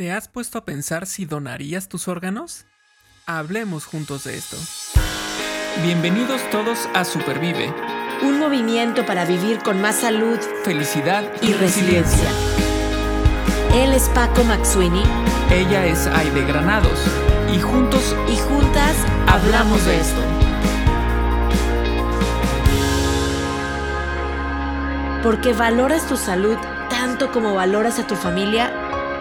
¿Te 0.00 0.12
has 0.12 0.28
puesto 0.28 0.56
a 0.56 0.64
pensar 0.64 1.04
si 1.04 1.26
donarías 1.26 1.86
tus 1.86 2.08
órganos? 2.08 2.64
Hablemos 3.26 3.84
juntos 3.84 4.24
de 4.24 4.34
esto. 4.34 4.56
Bienvenidos 5.82 6.40
todos 6.48 6.88
a 6.94 7.04
Supervive. 7.04 7.70
Un 8.22 8.38
movimiento 8.38 9.04
para 9.04 9.26
vivir 9.26 9.58
con 9.58 9.82
más 9.82 9.96
salud 9.96 10.38
Felicidad 10.64 11.30
y 11.42 11.52
resiliencia. 11.52 12.30
Él 13.74 13.92
es 13.92 14.08
Paco 14.14 14.42
Maxuini 14.42 15.02
Ella 15.50 15.84
es 15.84 16.06
Aide 16.06 16.46
Granados. 16.46 16.98
Y 17.54 17.60
juntos 17.60 18.16
y 18.32 18.38
juntas 18.38 18.96
hablamos 19.26 19.84
de 19.84 20.00
esto. 20.00 20.22
Porque 25.22 25.52
valoras 25.52 26.08
tu 26.08 26.16
salud 26.16 26.56
tanto 26.88 27.30
como 27.32 27.54
valoras 27.54 27.98
a 27.98 28.06
tu 28.06 28.16
familia, 28.16 28.72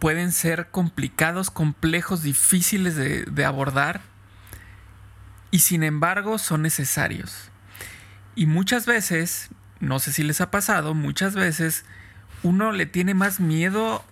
pueden 0.00 0.32
ser 0.32 0.70
complicados, 0.70 1.50
complejos, 1.50 2.22
difíciles 2.22 2.96
de, 2.96 3.44
abordar 3.44 4.00
y 5.50 5.60
sin 5.60 5.82
embargo 5.84 6.38
son 6.38 6.62
necesarios. 6.62 7.50
Y 8.34 8.46
muchas 8.46 8.86
veces, 8.86 9.50
no 9.78 9.98
sé 9.98 10.12
si 10.12 10.22
les 10.22 10.40
ha 10.40 10.50
pasado, 10.50 10.94
muchas 10.94 11.34
veces 11.34 11.84
uno 12.42 12.72
le 12.72 12.86
tiene 12.86 13.14
más 13.14 13.40
miedo 13.40 14.02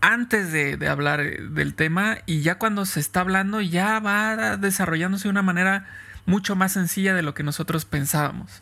antes 0.00 0.50
de, 0.50 0.76
de 0.76 0.88
hablar 0.88 1.20
eh, 1.20 1.38
del 1.40 1.74
tema 1.74 2.18
y 2.26 2.42
ya 2.42 2.58
cuando 2.58 2.84
se 2.84 2.98
está 2.98 3.20
hablando 3.20 3.60
ya 3.60 4.00
va 4.00 4.56
desarrollándose 4.56 5.24
de 5.24 5.30
una 5.30 5.42
manera 5.42 5.86
mucho 6.26 6.56
más 6.56 6.72
sencilla 6.72 7.14
de 7.14 7.22
lo 7.22 7.32
que 7.32 7.44
nosotros 7.44 7.84
pensábamos. 7.84 8.60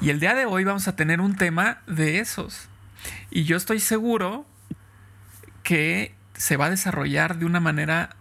Y 0.00 0.10
el 0.10 0.20
día 0.20 0.34
de 0.34 0.46
hoy 0.46 0.62
vamos 0.62 0.86
a 0.86 0.94
tener 0.94 1.20
un 1.20 1.36
tema 1.36 1.78
de 1.88 2.20
esos. 2.20 2.68
Y 3.30 3.44
yo 3.44 3.56
estoy 3.56 3.80
seguro 3.80 4.46
que 5.70 6.12
se 6.34 6.56
va 6.56 6.66
a 6.66 6.70
desarrollar 6.70 7.38
de 7.38 7.44
una 7.44 7.60
manera 7.60 8.16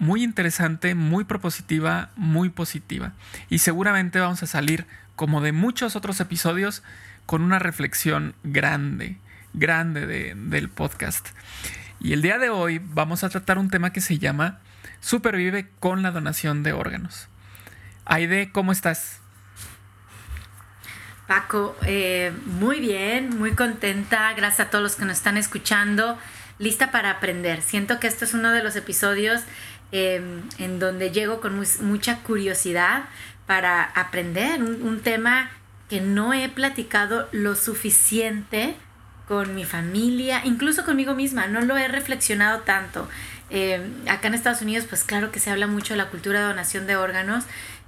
muy 0.00 0.24
interesante, 0.24 0.96
muy 0.96 1.22
propositiva, 1.22 2.10
muy 2.16 2.48
positiva. 2.48 3.12
Y 3.48 3.58
seguramente 3.60 4.18
vamos 4.18 4.42
a 4.42 4.48
salir, 4.48 4.84
como 5.14 5.40
de 5.40 5.52
muchos 5.52 5.94
otros 5.94 6.18
episodios, 6.18 6.82
con 7.24 7.42
una 7.42 7.60
reflexión 7.60 8.34
grande, 8.42 9.18
grande 9.52 10.08
de- 10.08 10.34
del 10.34 10.68
podcast. 10.70 11.28
Y 12.00 12.14
el 12.14 12.20
día 12.20 12.38
de 12.38 12.50
hoy 12.50 12.80
vamos 12.82 13.22
a 13.22 13.28
tratar 13.28 13.58
un 13.58 13.70
tema 13.70 13.92
que 13.92 14.00
se 14.00 14.18
llama 14.18 14.58
Supervive 14.98 15.68
con 15.78 16.02
la 16.02 16.10
donación 16.10 16.64
de 16.64 16.72
órganos. 16.72 17.28
Aide, 18.06 18.50
¿cómo 18.50 18.72
estás? 18.72 19.20
Paco, 21.28 21.76
eh, 21.82 22.32
muy 22.46 22.80
bien, 22.80 23.38
muy 23.38 23.52
contenta, 23.52 24.32
gracias 24.32 24.66
a 24.66 24.70
todos 24.70 24.82
los 24.82 24.96
que 24.96 25.04
nos 25.04 25.18
están 25.18 25.36
escuchando, 25.36 26.18
lista 26.58 26.90
para 26.90 27.10
aprender. 27.10 27.62
Siento 27.62 28.00
que 28.00 28.06
este 28.06 28.24
es 28.24 28.34
uno 28.34 28.50
de 28.52 28.62
los 28.62 28.76
episodios 28.76 29.42
eh, 29.92 30.20
en 30.58 30.78
donde 30.78 31.10
llego 31.10 31.40
con 31.40 31.56
mu- 31.56 31.64
mucha 31.80 32.18
curiosidad 32.18 33.04
para 33.46 33.82
aprender 33.82 34.62
un, 34.62 35.00
tema 35.00 35.50
que 35.88 36.00
no 36.02 36.34
he 36.34 36.48
platicado 36.50 37.28
lo 37.32 37.56
suficiente 37.56 38.74
con 39.26 39.54
mi 39.54 39.64
familia, 39.64 40.42
incluso 40.44 40.84
conmigo 40.84 41.14
misma, 41.14 41.46
no 41.46 41.60
lo 41.62 41.76
he 41.78 41.88
reflexionado 41.88 42.60
tanto. 42.60 43.08
Eh, 43.50 43.80
acá 44.08 44.28
en 44.28 44.34
Estados 44.34 44.60
Unidos, 44.60 44.86
pues 44.88 45.04
claro 45.04 45.30
que 45.32 45.40
se 45.40 45.50
habla 45.50 45.66
mucho 45.66 45.94
de 45.94 45.98
la 45.98 46.08
cultura 46.10 46.40
de 46.40 46.46
donación 46.46 46.86
de 46.86 46.96
órganos. 46.96 47.44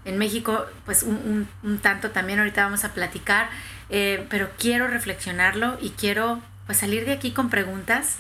En 0.07 0.17
México, 0.17 0.65
pues 0.87 1.03
un 1.03 1.47
tanto 1.83 2.11
también, 2.11 2.39
ahorita 2.39 2.65
vamos 2.65 2.85
a 2.85 2.95
platicar, 2.95 3.51
eh, 3.91 4.27
pero 4.31 4.49
quiero 4.59 4.87
reflexionarlo 4.87 5.77
y 5.83 5.91
quiero 5.91 6.41
pues 6.71 6.79
salir 6.79 7.05
de 7.05 7.11
aquí 7.11 7.33
con 7.33 7.51
preguntas, 7.51 8.19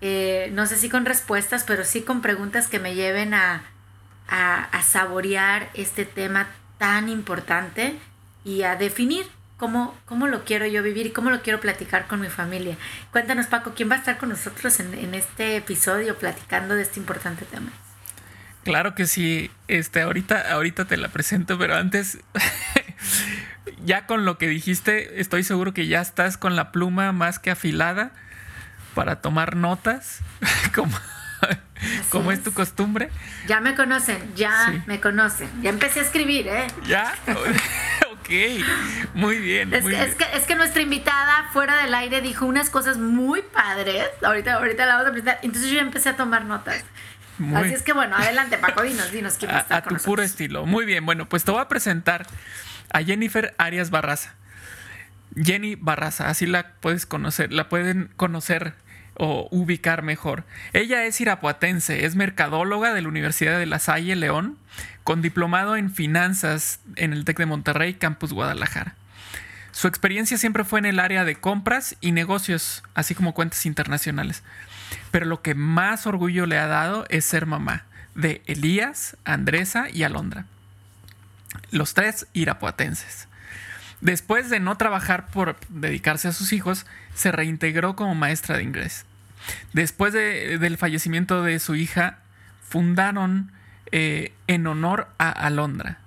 eh, 0.00 0.50
no 0.54 0.66
sé 0.66 0.76
si 0.76 0.88
con 0.88 1.04
respuestas, 1.04 1.62
pero 1.62 1.84
sí 1.84 2.02
con 2.02 2.20
preguntas 2.20 2.66
que 2.66 2.80
me 2.80 2.96
lleven 2.96 3.32
a, 3.32 3.62
a, 4.26 4.82
saborear 4.82 5.70
este 5.74 6.04
tema 6.04 6.48
tan 6.78 7.08
importante 7.08 7.94
y 8.44 8.64
a 8.64 8.74
definir 8.74 9.24
cómo, 9.56 9.96
cómo 10.04 10.26
lo 10.26 10.44
quiero 10.44 10.66
yo 10.66 10.82
vivir 10.82 11.06
y 11.06 11.10
cómo 11.12 11.30
lo 11.30 11.42
quiero 11.42 11.60
platicar 11.60 12.08
con 12.08 12.20
mi 12.20 12.28
familia. 12.28 12.76
Cuéntanos, 13.12 13.46
Paco, 13.46 13.72
¿quién 13.76 13.88
va 13.88 13.94
a 13.94 13.98
estar 13.98 14.18
con 14.18 14.30
nosotros 14.30 14.80
en, 14.80 14.94
en 14.94 15.14
este 15.14 15.54
episodio 15.54 16.16
platicando 16.16 16.74
de 16.74 16.82
este 16.82 16.98
importante 16.98 17.44
tema? 17.44 17.70
Claro 18.64 18.96
que 18.96 19.06
sí. 19.06 19.48
Este, 19.68 20.02
ahorita, 20.02 20.52
ahorita 20.52 20.86
te 20.86 20.96
la 20.96 21.06
presento, 21.08 21.56
pero 21.56 21.76
antes, 21.76 22.18
ya 23.84 24.06
con 24.06 24.24
lo 24.24 24.38
que 24.38 24.48
dijiste, 24.48 25.20
estoy 25.20 25.42
seguro 25.44 25.72
que 25.74 25.86
ya 25.86 26.00
estás 26.00 26.36
con 26.36 26.56
la 26.56 26.72
pluma 26.72 27.12
más 27.12 27.38
que 27.38 27.50
afilada 27.50 28.10
para 28.94 29.20
tomar 29.20 29.56
notas, 29.56 30.18
como, 30.74 30.96
como 32.10 32.32
es. 32.32 32.38
es. 32.38 32.44
tu 32.44 32.52
costumbre. 32.52 33.10
Ya 33.46 33.60
me 33.60 33.74
conocen, 33.74 34.18
ya 34.34 34.66
Sí. 34.70 34.82
me 34.86 35.00
conocen. 35.00 35.48
Ya 35.62 35.70
empecé 35.70 36.00
a 36.00 36.02
escribir, 36.02 36.46
¿eh? 36.48 36.66
¿Ya? 36.86 37.14
ok, 38.12 38.28
muy 39.14 39.38
bien. 39.38 39.72
Es 39.72 39.82
muy 39.82 39.92
que, 39.92 39.98
bien. 39.98 40.08
es, 40.10 40.14
que, 40.16 40.26
es 40.36 40.44
que 40.44 40.54
nuestra 40.54 40.82
invitada 40.82 41.48
fuera 41.52 41.82
del 41.82 41.94
aire 41.94 42.20
dijo 42.20 42.46
unas 42.46 42.68
cosas 42.70 42.98
muy 42.98 43.42
padres. 43.42 44.04
Ahorita, 44.22 44.54
ahorita 44.54 44.86
la 44.86 44.94
vamos 44.94 45.08
a 45.08 45.12
presentar. 45.12 45.38
Entonces 45.42 45.70
yo 45.70 45.76
ya 45.76 45.82
empecé 45.82 46.10
a 46.10 46.16
tomar 46.16 46.44
notas. 46.44 46.84
Muy- 47.38 47.62
Así 47.64 47.74
es 47.74 47.82
que 47.82 47.92
bueno, 47.94 48.14
adelante, 48.16 48.58
Paco, 48.58 48.82
dinos, 48.82 49.10
dinos 49.10 49.34
quién 49.38 49.50
va 49.50 49.64
a 49.68 49.76
a, 49.76 49.82
con 49.82 49.96
tu 49.96 50.02
puro 50.04 50.22
nosotros. 50.22 50.26
estilo. 50.26 50.66
Muy 50.66 50.84
bien, 50.84 51.04
bueno, 51.06 51.28
pues 51.28 51.44
te 51.44 51.50
voy 51.50 51.60
a 51.62 51.66
presentar 51.68 52.26
a 52.92 53.02
Jennifer 53.02 53.54
Arias 53.58 53.90
Barraza. 53.90 54.34
Jenny 55.34 55.76
Barraza, 55.76 56.28
así 56.28 56.46
la 56.46 56.72
puedes 56.80 57.06
conocer, 57.06 57.52
la 57.52 57.68
pueden 57.68 58.10
conocer 58.16 58.74
o 59.14 59.48
ubicar 59.50 60.02
mejor. 60.02 60.44
Ella 60.72 61.04
es 61.04 61.20
irapuatense, 61.20 62.04
es 62.04 62.16
mercadóloga 62.16 62.92
de 62.92 63.02
la 63.02 63.08
Universidad 63.08 63.58
de 63.58 63.66
La 63.66 63.78
Salle, 63.78 64.16
León, 64.16 64.58
con 65.04 65.22
diplomado 65.22 65.76
en 65.76 65.90
finanzas 65.90 66.80
en 66.96 67.12
el 67.12 67.24
TEC 67.24 67.38
de 67.38 67.46
Monterrey, 67.46 67.94
Campus 67.94 68.32
Guadalajara. 68.32 68.94
Su 69.70 69.88
experiencia 69.88 70.36
siempre 70.36 70.64
fue 70.64 70.80
en 70.80 70.86
el 70.86 71.00
área 71.00 71.24
de 71.24 71.36
compras 71.36 71.96
y 72.00 72.12
negocios, 72.12 72.82
así 72.94 73.14
como 73.14 73.32
cuentas 73.32 73.64
internacionales. 73.64 74.42
Pero 75.10 75.24
lo 75.24 75.40
que 75.40 75.54
más 75.54 76.06
orgullo 76.06 76.44
le 76.44 76.58
ha 76.58 76.66
dado 76.66 77.06
es 77.08 77.24
ser 77.24 77.46
mamá 77.46 77.84
de 78.14 78.42
Elías, 78.46 79.16
Andresa 79.24 79.88
y 79.90 80.02
Alondra. 80.02 80.44
Los 81.70 81.94
tres 81.94 82.26
irapuatenses. 82.32 83.28
Después 84.00 84.50
de 84.50 84.58
no 84.60 84.76
trabajar 84.76 85.28
por 85.28 85.56
dedicarse 85.68 86.28
a 86.28 86.32
sus 86.32 86.52
hijos, 86.52 86.86
se 87.14 87.30
reintegró 87.30 87.94
como 87.94 88.14
maestra 88.14 88.56
de 88.56 88.64
inglés. 88.64 89.04
Después 89.72 90.12
de- 90.12 90.58
del 90.58 90.76
fallecimiento 90.76 91.42
de 91.42 91.58
su 91.60 91.74
hija, 91.74 92.18
fundaron 92.68 93.52
eh, 93.94 94.32
en 94.46 94.66
honor 94.66 95.08
a 95.18 95.28
Alondra 95.28 95.98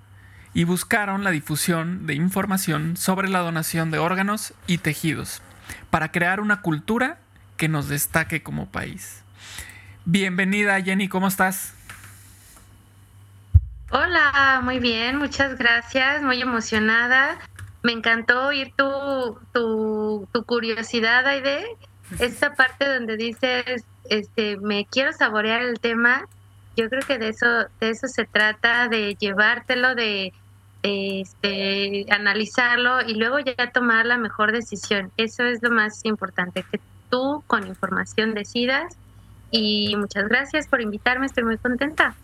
y 0.54 0.64
buscaron 0.64 1.22
la 1.22 1.30
difusión 1.30 2.06
de 2.08 2.14
información 2.14 2.96
sobre 2.96 3.28
la 3.28 3.38
donación 3.38 3.92
de 3.92 3.98
órganos 3.98 4.54
y 4.66 4.78
tejidos 4.78 5.40
para 5.90 6.10
crear 6.10 6.40
una 6.40 6.62
cultura 6.62 7.18
que 7.56 7.68
nos 7.68 7.88
destaque 7.88 8.42
como 8.42 8.66
país. 8.72 9.22
Bienvenida 10.04 10.80
Jenny, 10.82 11.06
¿cómo 11.08 11.28
estás? 11.28 11.74
Hola, 13.92 14.60
muy 14.64 14.80
bien, 14.80 15.16
muchas 15.16 15.56
gracias, 15.56 16.20
muy 16.20 16.42
emocionada. 16.42 17.38
Me 17.84 17.92
encantó 17.92 18.48
oír 18.48 18.72
tu, 18.76 19.38
tu, 19.52 20.26
tu 20.32 20.44
curiosidad, 20.44 21.24
Aide. 21.24 21.64
Esta 22.18 22.54
parte 22.54 22.92
donde 22.92 23.16
dices, 23.16 23.84
este, 24.10 24.56
me 24.56 24.86
quiero 24.86 25.12
saborear 25.12 25.62
el 25.62 25.78
tema. 25.78 26.26
Yo 26.76 26.88
creo 26.88 27.02
que 27.06 27.18
de 27.18 27.28
eso, 27.28 27.46
de 27.80 27.90
eso 27.90 28.08
se 28.08 28.24
trata, 28.24 28.88
de 28.88 29.14
llevártelo, 29.14 29.94
de, 29.94 30.32
de, 30.82 31.20
este, 31.20 32.06
analizarlo 32.12 33.02
y 33.02 33.14
luego 33.14 33.38
ya 33.38 33.70
tomar 33.70 34.04
la 34.04 34.18
mejor 34.18 34.50
decisión. 34.50 35.12
Eso 35.16 35.44
es 35.44 35.62
lo 35.62 35.70
más 35.70 36.04
importante, 36.04 36.64
que 36.72 36.80
tú 37.08 37.44
con 37.46 37.68
información 37.68 38.34
decidas. 38.34 38.96
Y 39.52 39.94
muchas 39.96 40.26
gracias 40.28 40.66
por 40.66 40.80
invitarme, 40.80 41.26
estoy 41.26 41.44
muy 41.44 41.56
contenta. 41.56 42.16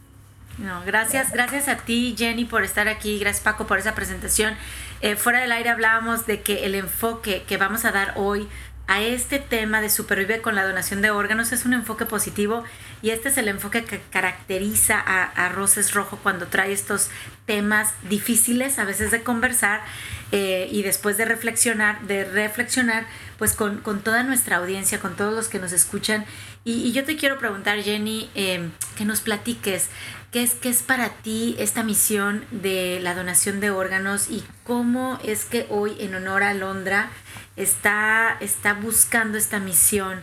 No, 0.59 0.83
gracias, 0.85 1.33
gracias 1.33 1.69
a 1.69 1.77
ti, 1.79 2.15
Jenny, 2.17 2.45
por 2.45 2.63
estar 2.63 2.89
aquí. 2.89 3.19
Gracias, 3.19 3.43
Paco, 3.43 3.67
por 3.67 3.79
esa 3.79 3.95
presentación. 3.95 4.55
Eh, 5.01 5.17
fuera 5.17 5.41
del 5.41 5.53
aire 5.53 5.71
hablábamos 5.71 6.27
de 6.27 6.43
que 6.43 6.67
el 6.67 6.75
enfoque 6.75 7.45
que 7.49 7.57
vamos 7.57 7.85
a 7.85 7.93
dar 7.93 8.13
hoy 8.17 8.49
a 8.87 9.01
este 9.01 9.39
tema 9.39 9.81
de 9.81 9.89
supervive 9.89 10.41
con 10.41 10.55
la 10.55 10.65
donación 10.65 11.03
de 11.03 11.11
órganos 11.11 11.53
es 11.53 11.65
un 11.65 11.73
enfoque 11.73 12.05
positivo 12.05 12.65
y 13.01 13.11
este 13.11 13.29
es 13.29 13.39
el 13.39 13.49
enfoque 13.49 13.85
que 13.85 14.01
caracteriza 14.11 15.01
a, 15.01 15.49
Roses 15.51 15.95
Rojo 15.95 16.19
cuando 16.23 16.47
trae 16.47 16.73
estos 16.73 17.09
temas 17.47 17.93
difíciles 18.09 18.79
a 18.79 18.85
veces 18.85 19.11
de 19.11 19.23
conversar 19.23 19.83
eh, 20.31 20.69
y 20.71 20.83
después 20.83 21.17
de 21.17 21.25
reflexionar, 21.25 22.01
de 22.03 22.25
reflexionar 22.25 23.07
pues 23.39 23.55
con, 23.55 23.83
toda 24.03 24.23
nuestra 24.23 24.57
audiencia, 24.57 25.01
con 25.01 25.17
todos 25.17 25.35
los 25.35 25.49
que 25.49 25.59
nos 25.59 25.73
escuchan. 25.73 26.25
Y, 26.65 26.93
yo 26.93 27.05
te 27.05 27.17
quiero 27.17 27.39
preguntar, 27.39 27.83
Jenny, 27.83 28.31
eh, 28.35 28.69
que 28.97 29.05
nos 29.05 29.21
platiques 29.21 29.89
¿Qué 30.33 30.43
es, 30.43 30.55
¿Qué 30.55 30.71
es 30.71 30.83
para 30.83 31.11
ti 31.11 31.55
esta 31.59 31.83
misión 31.83 32.47
de 32.51 33.01
la 33.03 33.15
donación 33.15 33.61
de 33.61 33.71
órganos 33.71 34.31
y 34.31 34.43
cómo 34.65 35.19
es 35.23 35.45
que 35.45 35.67
hoy 35.69 35.95
en 36.01 36.15
honor 36.15 36.43
a 36.43 36.55
Londra 36.55 37.11
está, 37.57 38.39
está 38.41 38.73
buscando 38.73 39.37
esta 39.37 39.61
misión 39.61 40.23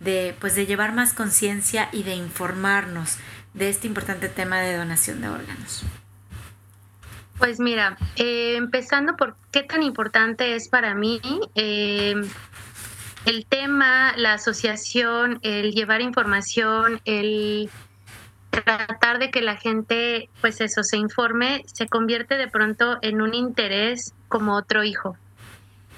de, 0.00 0.34
pues, 0.40 0.54
de 0.54 0.64
llevar 0.64 0.94
más 0.94 1.12
conciencia 1.12 1.90
y 1.92 2.04
de 2.04 2.14
informarnos 2.14 3.18
de 3.52 3.68
este 3.68 3.86
importante 3.86 4.30
tema 4.30 4.60
de 4.60 4.78
donación 4.78 5.20
de 5.20 5.28
órganos? 5.28 5.84
Pues 7.40 7.58
mira, 7.58 7.96
eh, 8.16 8.56
empezando 8.56 9.16
por 9.16 9.34
qué 9.50 9.62
tan 9.62 9.82
importante 9.82 10.54
es 10.56 10.68
para 10.68 10.94
mí 10.94 11.22
eh, 11.54 12.14
el 13.24 13.46
tema, 13.46 14.12
la 14.18 14.34
asociación, 14.34 15.38
el 15.40 15.72
llevar 15.72 16.02
información, 16.02 17.00
el 17.06 17.70
tratar 18.50 19.18
de 19.18 19.30
que 19.30 19.40
la 19.40 19.56
gente, 19.56 20.28
pues 20.42 20.60
eso, 20.60 20.82
se 20.82 20.98
informe, 20.98 21.62
se 21.64 21.88
convierte 21.88 22.36
de 22.36 22.46
pronto 22.46 22.98
en 23.00 23.22
un 23.22 23.32
interés 23.32 24.12
como 24.28 24.54
otro 24.54 24.84
hijo. 24.84 25.16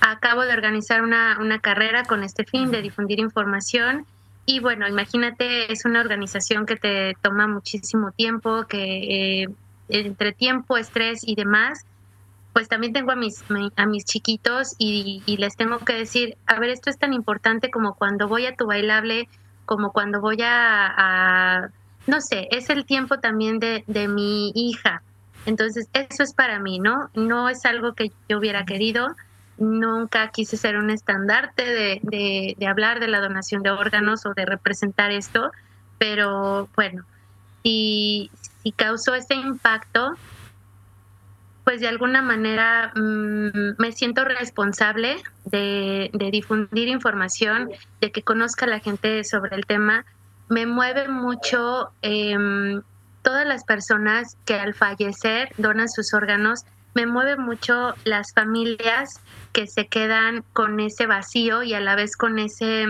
Acabo 0.01 0.43
de 0.43 0.53
organizar 0.53 1.03
una, 1.03 1.39
una 1.41 1.59
carrera 1.59 2.05
con 2.05 2.23
este 2.23 2.45
fin 2.45 2.71
de 2.71 2.83
difundir 2.83 3.19
información 3.19 4.07
y 4.47 4.61
bueno, 4.61 4.87
imagínate, 4.87 5.73
es 5.73 5.85
una 5.87 6.01
organización 6.01 6.67
que 6.67 6.77
te 6.77 7.17
toma 7.21 7.49
muchísimo 7.49 8.13
tiempo, 8.13 8.65
que 8.69 9.43
eh, 9.43 9.49
entre 9.89 10.33
tiempo, 10.33 10.77
estrés 10.77 11.21
y 11.27 11.35
demás, 11.35 11.85
pues 12.53 12.69
también 12.69 12.93
tengo 12.93 13.13
a 13.13 13.17
mis, 13.17 13.43
a 13.77 13.87
mis 13.87 14.05
chiquitos 14.05 14.75
y, 14.79 15.23
les 15.39 15.57
tengo 15.57 15.79
que 15.79 15.95
decir, 15.95 16.37
a 16.47 16.59
ver, 16.59 16.71
esto 16.71 16.91
es 16.91 16.99
tan 16.99 17.13
importante 17.13 17.71
como 17.71 17.95
cuando 17.95 18.29
voy 18.29 18.47
a 18.47 18.55
tu 18.55 18.67
bailable, 18.67 19.29
como 19.65 19.93
cuando 19.93 20.21
voy 20.21 20.39
a 20.43 21.71
no 22.07 22.21
sé, 22.21 22.49
es 22.51 22.71
el 22.71 22.85
tiempo 22.85 23.19
también 23.19 23.59
de, 23.59 23.85
de 23.87 24.09
mi 24.09 24.53
hija. 24.55 25.03
Entonces, 25.47 25.89
eso 25.93 26.23
es 26.23 26.35
para 26.35 26.59
mí, 26.59 26.79
¿no? 26.79 27.11
No 27.15 27.49
es 27.49 27.65
algo 27.65 27.95
que 27.95 28.13
yo 28.29 28.39
hubiera 28.39 28.65
querido. 28.65 29.15
Nunca 29.59 30.29
quise 30.29 30.57
ser 30.57 30.77
un 30.77 30.91
estandarte 30.91 31.65
de, 31.65 32.55
de, 32.57 32.67
hablar 32.67 33.01
de 33.01 33.09
la 33.09 33.21
donación 33.21 33.63
de 33.63 33.71
órganos 33.71 34.27
o 34.27 34.35
de 34.35 34.47
representar 34.47 35.11
esto, 35.11 35.53
pero 35.99 36.69
bueno, 36.75 37.05
si, 37.63 38.31
si 38.63 38.73
causó 38.73 39.15
ese 39.15 39.35
impacto, 39.35 40.17
pues 41.65 41.81
de 41.81 41.89
alguna 41.89 42.23
manera 42.23 42.93
mm, 42.95 43.77
me 43.79 43.93
siento 43.93 44.25
responsable 44.25 45.23
de, 45.45 46.11
de, 46.13 46.31
difundir 46.31 46.89
información, 46.89 47.71
de 48.01 48.11
que 48.11 48.23
conozca 48.23 48.67
la 48.67 48.81
gente 48.81 49.23
sobre 49.25 49.57
el 49.57 49.67
tema, 49.67 50.05
me 50.49 50.67
mueve 50.67 51.09
mucho 51.09 51.93
em, 52.03 52.83
todas 53.23 53.47
las 53.47 53.65
personas 53.65 54.37
que 54.45 54.55
al 54.55 54.75
fallecer 54.75 55.51
donan 55.57 55.89
sus 55.89 56.13
órganos, 56.15 56.65
me 56.95 57.07
mueve 57.07 57.37
mucho 57.37 57.95
las 58.05 58.35
familias 58.35 59.21
que 59.53 59.67
se 59.67 59.87
quedan 59.87 60.45
con 60.53 60.79
ese 60.81 61.07
vacío 61.07 61.63
y 61.63 61.75
a 61.75 61.81
la 61.81 61.95
vez 61.95 62.17
con 62.17 62.39
ese 62.39 62.87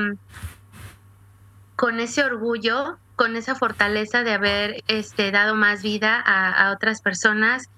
con 1.77 2.01
ese 2.01 2.23
orgullo, 2.25 2.99
con 3.17 3.37
esa 3.37 3.55
fortaleza 3.55 4.23
de 4.23 4.33
haber 4.33 4.83
este, 4.89 5.31
dado 5.31 5.55
más 5.55 5.83
vida 5.83 6.23
a, 6.25 6.51
a 6.51 6.73
otras 6.73 7.01
personas. 7.03 7.69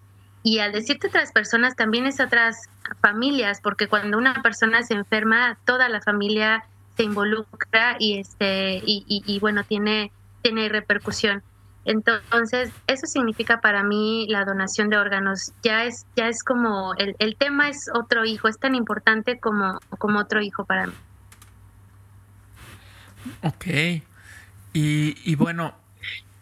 Y 0.43 0.59
al 0.59 0.73
decirte 0.73 1.09
otras 1.09 1.33
personas, 1.33 1.75
también 1.75 2.07
es 2.07 2.21
otras 2.21 2.57
familias, 3.01 3.61
porque 3.63 3.89
cuando 3.89 4.19
una 4.19 4.43
persona 4.43 4.83
se 4.83 4.95
enferma, 4.95 5.57
toda 5.65 5.89
la 5.89 6.01
familia 6.03 6.65
se 6.97 7.03
involucra 7.03 7.97
y 7.99 8.19
este 8.19 8.81
y, 8.85 9.39
bueno 9.41 9.65
tiene 9.65 10.13
tiene 10.43 10.69
repercusión 10.69 11.43
entonces 11.85 12.71
eso 12.87 13.07
significa 13.07 13.61
para 13.61 13.83
mí 13.83 14.27
la 14.29 14.45
donación 14.45 14.89
de 14.91 14.97
órganos 14.97 15.53
ya 15.63 15.85
es 15.85 16.07
ya 16.17 16.29
es 16.29 16.43
como 16.45 16.95
el, 16.97 17.17
el 17.19 17.37
tema 17.37 17.69
es 17.69 17.91
otro 17.93 18.25
hijo 18.25 18.49
es 18.49 18.59
tan 18.59 18.75
importante 18.75 19.39
como 19.39 19.81
como 19.99 20.21
otro 20.21 20.41
hijo 20.41 20.65
para 20.65 20.87
mí 20.87 20.95
Ok. 23.43 24.05
Y, 24.75 25.35
bueno, 25.37 25.75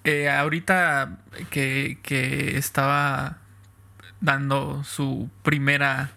eh, 0.05 0.29
ahorita 0.31 1.19
que, 1.51 1.99
que, 2.03 2.57
estaba 2.57 3.39
dando 4.21 4.83
su 4.85 5.31
primera 5.43 6.13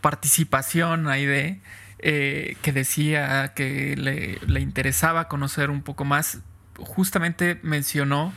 participación 0.00 1.08
ahí 1.08 1.26
de, 1.26 1.60
eh, 2.06 2.56
que 2.60 2.72
decía 2.72 3.52
que 3.54 3.96
le, 3.96 4.60
interesaba 4.60 5.28
conocer 5.28 5.70
un 5.70 5.82
poco 5.82 6.04
más, 6.04 6.40
justamente 6.78 7.58
mencionó 7.62 8.34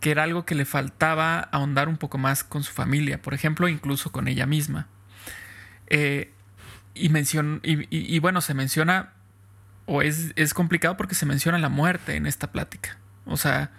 que 0.00 0.10
era 0.10 0.22
algo 0.22 0.46
que 0.46 0.54
le 0.54 0.64
faltaba 0.64 1.40
ahondar 1.40 1.88
un 1.90 1.98
poco 1.98 2.16
más 2.16 2.42
con 2.42 2.62
su 2.64 2.72
familia, 2.72 3.20
por 3.20 3.34
ejemplo, 3.34 3.68
incluso 3.68 4.12
con 4.12 4.28
ella 4.28 4.46
misma. 4.46 4.88
Eh, 5.88 6.32
y, 6.94 7.10
y, 7.90 8.18
bueno, 8.18 8.40
se 8.40 8.54
menciona, 8.54 9.12
o 9.86 10.02
es, 10.02 10.54
complicado 10.54 10.96
porque 10.96 11.14
se 11.14 11.26
menciona 11.26 11.58
la 11.58 11.68
muerte 11.68 12.16
en 12.16 12.26
esta 12.26 12.52
plática. 12.52 12.98
O 13.24 13.36
sea, 13.36 13.70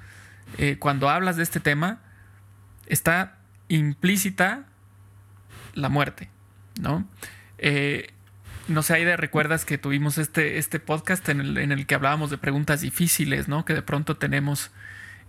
eh, 0.57 0.77
cuando 0.79 1.09
hablas 1.09 1.37
de 1.37 1.43
este 1.43 1.59
tema, 1.59 2.01
está 2.85 3.37
implícita 3.67 4.65
la 5.73 5.89
muerte, 5.89 6.29
¿no? 6.79 7.07
no 8.67 8.81
sé, 8.81 8.93
Aida, 8.93 9.17
recuerdas 9.17 9.65
que 9.65 9.77
tuvimos 9.77 10.17
este, 10.17 10.57
este 10.57 10.79
podcast 10.79 11.27
en 11.29 11.41
el, 11.41 11.57
en 11.57 11.71
el, 11.71 11.85
que 11.85 11.95
hablábamos 11.95 12.29
de 12.29 12.37
preguntas 12.37 12.81
difíciles, 12.81 13.47
¿no? 13.47 13.65
Que 13.65 13.73
de 13.73 13.81
pronto 13.81 14.17
tenemos 14.17 14.71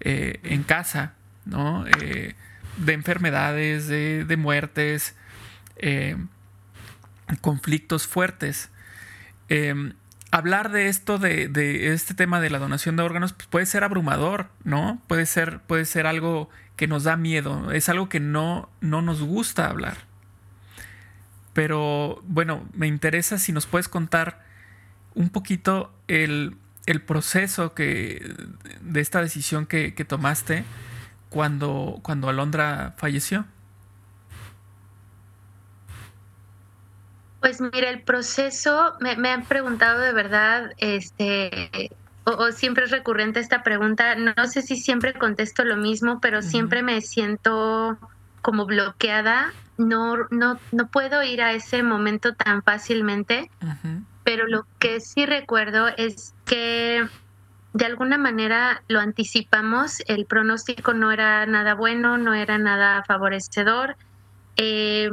eh, 0.00 0.40
en 0.44 0.62
casa, 0.62 1.14
¿no? 1.44 1.84
Eh, 2.00 2.34
de 2.76 2.92
enfermedades, 2.92 3.88
de, 3.88 4.36
muertes, 4.36 5.16
eh, 5.76 6.16
conflictos 7.40 8.06
fuertes. 8.06 8.70
Hablar 10.34 10.72
de 10.72 10.88
esto, 10.88 11.20
de, 11.20 11.92
este 11.94 12.12
tema 12.12 12.40
de 12.40 12.50
la 12.50 12.58
donación 12.58 12.96
de 12.96 13.04
órganos, 13.04 13.32
pues 13.32 13.46
puede 13.46 13.66
ser 13.66 13.84
abrumador, 13.84 14.48
¿no? 14.64 15.00
Puede 15.06 15.26
ser, 15.26 15.60
puede 15.60 15.84
ser 15.84 16.08
algo 16.08 16.50
que 16.74 16.88
nos 16.88 17.04
da 17.04 17.16
miedo, 17.16 17.70
es 17.70 17.88
algo 17.88 18.08
que 18.08 18.18
no, 18.18 18.68
no 18.80 19.00
nos 19.00 19.22
gusta 19.22 19.70
hablar. 19.70 19.96
Pero 21.52 22.20
bueno, 22.26 22.68
me 22.72 22.88
interesa 22.88 23.38
si 23.38 23.52
nos 23.52 23.66
puedes 23.66 23.86
contar 23.86 24.44
un 25.14 25.28
poquito 25.28 25.94
el, 26.08 26.56
proceso 27.06 27.72
que, 27.72 28.34
de 28.80 29.00
esta 29.00 29.22
decisión 29.22 29.66
que, 29.66 29.92
tomaste 29.92 30.64
cuando, 31.30 32.00
cuando 32.02 32.28
Alondra 32.28 32.94
falleció. 32.96 33.46
Pues 37.44 37.60
mira, 37.60 37.90
el 37.90 38.00
proceso, 38.00 38.94
me, 39.00 39.30
han 39.30 39.44
preguntado 39.44 40.00
de 40.00 40.14
verdad, 40.14 40.72
este, 40.78 41.90
o, 42.24 42.52
siempre 42.52 42.84
es 42.84 42.90
recurrente 42.90 43.38
esta 43.38 43.62
pregunta, 43.62 44.14
no 44.14 44.46
sé 44.46 44.62
si 44.62 44.78
siempre 44.78 45.12
contesto 45.12 45.62
lo 45.62 45.76
mismo, 45.76 46.20
pero 46.22 46.40
siempre 46.40 46.82
me 46.82 47.02
siento 47.02 47.98
como 48.40 48.64
bloqueada 48.64 49.52
no, 49.76 50.16
no, 50.30 50.58
no 50.72 50.86
puedo 50.88 51.22
ir 51.22 51.42
a 51.42 51.52
ese 51.52 51.82
momento 51.82 52.32
tan 52.32 52.62
fácilmente, 52.62 53.50
pero 54.24 54.46
lo 54.46 54.66
que 54.78 55.00
sí 55.00 55.26
recuerdo 55.26 55.88
es 55.98 56.32
que 56.46 57.06
de 57.74 57.84
alguna 57.84 58.16
manera 58.16 58.82
lo 58.88 59.00
anticipamos, 59.00 60.00
el 60.06 60.24
pronóstico 60.24 60.94
no 60.94 61.12
era 61.12 61.44
nada 61.44 61.74
bueno, 61.74 62.16
no 62.16 62.32
era 62.32 62.56
nada 62.56 63.04
favorecedor. 63.06 63.96
Eh, 64.56 65.10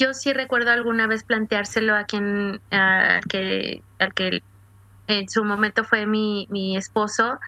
yo 0.00 0.14
sí 0.14 0.32
recuerdo 0.32 0.70
alguna 0.70 1.06
vez 1.06 1.24
planteárselo 1.24 1.94
a 1.94 2.04
quien, 2.04 2.62
que, 3.28 3.82
al 3.98 4.14
que 4.14 4.42
en 5.06 5.28
su 5.28 5.44
momento 5.44 5.84
fue 5.84 6.06
mi, 6.06 6.76
esposo, 6.76 7.38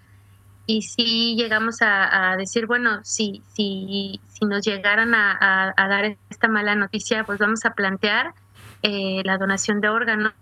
y 0.67 0.83
si 0.83 1.35
llegamos 1.35 1.79
a, 1.81 2.37
decir, 2.37 2.67
bueno, 2.67 3.01
si, 3.05 3.43
si, 3.55 4.21
si 4.29 4.45
nos 4.45 4.65
llegaran 4.65 5.15
a, 5.15 5.75
dar 5.77 6.17
esta 6.29 6.49
mala 6.49 6.75
noticia, 6.75 7.25
pues 7.25 7.39
vamos 7.39 7.65
a 7.65 7.73
plantear 7.73 8.35
eh, 8.83 9.23
la 9.25 9.39
donación 9.39 9.81
de 9.81 9.89
órganos. 9.89 10.35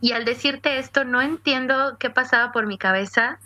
Y 0.00 0.12
al 0.12 0.24
decirte 0.24 0.78
esto, 0.78 1.04
no 1.04 1.22
entiendo 1.22 1.96
qué 1.98 2.10
pasaba 2.10 2.52
por 2.52 2.66
mi 2.66 2.76
cabeza, 2.76 3.38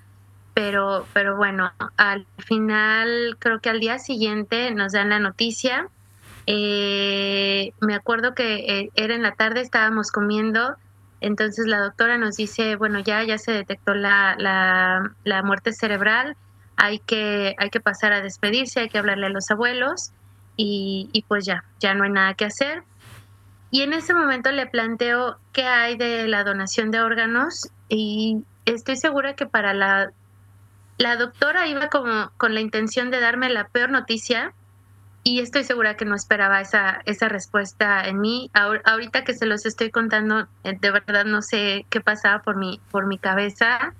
pero, 0.54 1.06
pero 1.12 1.36
bueno, 1.36 1.72
al 1.96 2.26
final 2.38 3.36
creo 3.38 3.60
que 3.60 3.70
al 3.70 3.80
día 3.80 3.98
siguiente 4.00 4.70
nos 4.72 4.92
dan 4.92 5.10
la 5.10 5.18
noticia 5.18 5.88
Eh, 6.46 7.72
me 7.80 7.94
acuerdo 7.94 8.34
que 8.34 8.54
eh, 8.54 8.90
era 8.94 9.14
en 9.14 9.22
la 9.22 9.32
tarde, 9.32 9.60
estábamos 9.60 10.10
comiendo, 10.10 10.76
entonces 11.20 11.66
la 11.66 11.80
doctora 11.80 12.18
nos 12.18 12.36
dice, 12.36 12.76
bueno, 12.76 12.98
ya, 12.98 13.22
ya 13.22 13.38
se 13.38 13.52
detectó 13.52 13.94
la, 13.94 14.34
la, 14.38 15.12
la 15.24 15.42
muerte 15.42 15.72
cerebral, 15.72 16.36
hay 16.76 16.98
que, 16.98 17.54
hay 17.58 17.70
que 17.70 17.80
pasar 17.80 18.12
a 18.12 18.22
despedirse, 18.22 18.80
hay 18.80 18.88
que 18.88 18.98
hablarle 18.98 19.26
a 19.26 19.30
los 19.30 19.50
abuelos 19.50 20.12
y, 20.56 21.08
y 21.12 21.22
pues 21.22 21.44
ya, 21.44 21.64
ya 21.78 21.94
no 21.94 22.04
hay 22.04 22.10
nada 22.10 22.34
que 22.34 22.44
hacer. 22.44 22.82
Y 23.70 23.82
en 23.82 23.92
ese 23.92 24.12
momento 24.12 24.50
le 24.50 24.66
planteo 24.66 25.38
qué 25.52 25.64
hay 25.64 25.96
de 25.96 26.28
la 26.28 26.44
donación 26.44 26.90
de 26.90 27.00
órganos 27.00 27.70
y 27.88 28.44
estoy 28.64 28.96
segura 28.96 29.34
que 29.34 29.46
para 29.46 29.74
la, 29.74 30.10
la 30.98 31.16
doctora 31.16 31.68
iba 31.68 31.88
como 31.88 32.30
con 32.36 32.52
la 32.54 32.60
intención 32.60 33.10
de 33.10 33.20
darme 33.20 33.48
la 33.48 33.68
peor 33.68 33.90
noticia 33.90 34.52
y 35.24 35.40
estoy 35.40 35.64
segura 35.64 35.96
que 35.96 36.04
no 36.04 36.16
esperaba 36.16 36.60
esa, 36.60 37.00
esa 37.04 37.28
respuesta 37.28 38.06
en 38.08 38.20
mí. 38.20 38.50
ahorita 38.54 39.24
que 39.24 39.34
se 39.34 39.46
los 39.46 39.66
estoy 39.66 39.90
contando, 39.90 40.48
eh, 40.64 40.76
de 40.80 40.90
verdad 40.90 41.24
no 41.24 41.42
sé 41.42 41.86
qué 41.90 42.00
pasaba 42.00 42.42
por 42.42 42.56
mi, 42.56 42.80
por 42.90 43.06
mi 43.06 43.18
cabeza. 43.18 43.94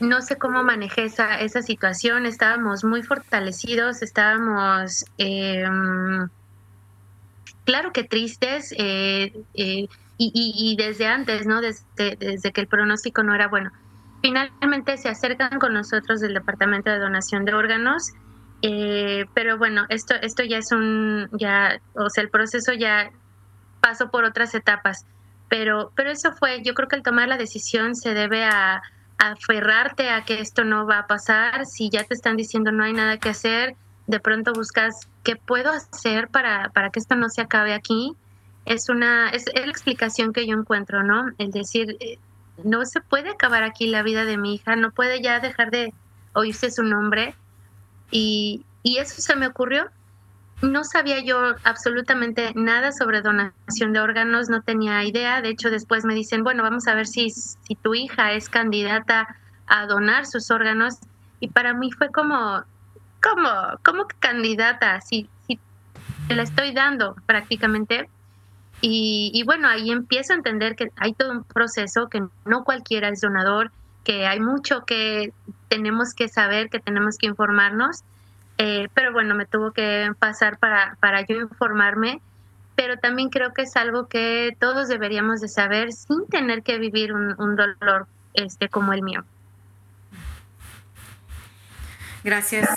No 0.00 0.22
sé 0.22 0.36
cómo 0.36 0.64
manejé 0.64 1.04
esa, 1.04 1.40
esa 1.40 1.62
situación. 1.62 2.26
Estábamos 2.26 2.84
muy 2.84 3.02
fortalecidos, 3.02 4.02
estábamos, 4.02 5.04
em, 5.18 6.28
claro 7.64 7.92
que 7.92 8.02
tristes, 8.02 8.74
eh, 8.78 9.32
eh, 9.54 9.86
y, 10.22 10.32
y, 10.34 10.76
desde 10.76 11.06
antes, 11.06 11.46
¿no? 11.46 11.60
Desde, 11.60 12.16
desde 12.16 12.52
que 12.52 12.60
el 12.60 12.66
pronóstico 12.66 13.22
no 13.22 13.34
era 13.34 13.48
bueno. 13.48 13.70
Finalmente 14.20 14.98
se 14.98 15.08
acercan 15.08 15.58
con 15.58 15.72
nosotros 15.72 16.20
del 16.20 16.34
Departamento 16.34 16.90
de 16.90 16.98
Donación 16.98 17.44
de 17.46 17.54
Órganos 17.54 18.12
eh, 18.62 19.26
pero 19.34 19.58
bueno, 19.58 19.86
esto, 19.88 20.14
esto 20.20 20.42
ya 20.44 20.58
es 20.58 20.72
un, 20.72 21.28
ya, 21.32 21.80
o 21.94 22.10
sea, 22.10 22.22
el 22.22 22.30
proceso 22.30 22.72
ya 22.72 23.10
pasó 23.80 24.10
por 24.10 24.24
otras 24.24 24.54
etapas. 24.54 25.06
Pero, 25.48 25.92
pero 25.96 26.10
eso 26.10 26.32
fue, 26.32 26.62
yo 26.62 26.74
creo 26.74 26.88
que 26.88 26.96
el 26.96 27.02
tomar 27.02 27.28
la 27.28 27.36
decisión 27.36 27.94
se 27.96 28.14
debe 28.14 28.44
a, 28.44 28.82
aferrarte 29.18 30.08
a 30.08 30.24
que 30.24 30.40
esto 30.40 30.64
no 30.64 30.86
va 30.86 31.00
a 31.00 31.06
pasar. 31.06 31.66
Si 31.66 31.90
ya 31.90 32.04
te 32.04 32.14
están 32.14 32.36
diciendo 32.36 32.72
no 32.72 32.84
hay 32.84 32.94
nada 32.94 33.18
que 33.18 33.28
hacer, 33.28 33.74
de 34.06 34.18
pronto 34.18 34.52
buscas 34.54 35.08
qué 35.24 35.36
puedo 35.36 35.70
hacer 35.70 36.28
para, 36.28 36.70
para 36.70 36.88
que 36.90 37.00
esto 37.00 37.16
no 37.16 37.28
se 37.28 37.42
acabe 37.42 37.74
aquí. 37.74 38.14
Es 38.64 38.88
una, 38.88 39.28
es, 39.30 39.44
es 39.54 39.64
la 39.64 39.70
explicación 39.70 40.32
que 40.32 40.46
yo 40.46 40.56
encuentro, 40.56 41.02
¿no? 41.02 41.26
El 41.36 41.50
decir, 41.50 41.96
eh, 42.00 42.18
no 42.64 42.86
se 42.86 43.00
puede 43.00 43.30
acabar 43.30 43.62
aquí 43.62 43.88
la 43.88 44.02
vida 44.02 44.24
de 44.24 44.38
mi 44.38 44.54
hija, 44.54 44.76
no 44.76 44.90
puede 44.90 45.20
ya 45.20 45.40
dejar 45.40 45.70
de 45.70 45.92
oírse 46.32 46.70
su 46.70 46.82
nombre 46.82 47.34
y, 48.10 48.64
eso 48.84 49.20
se 49.20 49.36
me 49.36 49.46
ocurrió. 49.46 49.88
No 50.62 50.84
sabía 50.84 51.20
yo 51.20 51.54
absolutamente 51.64 52.52
nada 52.54 52.92
sobre 52.92 53.22
donación 53.22 53.92
de 53.92 54.00
órganos, 54.00 54.50
no 54.50 54.62
tenía 54.62 55.02
idea. 55.04 55.40
De 55.40 55.48
hecho, 55.48 55.70
después 55.70 56.04
me 56.04 56.14
dicen, 56.14 56.44
bueno, 56.44 56.62
vamos 56.62 56.86
a 56.86 56.94
ver 56.94 57.06
si, 57.06 57.30
si 57.30 57.74
tu 57.82 57.94
hija 57.94 58.32
es 58.32 58.48
candidata 58.48 59.36
a 59.66 59.86
donar 59.86 60.26
sus 60.26 60.50
órganos. 60.50 60.98
Y 61.40 61.48
para 61.48 61.72
mí 61.72 61.90
fue 61.92 62.10
como, 62.10 62.62
¿cómo? 63.22 63.48
¿Cómo 63.82 64.06
candidata? 64.18 65.00
Si, 65.00 65.28
si 65.46 65.58
te 66.28 66.34
la 66.34 66.42
estoy 66.42 66.72
dando 66.72 67.16
prácticamente. 67.24 68.10
Y, 68.82 69.30
y, 69.34 69.42
bueno, 69.44 69.68
ahí 69.68 69.90
empiezo 69.90 70.32
a 70.32 70.36
entender 70.36 70.76
que 70.76 70.90
hay 70.96 71.14
todo 71.14 71.32
un 71.32 71.44
proceso, 71.44 72.08
que 72.08 72.22
no 72.44 72.64
cualquiera 72.64 73.08
es 73.08 73.20
donador, 73.20 73.72
que 74.04 74.26
hay 74.26 74.40
mucho 74.40 74.84
que 74.84 75.32
tenemos 75.70 76.12
que 76.12 76.28
saber, 76.28 76.68
que 76.68 76.80
tenemos 76.80 77.16
que 77.16 77.26
informarnos. 77.26 78.02
Eh, 78.58 78.88
pero 78.92 79.12
bueno, 79.12 79.34
me 79.34 79.46
tuvo 79.46 79.70
que 79.70 80.12
pasar 80.18 80.58
para, 80.58 80.96
para 81.00 81.22
yo 81.22 81.36
informarme, 81.36 82.20
pero 82.74 82.98
también 82.98 83.30
creo 83.30 83.54
que 83.54 83.62
es 83.62 83.74
algo 83.76 84.06
que 84.08 84.54
todos 84.58 84.88
deberíamos 84.88 85.40
de 85.40 85.48
saber 85.48 85.92
sin 85.92 86.26
tener 86.26 86.62
que 86.62 86.78
vivir 86.78 87.14
un, 87.14 87.40
un 87.40 87.56
dolor 87.56 88.06
este, 88.34 88.68
como 88.68 88.92
el 88.92 89.00
mío. 89.00 89.24
Gracias 92.22 92.68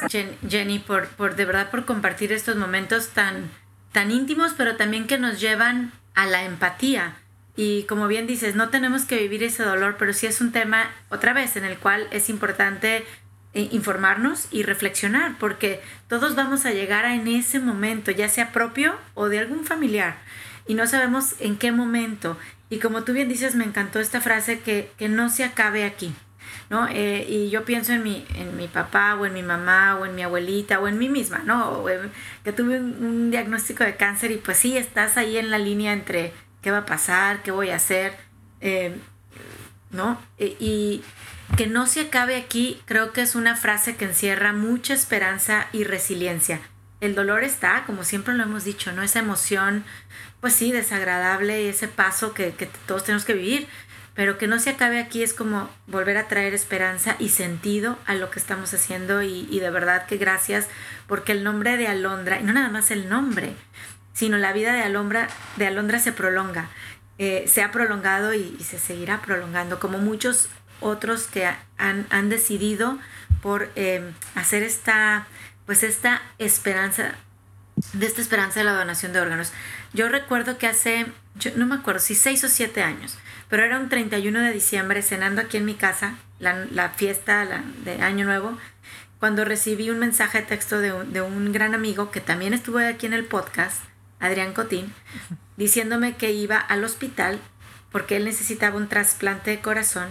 Jenny 0.48 0.80
por, 0.80 1.10
por 1.10 1.36
de 1.36 1.44
verdad 1.44 1.70
por 1.70 1.84
compartir 1.84 2.32
estos 2.32 2.56
momentos 2.56 3.10
tan, 3.10 3.50
tan 3.92 4.10
íntimos, 4.10 4.54
pero 4.54 4.78
también 4.78 5.06
que 5.06 5.18
nos 5.18 5.42
llevan 5.42 5.92
a 6.16 6.26
la 6.28 6.44
empatía 6.44 7.16
y 7.56 7.84
como 7.84 8.08
bien 8.08 8.26
dices, 8.26 8.56
no 8.56 8.70
tenemos 8.70 9.06
que 9.06 9.18
vivir 9.18 9.44
ese 9.44 9.64
dolor, 9.64 9.96
pero 10.00 10.14
sí 10.14 10.26
es 10.26 10.42
un 10.42 10.52
tema, 10.52 10.90
otra 11.10 11.34
vez, 11.34 11.56
en 11.56 11.66
el 11.66 11.78
cual 11.78 12.08
es 12.12 12.30
importante 12.30 13.06
eh, 13.54 13.70
informarnos 13.72 14.48
y 14.50 14.64
reflexionar, 14.64 15.38
porque 15.38 15.80
todos 16.08 16.36
vamos 16.36 16.66
a 16.66 16.72
llegar 16.72 17.06
a 17.06 17.14
en 17.14 17.28
ese 17.28 17.60
momento, 17.60 18.10
ya 18.10 18.28
sea 18.28 18.52
propio 18.52 18.96
o 19.14 19.30
de 19.30 19.38
algún 19.38 19.66
familiar, 19.66 20.18
y 20.66 20.74
no 20.74 20.88
sabemos 20.88 21.36
en 21.40 21.58
qué 21.58 21.72
momento. 21.72 22.38
Y 22.72 22.80
como 22.80 23.04
tú 23.04 23.14
bien 23.14 23.30
dices, 23.30 23.54
me 23.54 23.66
encantó 23.66 24.00
esta 24.00 24.22
frase 24.22 24.62
que, 24.62 24.92
que 24.98 25.08
no 25.08 25.30
se 25.30 25.44
acabe 25.44 25.84
aquí. 25.84 26.16
¿no? 26.70 26.88
Eh, 26.88 27.26
y 27.30 27.52
yo 27.52 27.66
pienso 27.66 27.94
en 27.94 28.02
mi, 28.02 28.26
en 28.36 28.58
mi 28.58 28.68
papá 28.68 29.16
o 29.16 29.28
en 29.28 29.34
mi 29.34 29.44
mamá 29.44 29.98
o 29.98 30.06
en 30.08 30.16
mi 30.16 30.24
abuelita 30.24 30.80
o 30.80 30.88
en 30.88 30.98
mí 30.98 31.10
misma, 31.10 31.44
¿no? 31.46 31.84
que 32.44 32.54
tuve 32.54 32.80
un, 32.80 33.04
un, 33.04 33.32
diagnóstico 33.32 33.84
de 33.84 33.96
cáncer 33.96 34.32
y 34.32 34.38
pues 34.38 34.58
sí, 34.58 34.76
estás 34.78 35.18
ahí 35.18 35.38
en 35.38 35.52
la 35.52 35.60
línea 35.60 35.94
entre 35.94 36.34
qué 36.64 36.72
va 36.72 36.80
a 36.80 36.86
pasar, 36.86 37.44
qué 37.44 37.52
voy 37.52 37.70
a 37.70 37.76
hacer, 37.76 38.16
eh, 38.62 38.98
¿no? 39.92 40.20
E, 40.40 40.56
y 40.60 41.04
que 41.56 41.68
no 41.68 41.86
se 41.86 42.02
acabe 42.02 42.36
aquí, 42.36 42.82
creo 42.86 43.14
que 43.14 43.22
es 43.22 43.36
una 43.36 43.56
frase 43.56 43.96
que 43.96 44.06
encierra 44.06 44.54
mucha 44.54 44.94
esperanza 44.96 45.68
y 45.72 45.84
resiliencia. 45.84 46.62
El 47.02 47.14
dolor 47.16 47.44
está, 47.44 47.84
como 47.86 48.04
siempre 48.04 48.34
lo 48.34 48.44
hemos 48.44 48.64
dicho, 48.64 48.92
¿no? 48.94 49.04
Esa 49.04 49.20
emoción, 49.20 49.84
pues 50.40 50.54
sí, 50.54 50.72
desagradable, 50.72 51.70
ese 51.70 51.88
paso 51.88 52.34
que, 52.34 52.52
todos 52.88 53.04
tenemos 53.04 53.26
que 53.26 53.34
vivir, 53.34 53.68
pero 54.16 54.38
que 54.38 54.48
no 54.48 54.58
se 54.58 54.72
acabe 54.72 55.00
aquí 55.00 55.22
es 55.22 55.34
como 55.34 55.70
volver 55.86 56.18
a 56.18 56.28
traer 56.28 56.54
esperanza 56.54 57.16
y 57.20 57.30
sentido 57.30 58.00
a 58.06 58.16
lo 58.16 58.32
que 58.32 58.40
estamos 58.40 58.74
haciendo 58.74 59.22
y, 59.22 59.48
y 59.52 59.60
de 59.60 59.70
verdad 59.70 60.06
que 60.06 60.18
gracias 60.18 60.68
porque 61.08 61.34
el 61.34 61.44
nombre 61.44 61.78
de 61.78 61.88
Alondra, 61.88 62.40
y 62.40 62.44
no 62.44 62.54
nada 62.54 62.70
más 62.70 62.90
el 62.90 63.10
nombre, 63.10 63.54
sino 64.14 64.38
la 64.38 64.54
vida 64.54 64.74
de 64.74 64.82
Alondra, 64.82 65.28
de 65.58 65.68
Alondra 65.68 66.00
se 66.00 66.12
prolonga, 66.12 66.70
eh, 67.18 67.46
se 67.48 67.62
ha 67.62 67.72
prolongado 67.72 68.34
y, 68.34 68.58
se 68.64 68.80
seguirá 68.80 69.22
prolongando, 69.22 69.80
como 69.80 69.98
muchos 69.98 70.50
otros 70.80 71.28
que 71.28 71.50
han, 71.78 72.06
han 72.10 72.30
decidido 72.30 72.98
por 73.42 73.70
eh, 73.76 74.12
hacer 74.36 74.64
esta, 74.64 75.28
pues 75.66 75.84
esta 75.84 76.22
esperanza, 76.40 77.16
de 77.94 78.06
esta 78.06 78.22
esperanza 78.22 78.60
de 78.60 78.66
la 78.66 78.74
donación 78.74 79.14
de 79.14 79.20
órganos. 79.20 79.52
Yo 79.94 80.10
recuerdo 80.10 80.58
que 80.58 80.68
hace, 80.68 81.08
yo 81.36 81.52
no 81.56 81.66
me 81.66 81.76
acuerdo 81.76 82.00
si 82.00 82.16
seis 82.16 82.44
o 82.44 82.50
siete 82.50 82.82
años, 82.84 83.18
pero 83.50 83.64
era 83.64 83.80
un 83.80 83.90
31 83.90 84.40
de 84.40 84.52
diciembre 84.52 85.02
cenando 85.02 85.42
aquí 85.42 85.58
en 85.58 85.66
mi 85.66 85.76
casa, 85.76 86.16
la, 86.40 86.66
la 86.72 86.90
fiesta 86.90 87.46
de 87.84 88.02
Año 88.02 88.26
Nuevo, 88.26 88.58
cuando 89.20 89.46
recibí 89.46 89.90
un 89.90 90.00
mensaje 90.00 90.40
de 90.40 90.48
texto 90.48 90.80
de 90.80 90.92
un, 90.92 91.14
de 91.14 91.22
un 91.22 91.54
gran 91.54 91.74
amigo 91.76 92.12
que 92.12 92.20
también 92.20 92.54
estuvo 92.54 92.80
aquí 92.80 93.06
en 93.06 93.14
el 93.14 93.24
podcast, 93.24 93.82
Adrián 94.24 94.54
Cotín, 94.54 94.94
diciéndome 95.58 96.16
que 96.16 96.32
iba 96.32 96.58
al 96.58 96.84
hospital 96.86 97.40
porque 97.92 98.16
él 98.16 98.26
necesitaba 98.26 98.78
un 98.78 98.88
trasplante 98.88 99.52
de 99.52 99.60
corazón 99.60 100.10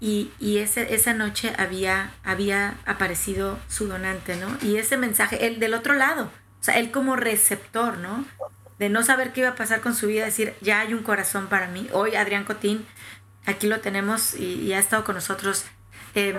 y, 0.00 0.32
y 0.40 0.58
ese, 0.58 0.94
esa 0.94 1.12
noche 1.12 1.52
había, 1.58 2.12
había 2.24 2.76
aparecido 2.86 3.58
su 3.68 3.88
donante, 3.88 4.36
¿no? 4.36 4.56
Y 4.62 4.76
ese 4.76 4.96
mensaje, 4.96 5.46
él 5.46 5.60
del 5.60 5.74
otro 5.74 5.94
lado, 5.94 6.24
o 6.60 6.64
sea, 6.64 6.78
él 6.78 6.90
como 6.90 7.14
receptor, 7.14 7.98
¿no? 7.98 8.24
De 8.78 8.88
no 8.88 9.02
saber 9.02 9.32
qué 9.32 9.40
iba 9.40 9.50
a 9.50 9.54
pasar 9.54 9.82
con 9.82 9.94
su 9.94 10.06
vida, 10.06 10.24
decir, 10.24 10.54
ya 10.62 10.80
hay 10.80 10.94
un 10.94 11.02
corazón 11.02 11.48
para 11.48 11.68
mí. 11.68 11.88
Hoy 11.92 12.16
Adrián 12.16 12.44
Cotín, 12.44 12.86
aquí 13.44 13.66
lo 13.66 13.80
tenemos 13.80 14.34
y, 14.34 14.72
ha 14.72 14.78
estado 14.78 15.04
con 15.04 15.14
nosotros. 15.14 15.66
Eh, 16.14 16.38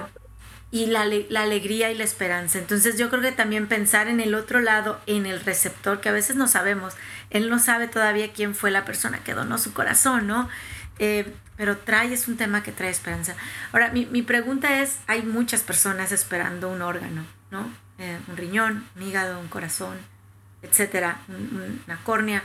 y 0.69 0.88
la, 0.88 1.05
la, 1.05 1.43
alegría 1.43 1.91
y 1.91 1.95
la 1.95 2.03
esperanza. 2.03 2.59
Entonces 2.59 2.97
yo 2.97 3.09
creo 3.09 3.21
que 3.21 3.31
también 3.31 3.67
pensar 3.67 4.07
en 4.07 4.19
el 4.19 4.36
otro 4.36 4.59
lado, 4.59 5.00
en 5.05 5.25
el 5.25 5.39
receptor, 5.41 6.01
que 6.01 6.09
a 6.09 6.12
veces 6.12 6.36
no 6.36 6.47
sabemos, 6.47 6.95
él 7.29 7.50
no 7.50 7.59
sabe 7.59 7.88
todavía 7.88 8.33
quién 8.33 8.53
fue 8.53 8.71
la 8.71 8.86
persona 8.86 9.24
que 9.24 9.33
donó 9.33 9.57
su 9.57 9.74
corazón, 9.74 10.27
¿no? 10.27 10.50
Eh, 11.00 11.33
pero 11.55 11.77
trae, 11.77 12.13
es 12.13 12.27
un 12.27 12.38
tema 12.38 12.63
que 12.63 12.71
trae 12.71 12.89
esperanza. 12.89 13.36
Ahora, 13.71 13.91
mi, 13.91 14.05
mi, 14.05 14.21
pregunta 14.21 14.81
es, 14.81 14.97
hay 15.07 15.24
muchas 15.24 15.63
personas 15.63 16.12
esperando 16.12 16.69
un 16.69 16.81
órgano, 16.81 17.25
¿no? 17.50 17.71
Eh, 17.97 18.19
un 18.27 18.38
riñón, 18.38 18.86
un 18.95 19.01
hígado, 19.01 19.39
un 19.39 19.47
corazón, 19.47 19.97
etcétera, 20.62 21.19
una 21.27 21.97
córnea. 22.03 22.43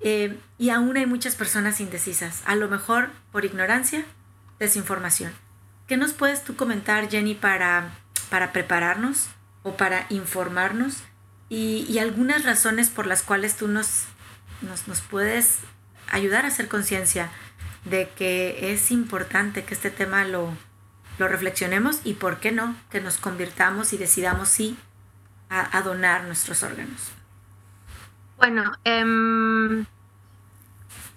Eh, 0.00 0.38
y 0.58 0.70
aún 0.70 0.96
hay 0.96 1.06
muchas 1.06 1.36
personas 1.36 1.80
indecisas, 1.80 2.42
a 2.46 2.56
lo 2.56 2.68
mejor 2.68 3.10
por 3.30 3.44
ignorancia, 3.44 4.04
desinformación. 4.58 5.32
¿Qué 5.88 5.96
nos 5.96 6.12
puedes 6.12 6.44
tú 6.44 6.54
comentar, 6.54 7.08
Jenny, 7.08 7.34
para, 7.34 7.90
para 8.28 8.52
prepararnos 8.52 9.28
o 9.62 9.78
para 9.78 10.04
informarnos? 10.10 11.02
Y, 11.48 11.98
algunas 11.98 12.44
razones 12.44 12.90
por 12.90 13.06
las 13.06 13.22
cuales 13.22 13.56
tú 13.56 13.68
nos, 13.68 14.04
nos, 14.60 15.00
puedes 15.00 15.60
ayudar 16.10 16.44
a 16.44 16.48
hacer 16.48 16.68
conciencia 16.68 17.30
de 17.86 18.10
que 18.10 18.70
es 18.70 18.90
importante 18.90 19.64
que 19.64 19.72
este 19.72 19.90
tema 19.90 20.26
lo, 20.26 20.54
lo 21.16 21.26
reflexionemos 21.26 22.02
y 22.04 22.14
por 22.14 22.38
qué 22.38 22.52
no, 22.52 22.76
que 22.90 23.00
nos 23.00 23.16
convirtamos 23.16 23.94
y 23.94 23.96
decidamos 23.96 24.50
sí 24.50 24.76
a, 25.48 25.80
donar 25.80 26.24
nuestros 26.24 26.62
órganos. 26.62 27.12
Bueno, 28.36 28.72
em, 28.84 29.86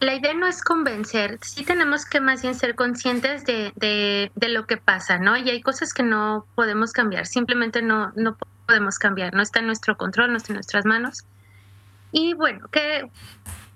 la 0.01 0.15
idea 0.15 0.33
no 0.33 0.47
es 0.47 0.63
convencer, 0.63 1.37
sí 1.43 1.63
tenemos 1.63 2.05
que 2.05 2.19
más 2.19 2.41
bien 2.41 2.55
ser 2.55 2.73
conscientes 2.73 3.45
de, 3.45 3.71
de, 3.75 4.49
lo 4.49 4.65
que 4.65 4.77
pasa, 4.77 5.19
¿no? 5.19 5.37
Y 5.37 5.47
hay 5.47 5.61
cosas 5.61 5.93
que 5.93 6.01
no 6.01 6.47
podemos 6.55 6.91
cambiar, 6.91 7.27
simplemente 7.27 7.83
no, 7.83 8.11
no 8.15 8.35
podemos 8.65 8.97
cambiar, 8.97 9.35
no 9.35 9.43
está 9.43 9.59
en 9.59 9.67
nuestro 9.67 9.97
control, 9.97 10.31
no 10.31 10.37
está 10.37 10.53
en 10.53 10.55
nuestras 10.55 10.85
manos. 10.85 11.23
Y 12.11 12.33
bueno, 12.33 12.67
que 12.69 13.11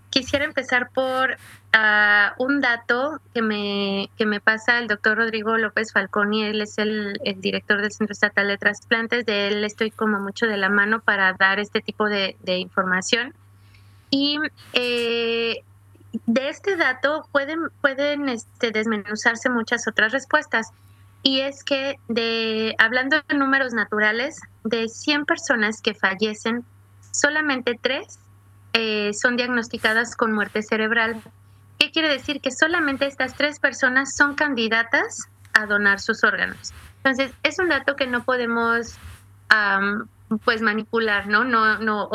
quisiera 0.10 0.46
empezar 0.46 0.90
por 0.90 1.30
uh, 1.32 2.44
un 2.44 2.60
dato 2.60 3.22
que 3.36 3.44
me, 3.44 4.10
que 4.18 4.26
me 4.26 4.40
pasa 4.40 4.80
el 4.80 4.88
doctor 4.88 5.18
Rodrigo 5.18 5.60
López 5.60 5.94
Falconi, 5.94 6.44
él 6.44 6.60
es 6.60 6.80
el, 6.80 7.20
el, 7.24 7.40
director 7.40 7.84
del 7.84 7.92
Centro 7.92 8.14
Estatal 8.14 8.48
de 8.48 8.58
Trasplantes, 8.58 9.28
de 9.28 9.50
él 9.50 9.64
estoy 9.64 9.92
como 9.92 10.20
mucho 10.20 10.48
de 10.48 10.58
la 10.58 10.70
mano 10.70 11.02
para 11.02 11.34
dar 11.34 11.60
este 11.60 11.82
tipo 11.82 12.10
de, 12.10 12.36
de 12.42 12.58
información. 12.58 13.36
Y 14.10 14.40
eh, 14.74 15.64
de 16.26 16.50
este 16.50 16.76
dato 16.76 17.28
pueden, 17.32 17.70
pueden 17.82 18.30
este, 18.30 18.72
desmenuzarse 18.72 19.50
muchas 19.50 19.88
otras 19.88 20.12
respuestas. 20.12 20.72
Y 21.24 21.42
es 21.42 21.64
que, 21.64 21.96
de, 22.08 22.76
hablando 22.78 23.18
de 23.28 23.36
números 23.36 23.74
naturales, 23.74 24.40
de 24.64 24.88
100 24.88 25.26
personas 25.26 25.82
que 25.82 25.96
fallecen, 25.96 26.64
solamente 27.12 27.80
3 27.82 28.20
eh, 28.74 29.12
son 29.14 29.38
diagnosticadas 29.38 30.16
con 30.16 30.34
muerte 30.34 30.62
cerebral. 30.62 31.22
¿Qué 31.80 31.92
quiere 31.92 32.10
decir? 32.10 32.42
Que 32.42 32.52
solamente 32.52 33.08
estas 33.08 33.36
tres 33.36 33.60
personas 33.60 34.16
son 34.16 34.36
candidatas 34.36 35.28
a 35.54 35.66
donar 35.66 36.00
sus 36.00 36.24
órganos. 36.24 36.74
Entonces, 36.98 37.32
es 37.44 37.60
un 37.60 37.70
dato 37.70 37.96
que 37.96 38.08
no 38.08 38.24
podemos 38.24 38.96
pues 40.44 40.62
manipular, 40.62 41.28
¿no? 41.28 41.44
No, 41.44 41.78
no, 41.78 42.10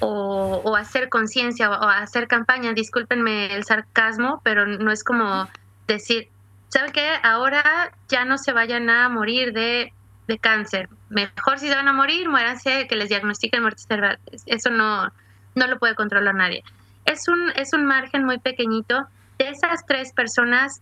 o, 0.00 0.76
hacer 0.76 1.08
conciencia 1.08 1.70
o, 1.70 1.88
hacer 1.88 2.26
campaña. 2.28 2.72
Discúlpenme 2.72 3.54
el 3.54 3.64
sarcasmo, 3.64 4.40
pero 4.44 4.66
no 4.66 4.90
es 4.90 5.04
como 5.04 5.48
decir, 5.86 6.28
¿saben 6.68 6.92
qué? 6.92 7.08
Ahora 7.22 7.92
ya 8.08 8.24
no 8.24 8.38
se 8.38 8.52
vayan 8.52 8.90
a 8.90 9.08
morir 9.08 9.52
de 9.52 9.92
de 10.30 10.38
cáncer. 10.38 10.88
Mejor 11.10 11.58
si 11.58 11.68
se 11.68 11.74
van 11.74 11.88
a 11.88 11.92
morir, 11.92 12.28
muéranse, 12.28 12.86
que 12.86 12.96
les 12.96 13.08
diagnostiquen 13.08 13.62
muerte 13.62 13.82
cerebral. 13.82 14.18
Eso 14.46 14.70
no, 14.70 15.12
no 15.54 15.66
lo 15.66 15.78
puede 15.78 15.94
controlar 15.94 16.34
nadie. 16.34 16.62
Es 17.04 17.28
un, 17.28 17.50
es 17.56 17.72
un 17.72 17.84
margen 17.84 18.24
muy 18.24 18.38
pequeñito. 18.38 19.06
De 19.38 19.48
esas 19.48 19.84
tres 19.86 20.12
personas, 20.12 20.80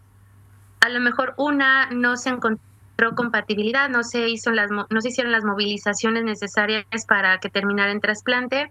a 0.81 0.89
lo 0.91 1.01
mejor 1.01 1.35
una 1.39 1.89
no 1.91 2.17
se 2.17 2.29
encontró 2.29 3.15
compatibilidad, 3.17 3.89
no 3.89 4.05
se, 4.05 4.29
hizo 4.29 4.51
las, 4.51 4.71
no 4.71 5.01
se 5.01 5.09
hicieron 5.09 5.33
las 5.33 5.45
movilizaciones 5.45 6.25
necesarias 6.25 6.85
para 7.07 7.39
que 7.39 7.49
terminara 7.49 7.91
en 7.91 8.01
trasplante. 8.01 8.71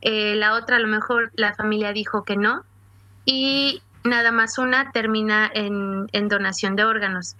Eh, 0.00 0.36
la 0.36 0.54
otra, 0.54 0.76
a 0.76 0.80
lo 0.80 0.88
mejor 0.88 1.30
la 1.34 1.54
familia 1.54 1.92
dijo 1.92 2.24
que 2.24 2.36
no. 2.36 2.64
Y 3.24 3.82
nada 4.04 4.32
más 4.32 4.58
una 4.58 4.92
termina 4.92 5.50
en, 5.52 6.28
donación 6.28 6.76
de 6.76 6.84
órganos. 6.84 7.36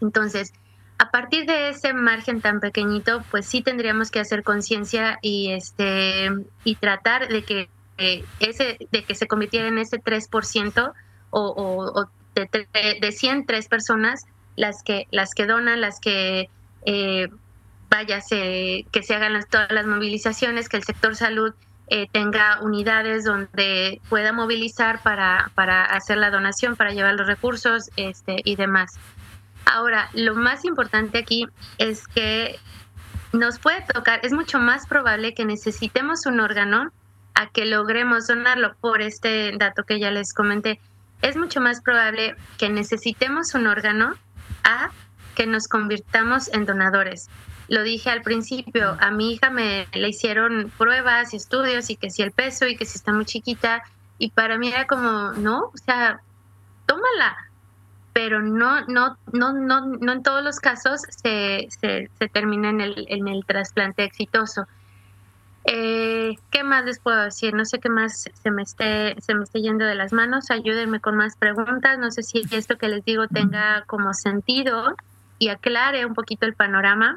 Entonces, 0.00 0.52
a 0.98 1.10
partir 1.10 1.46
de 1.46 1.70
ese 1.70 1.94
margen 1.94 2.40
tan 2.40 2.60
pequeñito, 2.60 3.24
pues 3.30 3.46
sí 3.46 3.62
tendríamos 3.62 4.10
que 4.10 4.20
hacer 4.20 4.42
conciencia 4.42 5.18
y 5.22 5.50
este 5.50 6.30
y 6.64 6.76
tratar 6.76 7.28
de 7.28 7.42
que 7.42 7.68
eh, 7.98 8.24
ese 8.40 8.78
de 8.90 9.04
que 9.04 9.14
se 9.14 9.26
convirtiera 9.26 9.68
en 9.68 9.78
ese 9.78 9.98
3% 9.98 10.92
o, 11.30 11.40
o, 11.40 12.10
de, 12.34 12.98
de 13.00 13.12
100 13.12 13.46
tres 13.46 13.68
personas 13.68 14.26
las 14.56 14.82
que 14.82 15.06
las 15.10 15.34
que 15.34 15.46
donan, 15.46 15.80
las 15.80 15.98
que 16.00 16.50
eh, 16.84 17.28
vaya 17.92 18.20
que 18.30 19.02
se 19.02 19.14
hagan 19.14 19.38
todas 19.50 19.70
las 19.70 19.86
movilizaciones, 19.86 20.70
que 20.70 20.78
el 20.78 20.82
sector 20.82 21.14
salud 21.14 21.52
eh, 21.88 22.08
tenga 22.10 22.62
unidades 22.62 23.24
donde 23.24 24.00
pueda 24.08 24.32
movilizar 24.32 25.02
para, 25.02 25.50
para 25.54 25.84
hacer 25.84 26.16
la 26.16 26.30
donación, 26.30 26.74
para 26.74 26.92
llevar 26.92 27.14
los 27.14 27.26
recursos 27.26 27.90
este, 27.96 28.36
y 28.44 28.56
demás. 28.56 28.98
Ahora, 29.66 30.08
lo 30.14 30.34
más 30.34 30.64
importante 30.64 31.18
aquí 31.18 31.46
es 31.76 32.08
que 32.08 32.58
nos 33.34 33.58
puede 33.58 33.82
tocar, 33.82 34.20
es 34.22 34.32
mucho 34.32 34.58
más 34.58 34.86
probable 34.86 35.34
que 35.34 35.44
necesitemos 35.44 36.24
un 36.24 36.40
órgano 36.40 36.90
a 37.34 37.50
que 37.50 37.66
logremos 37.66 38.26
donarlo 38.26 38.74
por 38.80 39.02
este 39.02 39.52
dato 39.58 39.84
que 39.84 40.00
ya 40.00 40.10
les 40.10 40.32
comenté. 40.32 40.80
Es 41.20 41.36
mucho 41.36 41.60
más 41.60 41.82
probable 41.82 42.36
que 42.56 42.70
necesitemos 42.70 43.54
un 43.54 43.66
órgano 43.66 44.14
a 44.64 44.90
que 45.34 45.46
nos 45.46 45.68
convirtamos 45.68 46.48
en 46.54 46.64
donadores. 46.64 47.28
Lo 47.68 47.82
dije 47.82 48.10
al 48.10 48.22
principio, 48.22 48.96
a 49.00 49.10
mi 49.10 49.32
hija 49.32 49.50
me 49.50 49.86
le 49.92 50.08
hicieron 50.08 50.70
pruebas 50.76 51.32
y 51.32 51.36
estudios 51.36 51.90
y 51.90 51.96
que 51.96 52.10
si 52.10 52.22
el 52.22 52.32
peso 52.32 52.66
y 52.66 52.76
que 52.76 52.84
si 52.84 52.98
está 52.98 53.12
muy 53.12 53.24
chiquita 53.24 53.82
y 54.18 54.30
para 54.30 54.58
mí 54.58 54.68
era 54.68 54.86
como, 54.86 55.32
no, 55.32 55.70
o 55.72 55.76
sea, 55.84 56.20
tómala, 56.86 57.36
pero 58.12 58.42
no, 58.42 58.84
no, 58.86 59.16
no, 59.32 59.52
no, 59.52 59.86
no 59.86 60.12
en 60.12 60.22
todos 60.22 60.44
los 60.44 60.60
casos 60.60 61.00
se, 61.08 61.68
se, 61.80 62.28
termina 62.28 62.70
en 62.70 62.80
el, 62.80 63.06
en 63.08 63.28
el 63.28 63.44
trasplante 63.46 64.04
exitoso. 64.04 64.66
Eh, 65.64 66.34
¿Qué 66.50 66.64
más 66.64 66.84
les 66.84 66.98
puedo 66.98 67.22
decir? 67.22 67.54
No 67.54 67.64
sé 67.64 67.78
qué 67.78 67.88
más 67.88 68.28
se 68.32 68.50
me 68.50 68.62
esté, 68.62 69.16
se 69.20 69.34
me 69.34 69.44
esté 69.44 69.62
yendo 69.62 69.84
de 69.84 69.94
las 69.94 70.12
manos. 70.12 70.50
Ayúdenme 70.50 71.00
con 71.00 71.16
más 71.16 71.36
preguntas. 71.36 71.98
No 71.98 72.10
sé 72.10 72.22
si 72.22 72.42
esto 72.50 72.76
que 72.76 72.88
les 72.88 73.04
digo 73.04 73.28
tenga 73.28 73.84
como 73.86 74.12
sentido 74.12 74.96
y 75.38 75.48
aclare 75.48 76.04
un 76.04 76.14
poquito 76.14 76.46
el 76.46 76.54
panorama. 76.54 77.16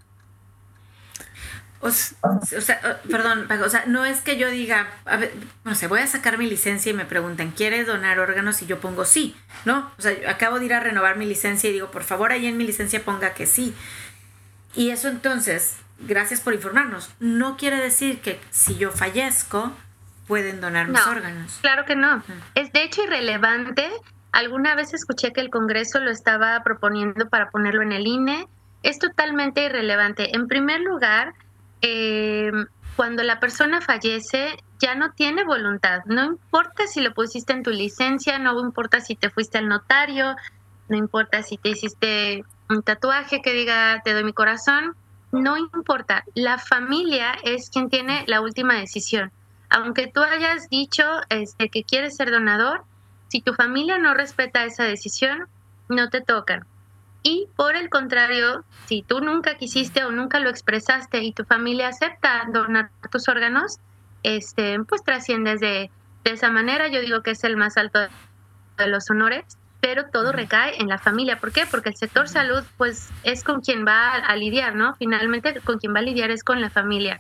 O, 1.81 1.91
sea, 1.91 3.01
perdón, 3.11 3.47
o 3.63 3.69
sea, 3.69 3.83
no 3.85 4.05
es 4.05 4.21
que 4.21 4.38
yo 4.38 4.49
diga, 4.49 4.88
a 5.05 5.17
ver, 5.17 5.33
no 5.63 5.75
sé, 5.75 5.88
voy 5.88 5.99
a 5.99 6.07
sacar 6.07 6.38
mi 6.39 6.49
licencia 6.49 6.89
y 6.89 6.93
me 6.93 7.05
preguntan, 7.05 7.51
¿quiere 7.51 7.83
donar 7.83 8.19
órganos? 8.19 8.61
Y 8.63 8.65
yo 8.65 8.79
pongo 8.79 9.05
sí, 9.05 9.35
¿no? 9.65 9.91
O 9.99 10.01
sea, 10.01 10.13
acabo 10.27 10.57
de 10.57 10.65
ir 10.65 10.73
a 10.73 10.79
renovar 10.79 11.17
mi 11.17 11.25
licencia 11.27 11.69
y 11.69 11.73
digo, 11.73 11.91
por 11.91 12.03
favor, 12.03 12.31
ahí 12.31 12.47
en 12.47 12.57
mi 12.57 12.65
licencia 12.65 13.03
ponga 13.03 13.33
que 13.33 13.45
sí. 13.45 13.75
Y 14.73 14.89
eso 14.89 15.09
entonces, 15.09 15.77
gracias 15.99 16.41
por 16.41 16.53
informarnos, 16.53 17.11
no 17.19 17.55
quiere 17.55 17.77
decir 17.77 18.19
que 18.19 18.39
si 18.49 18.77
yo 18.77 18.91
fallezco, 18.91 19.71
pueden 20.27 20.61
donar 20.61 20.88
mis 20.88 21.05
órganos. 21.05 21.59
Claro 21.61 21.85
que 21.85 21.95
no. 21.95 22.23
Es 22.55 22.71
de 22.73 22.83
hecho 22.83 23.03
irrelevante. 23.03 23.89
Alguna 24.31 24.75
vez 24.75 24.93
escuché 24.93 25.31
que 25.31 25.41
el 25.41 25.49
Congreso 25.49 25.99
lo 25.99 26.11
estaba 26.11 26.61
proponiendo 26.63 27.29
para 27.29 27.49
ponerlo 27.49 27.83
en 27.83 27.91
el 27.91 28.07
INE. 28.07 28.47
Es 28.83 28.99
totalmente 28.99 29.63
irrelevante. 29.63 30.35
En 30.35 30.47
primer 30.47 30.81
lugar, 30.81 31.33
eh, 31.88 32.52
cuando 32.95 33.21
la 33.21 33.39
persona 33.39 33.80
fallece 33.80 34.58
ya 34.80 34.95
no 34.95 35.12
tiene 35.12 35.43
voluntad. 35.43 36.02
No 36.06 36.24
importa 36.26 36.88
si 36.88 37.02
lo 37.02 37.13
pusiste 37.13 37.54
en 37.54 37.62
tu 37.62 37.69
licencia, 37.69 38.39
no 38.39 38.60
importa 38.60 39.02
si 39.02 39.15
te 39.15 39.30
fuiste 39.30 39.60
al 39.60 39.67
notario, 39.67 40.36
no 40.89 40.98
importa 40.98 41.43
si 41.43 41.58
te 41.58 41.69
hiciste 41.69 42.43
un 42.69 42.82
tatuaje 42.82 43.41
que 43.43 43.54
diga 43.54 44.02
te 44.04 44.13
doy 44.13 44.24
mi 44.24 44.34
corazón, 44.34 44.95
no 45.32 45.58
importa. 45.58 46.24
La 46.34 46.58
familia 46.58 47.36
es 47.43 47.69
quien 47.69 47.89
tiene 47.89 48.24
la 48.28 48.41
última 48.41 48.74
decisión. 48.76 49.32
Aunque 49.69 50.08
tú 50.08 50.21
hayas 50.21 50.69
dicho 50.69 51.04
este, 51.30 51.69
que 51.69 51.84
quieres 51.84 52.15
ser 52.15 52.32
donador, 52.32 52.84
si 53.28 53.41
tu 53.41 53.54
familia 53.54 54.00
no 54.00 54.15
respeta 54.15 54.63
esa 54.63 54.86
decisión, 54.86 55.48
no 55.89 56.10
te 56.10 56.21
tocan. 56.21 56.65
Y 57.27 57.47
por 57.55 57.75
el 57.75 57.89
contrario, 57.89 58.63
si 58.85 59.01
tú 59.01 59.19
nunca 59.19 59.55
quisiste 59.55 60.05
o 60.05 60.11
nunca 60.11 60.39
lo 60.39 60.51
expresaste 60.51 61.23
y 61.23 61.33
tu 61.33 61.43
familia 61.43 61.88
acepta 61.88 62.47
donar 62.53 62.91
tus 63.11 63.27
órganos, 63.27 63.79
este, 64.21 64.77
pues 64.83 65.03
trasciendes 65.03 65.59
de, 65.59 65.89
de 66.23 66.31
esa 66.31 66.51
manera. 66.51 66.88
Yo 66.88 67.01
digo 67.01 67.23
que 67.23 67.31
es 67.31 67.43
el 67.43 67.57
más 67.57 67.77
alto 67.77 67.97
de 68.77 68.88
los 68.88 69.09
honores, 69.09 69.43
pero 69.81 70.05
todo 70.05 70.33
recae 70.33 70.79
en 70.79 70.88
la 70.88 70.99
familia. 70.99 71.39
¿Por 71.39 71.51
qué? 71.51 71.65
Porque 71.65 71.89
el 71.89 71.95
sector 71.95 72.29
salud, 72.29 72.63
pues, 72.77 73.09
es 73.23 73.43
con 73.43 73.61
quien 73.61 73.88
va 73.88 74.11
a, 74.11 74.35
lidiar, 74.35 74.75
¿no? 74.75 74.93
Finalmente, 74.93 75.59
con 75.61 75.79
quien 75.79 75.95
va 75.95 76.01
a 76.01 76.03
lidiar 76.03 76.29
es 76.29 76.43
con 76.43 76.61
la 76.61 76.69
familia. 76.69 77.19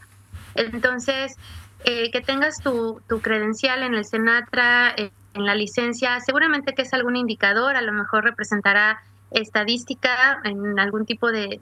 Entonces, 0.53 1.35
eh, 1.83 2.11
que 2.11 2.21
tengas 2.21 2.59
tu, 2.59 3.01
tu, 3.09 3.21
credencial 3.21 3.81
en 3.81 3.95
el 3.95 4.05
Senatra, 4.05 4.93
eh, 4.97 5.09
en 5.33 5.45
la 5.45 5.55
licencia, 5.55 6.19
seguramente 6.19 6.75
que 6.75 6.83
es 6.83 6.93
algún 6.93 7.15
indicador, 7.15 7.75
a 7.75 7.81
lo 7.81 7.91
mejor 7.91 8.23
representará 8.23 9.01
estadística, 9.31 10.39
en 10.43 10.79
algún 10.79 11.05
tipo 11.05 11.31
de, 11.31 11.59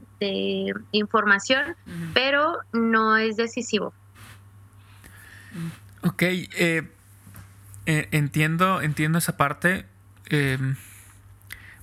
información, 0.91 1.75
pero 2.13 2.59
no 2.71 3.17
es 3.17 3.35
decisivo. 3.35 3.93
Ok, 6.01 6.21
eh, 6.21 6.83
eh, 7.85 8.07
entiendo, 8.11 8.81
entiendo 8.81 9.17
esa 9.17 9.37
parte. 9.37 9.85
Eh, 10.29 10.57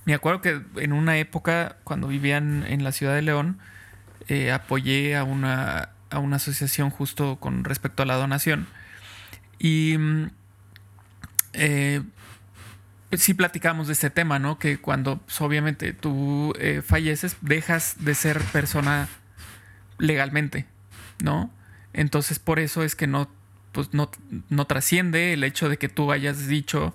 me 0.05 0.13
acuerdo 0.13 0.41
que 0.41 0.61
en 0.77 0.93
una 0.93 1.17
época, 1.17 1.77
cuando 1.83 2.07
vivían 2.07 2.65
en 2.67 2.83
la 2.83 2.91
ciudad 2.91 3.15
de 3.15 3.21
León, 3.21 3.59
apoyé 4.53 5.17
a 5.17 5.25
una, 5.25 5.89
a 6.09 6.19
una 6.19 6.37
asociación 6.37 6.89
justo 6.89 7.37
con 7.37 7.63
respecto 7.65 8.03
a 8.03 8.05
la 8.05 8.15
donación. 8.15 8.67
Y 9.59 9.97
mm, 9.97 10.31
sí 13.13 13.33
platicamos 13.33 13.87
de 13.87 13.93
este 13.93 14.09
tema, 14.09 14.39
¿no? 14.39 14.59
Que 14.59 14.79
cuando 14.79 15.17
pues, 15.17 15.39
obviamente 15.41 15.93
tú 15.93 16.53
eh, 16.59 16.81
falleces, 16.85 17.37
dejas 17.41 17.95
de 17.99 18.15
ser 18.15 18.39
persona 18.39 19.07
legalmente, 19.97 20.65
¿no? 21.23 21.51
Entonces 21.93 22.39
por 22.39 22.59
eso 22.59 22.83
es 22.83 22.95
que 22.95 23.07
no 23.07 23.29
pues 23.71 23.93
no, 23.93 24.11
no 24.49 24.65
trasciende 24.65 25.33
el 25.33 25.43
hecho 25.43 25.69
de 25.69 25.77
que 25.77 25.89
tú 25.89 26.11
hayas 26.11 26.47
dicho 26.47 26.93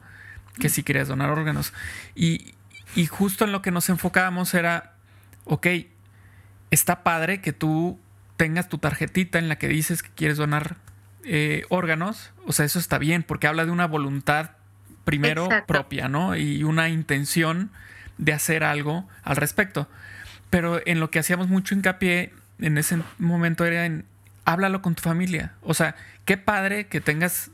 que 0.59 0.69
sí 0.69 0.83
querías 0.83 1.09
donar 1.09 1.31
órganos. 1.31 1.73
Y, 2.15 2.55
y 2.95 3.07
justo 3.07 3.45
en 3.45 3.53
lo 3.53 3.63
que 3.63 3.71
nos 3.71 3.89
enfocábamos 3.89 4.53
era, 4.55 4.95
ok, 5.45 5.67
está 6.71 7.03
padre 7.03 7.41
que 7.41 7.53
tú 7.53 7.99
tengas 8.37 8.69
tu 8.69 8.79
tarjetita 8.79 9.39
en 9.39 9.49
la 9.49 9.57
que 9.57 9.69
dices 9.69 10.03
que 10.03 10.11
quieres 10.11 10.37
donar 10.37 10.77
eh, 11.25 11.65
órganos, 11.71 12.33
o 12.47 12.53
sea, 12.53 12.65
eso 12.65 12.79
está 12.79 12.99
bien, 12.99 13.23
porque 13.23 13.47
habla 13.47 13.65
de 13.65 13.71
una 13.71 13.87
voluntad 13.87 14.53
primero 15.07 15.49
propia, 15.67 16.09
¿no? 16.09 16.37
Y 16.37 16.65
una 16.65 16.89
intención 16.89 17.71
de 18.19 18.33
hacer 18.33 18.65
algo 18.65 19.09
al 19.23 19.37
respecto. 19.37 19.89
Pero 20.51 20.81
en 20.85 20.99
lo 21.01 21.11
que 21.11 21.21
hacíamos 21.21 21.49
mucho 21.49 21.75
hincapié 21.75 22.33
en 22.59 22.77
ese 22.77 22.99
momento 23.19 23.65
era 23.65 23.87
en 23.87 24.05
háblalo 24.45 24.83
con 24.83 24.97
tu 24.97 25.03
familia. 25.03 25.53
O 25.63 25.75
sea, 25.75 25.95
qué 26.25 26.37
padre 26.37 26.89
que 26.89 27.01
tengas, 27.01 27.53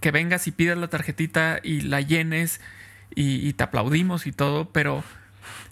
que 0.00 0.10
vengas 0.10 0.46
y 0.46 0.52
pidas 0.52 0.76
la 0.76 0.88
tarjetita 0.88 1.60
y 1.62 1.80
la 1.80 2.02
llenes 2.02 2.60
y, 3.14 3.46
y 3.48 3.54
te 3.54 3.64
aplaudimos 3.64 4.26
y 4.26 4.32
todo, 4.32 4.68
pero 4.70 5.02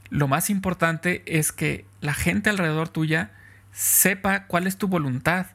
lo 0.08 0.26
más 0.26 0.48
importante 0.48 1.22
es 1.26 1.52
que 1.52 1.84
la 2.00 2.14
gente 2.14 2.48
alrededor 2.48 2.88
tuya 2.88 3.30
sepa 3.72 4.46
cuál 4.46 4.66
es 4.66 4.78
tu 4.78 4.88
voluntad 4.88 5.48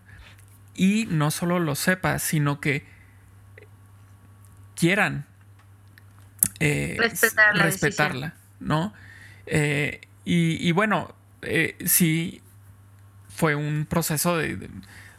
y 0.75 1.07
no 1.09 1.31
solo 1.31 1.59
lo 1.59 1.73
sepa, 1.73 2.19
sino 2.19 2.59
que 2.59 2.85
quieran 4.75 5.25
eh, 6.59 6.97
respetarla, 7.53 8.33
¿no? 8.59 8.93
Eh, 9.45 10.01
y, 10.23 10.71
bueno, 10.71 11.13
eh, 11.43 11.77
sí 11.85 12.41
fue 13.29 13.53
un 13.53 13.85
proceso 13.85 14.37
de, 14.37 14.69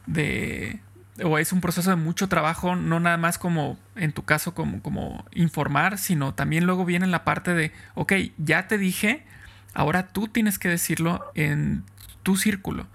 de, 0.06 0.80
o 1.22 1.38
es 1.38 1.52
un 1.52 1.60
proceso 1.60 1.90
de 1.90 1.96
mucho 1.96 2.28
trabajo, 2.28 2.74
no 2.74 2.98
nada 2.98 3.16
más 3.16 3.38
como 3.38 3.78
en 3.94 4.12
tu 4.12 4.24
caso 4.24 4.54
como, 4.54 4.82
como 4.82 5.24
informar, 5.32 5.98
sino 5.98 6.34
también 6.34 6.64
luego 6.64 6.84
viene 6.84 7.06
la 7.06 7.24
parte 7.24 7.54
de, 7.54 7.72
ok, 7.94 8.14
ya 8.38 8.66
te 8.66 8.78
dije, 8.78 9.24
ahora 9.74 10.08
tú 10.08 10.26
tienes 10.26 10.58
que 10.58 10.68
decirlo 10.68 11.30
en 11.34 11.84
tu 12.22 12.36
círculo, 12.36 12.88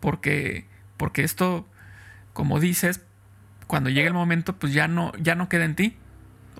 porque, 0.00 0.66
porque 0.96 1.22
esto, 1.22 1.68
como 2.32 2.58
dices, 2.58 3.02
cuando 3.68 3.88
llega 3.88 4.08
el 4.08 4.14
momento, 4.14 4.56
pues 4.56 4.72
ya 4.72 4.88
no, 4.88 5.12
ya 5.18 5.34
no 5.34 5.48
queda 5.48 5.64
en 5.64 5.76
ti. 5.76 5.96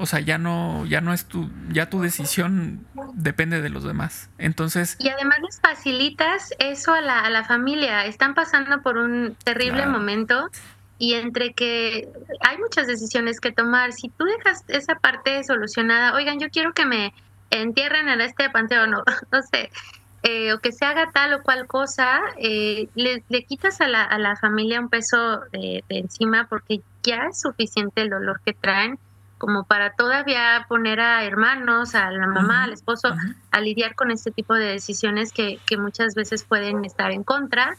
O 0.03 0.07
sea, 0.07 0.21
ya 0.21 0.37
no, 0.37 0.85
ya 0.87 1.01
no 1.01 1.13
es 1.13 1.27
tu, 1.27 1.49
ya 1.71 1.89
tu 1.89 2.01
decisión 2.01 2.85
depende 3.15 3.63
de 3.63 3.69
los 3.71 3.85
demás. 3.85 4.29
Entonces. 4.39 4.97
Y 4.99 5.09
además 5.09 5.39
les 5.43 5.61
facilitas 5.61 6.53
eso 6.59 6.93
a 6.93 7.01
la, 7.01 7.21
a 7.21 7.31
la 7.31 7.45
familia. 7.45 8.05
Están 8.05 8.35
pasando 8.35 8.83
por 8.83 8.99
un 8.99 9.37
terrible 9.45 9.87
momento 9.87 10.51
y 10.99 11.15
entre 11.15 11.53
que 11.53 12.09
hay 12.41 12.59
muchas 12.59 12.87
decisiones 12.87 13.41
que 13.41 13.53
tomar. 13.53 13.93
Si 13.93 14.09
tú 14.09 14.25
dejas 14.25 14.65
esa 14.69 14.97
parte 14.97 15.43
solucionada, 15.45 16.15
oigan, 16.15 16.39
yo 16.39 16.51
quiero 16.51 16.73
que 16.75 16.85
me 16.85 17.15
entierren 17.51 18.09
en 18.09 18.21
este 18.21 18.51
panteón, 18.51 18.91
no, 18.93 19.05
no 19.31 19.43
sé, 19.43 19.71
eh, 20.23 20.53
o 20.53 20.61
que 20.61 20.71
se 20.71 20.85
haga 20.85 21.11
tal 21.13 21.35
o 21.35 21.43
cual 21.43 21.67
cosa, 21.67 22.21
eh, 22.37 22.89
le, 22.95 23.45
quitas 23.45 23.81
a 23.81 23.89
la, 23.89 24.05
a 24.05 24.19
la, 24.19 24.37
familia 24.37 24.81
un 24.81 24.89
peso 24.89 25.41
de, 25.51 25.83
encima 25.89 26.47
porque 26.49 26.81
ya 27.03 27.27
es 27.31 27.41
suficiente 27.41 28.03
el 28.03 28.11
dolor 28.11 28.41
que 28.45 28.53
traen 28.53 28.99
como 29.43 29.65
para 29.65 29.95
todavía 29.95 30.67
poner 30.69 31.01
a 31.01 31.25
hermanos, 31.25 31.97
a 31.97 32.13
la 32.13 32.29
mamá, 32.29 32.63
al 32.63 32.73
esposo, 32.73 33.13
a 33.51 33.61
lidiar 33.61 33.97
con 33.97 34.13
este 34.13 34.31
tipo 34.31 34.55
de 34.55 34.67
decisiones 34.67 35.33
que, 35.33 35.59
que 35.67 35.77
muchas 35.77 36.15
veces 36.15 36.45
pueden 36.45 36.85
estar 36.85 37.11
en 37.11 37.25
contra. 37.25 37.77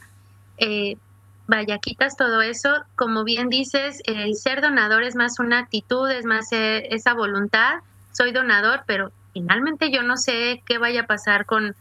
Eh, 0.58 0.98
vaya, 1.46 1.78
quitas 1.78 2.18
todo 2.18 2.42
eso. 2.42 2.68
Como 2.96 3.24
bien 3.24 3.48
dices, 3.48 4.02
el 4.04 4.34
ser 4.34 4.60
donador 4.60 5.04
es 5.04 5.16
más 5.16 5.38
una 5.38 5.60
actitud, 5.60 6.10
es 6.10 6.26
más 6.26 6.48
esa 6.50 7.14
voluntad. 7.14 7.76
Soy 8.12 8.32
donador, 8.32 8.82
pero 8.84 9.10
finalmente 9.32 9.90
yo 9.90 10.02
no 10.02 10.18
sé 10.18 10.62
qué 10.66 10.76
vaya 10.76 11.04
a 11.04 11.06
pasar 11.06 11.46
con, 11.46 11.74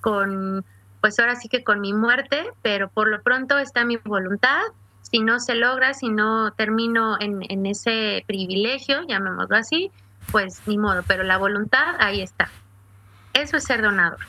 con, 0.00 0.64
pues 1.00 1.20
ahora 1.20 1.36
sí 1.36 1.48
que 1.48 1.62
con 1.62 1.80
mi 1.80 1.92
muerte, 1.92 2.50
pero 2.62 2.88
por 2.88 3.06
lo 3.06 3.22
pronto 3.22 3.58
está 3.58 3.84
mi 3.84 3.96
voluntad. 3.96 4.62
Si 5.10 5.20
no 5.20 5.40
se 5.40 5.54
logra, 5.54 5.94
si 5.94 6.08
no 6.08 6.52
termino 6.52 7.16
en, 7.20 7.66
ese 7.66 8.24
privilegio, 8.26 9.02
llamémoslo 9.08 9.56
así, 9.56 9.90
pues 10.30 10.62
ni 10.66 10.78
modo, 10.78 11.02
pero 11.06 11.24
la 11.24 11.36
voluntad 11.36 11.96
ahí 11.98 12.20
está. 12.22 12.50
Eso 13.32 13.56
es 13.56 13.64
ser 13.64 13.82
donador. 13.82 14.20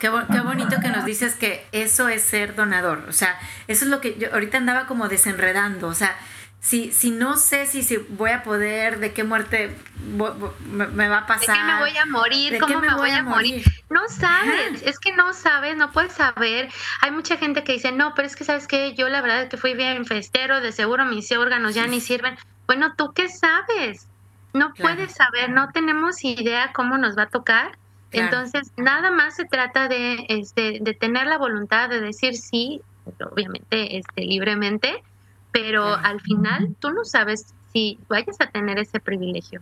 qué, 0.00 0.10
qué, 0.30 0.40
bonito 0.40 0.76
que 0.80 0.88
nos 0.88 1.04
dices 1.04 1.36
que 1.36 1.66
eso 1.70 2.08
es 2.08 2.22
ser 2.22 2.56
donador. 2.56 3.04
O 3.08 3.12
sea, 3.12 3.38
eso 3.68 3.84
es 3.84 3.90
lo 3.90 4.00
que 4.00 4.18
yo 4.18 4.32
ahorita 4.32 4.58
andaba 4.58 4.86
como 4.86 5.08
desenredando. 5.08 5.86
O 5.86 5.94
sea, 5.94 6.16
si, 6.62 6.92
si 6.92 7.10
no 7.10 7.36
sé 7.36 7.66
si, 7.66 7.82
si 7.82 7.96
voy 7.96 8.30
a 8.30 8.44
poder, 8.44 9.00
de 9.00 9.12
qué 9.12 9.24
muerte 9.24 9.76
me, 9.98 11.08
va 11.08 11.18
a 11.18 11.26
pasar. 11.26 11.56
¿De 11.56 11.60
qué 11.60 11.64
me 11.64 11.80
voy 11.80 11.96
a 11.96 12.06
morir? 12.06 12.58
¿Cómo 12.60 12.80
me, 12.80 12.94
voy, 12.94 13.10
a 13.10 13.24
morir? 13.24 13.64
No 13.90 14.08
sabes, 14.08 14.80
es 14.84 15.00
que 15.00 15.12
no 15.12 15.32
sabes, 15.32 15.76
no 15.76 15.90
puedes 15.90 16.12
saber. 16.12 16.70
Hay 17.00 17.10
mucha 17.10 17.36
gente 17.36 17.64
que 17.64 17.72
dice, 17.72 17.90
no, 17.90 18.14
pero 18.14 18.28
es 18.28 18.36
que 18.36 18.44
sabes 18.44 18.68
que 18.68 18.94
yo 18.94 19.08
la 19.08 19.20
verdad 19.20 19.42
es 19.42 19.48
que 19.48 19.56
fui 19.56 19.74
bien 19.74 20.06
festero, 20.06 20.60
de 20.60 20.70
seguro 20.70 21.04
mis 21.04 21.32
órganos 21.32 21.74
ya 21.74 21.88
ni 21.88 22.00
sirven. 22.00 22.38
Bueno, 22.68 22.94
¿tú 22.96 23.12
qué 23.12 23.28
sabes? 23.28 24.06
No 24.52 24.72
puedes 24.72 25.14
saber, 25.14 25.50
no 25.50 25.70
tenemos 25.70 26.22
idea 26.22 26.70
cómo 26.72 26.96
nos 26.96 27.18
va 27.18 27.24
a 27.24 27.28
tocar. 27.28 27.76
Entonces, 28.12 28.70
nada 28.76 29.10
más 29.10 29.34
se 29.34 29.46
trata 29.46 29.88
de, 29.88 30.26
este, 30.28 30.78
de 30.80 30.94
tener 30.94 31.26
la 31.26 31.38
voluntad 31.38 31.88
de 31.88 31.98
decir 31.98 32.36
sí, 32.36 32.82
obviamente 33.18 33.96
este, 33.98 34.22
libremente, 34.22 35.02
pero 35.52 35.94
al 35.94 36.20
final 36.20 36.74
tú 36.80 36.90
no 36.90 37.04
sabes 37.04 37.54
si 37.72 37.98
vayas 38.08 38.36
a 38.40 38.50
tener 38.50 38.78
ese 38.78 39.00
privilegio. 39.00 39.60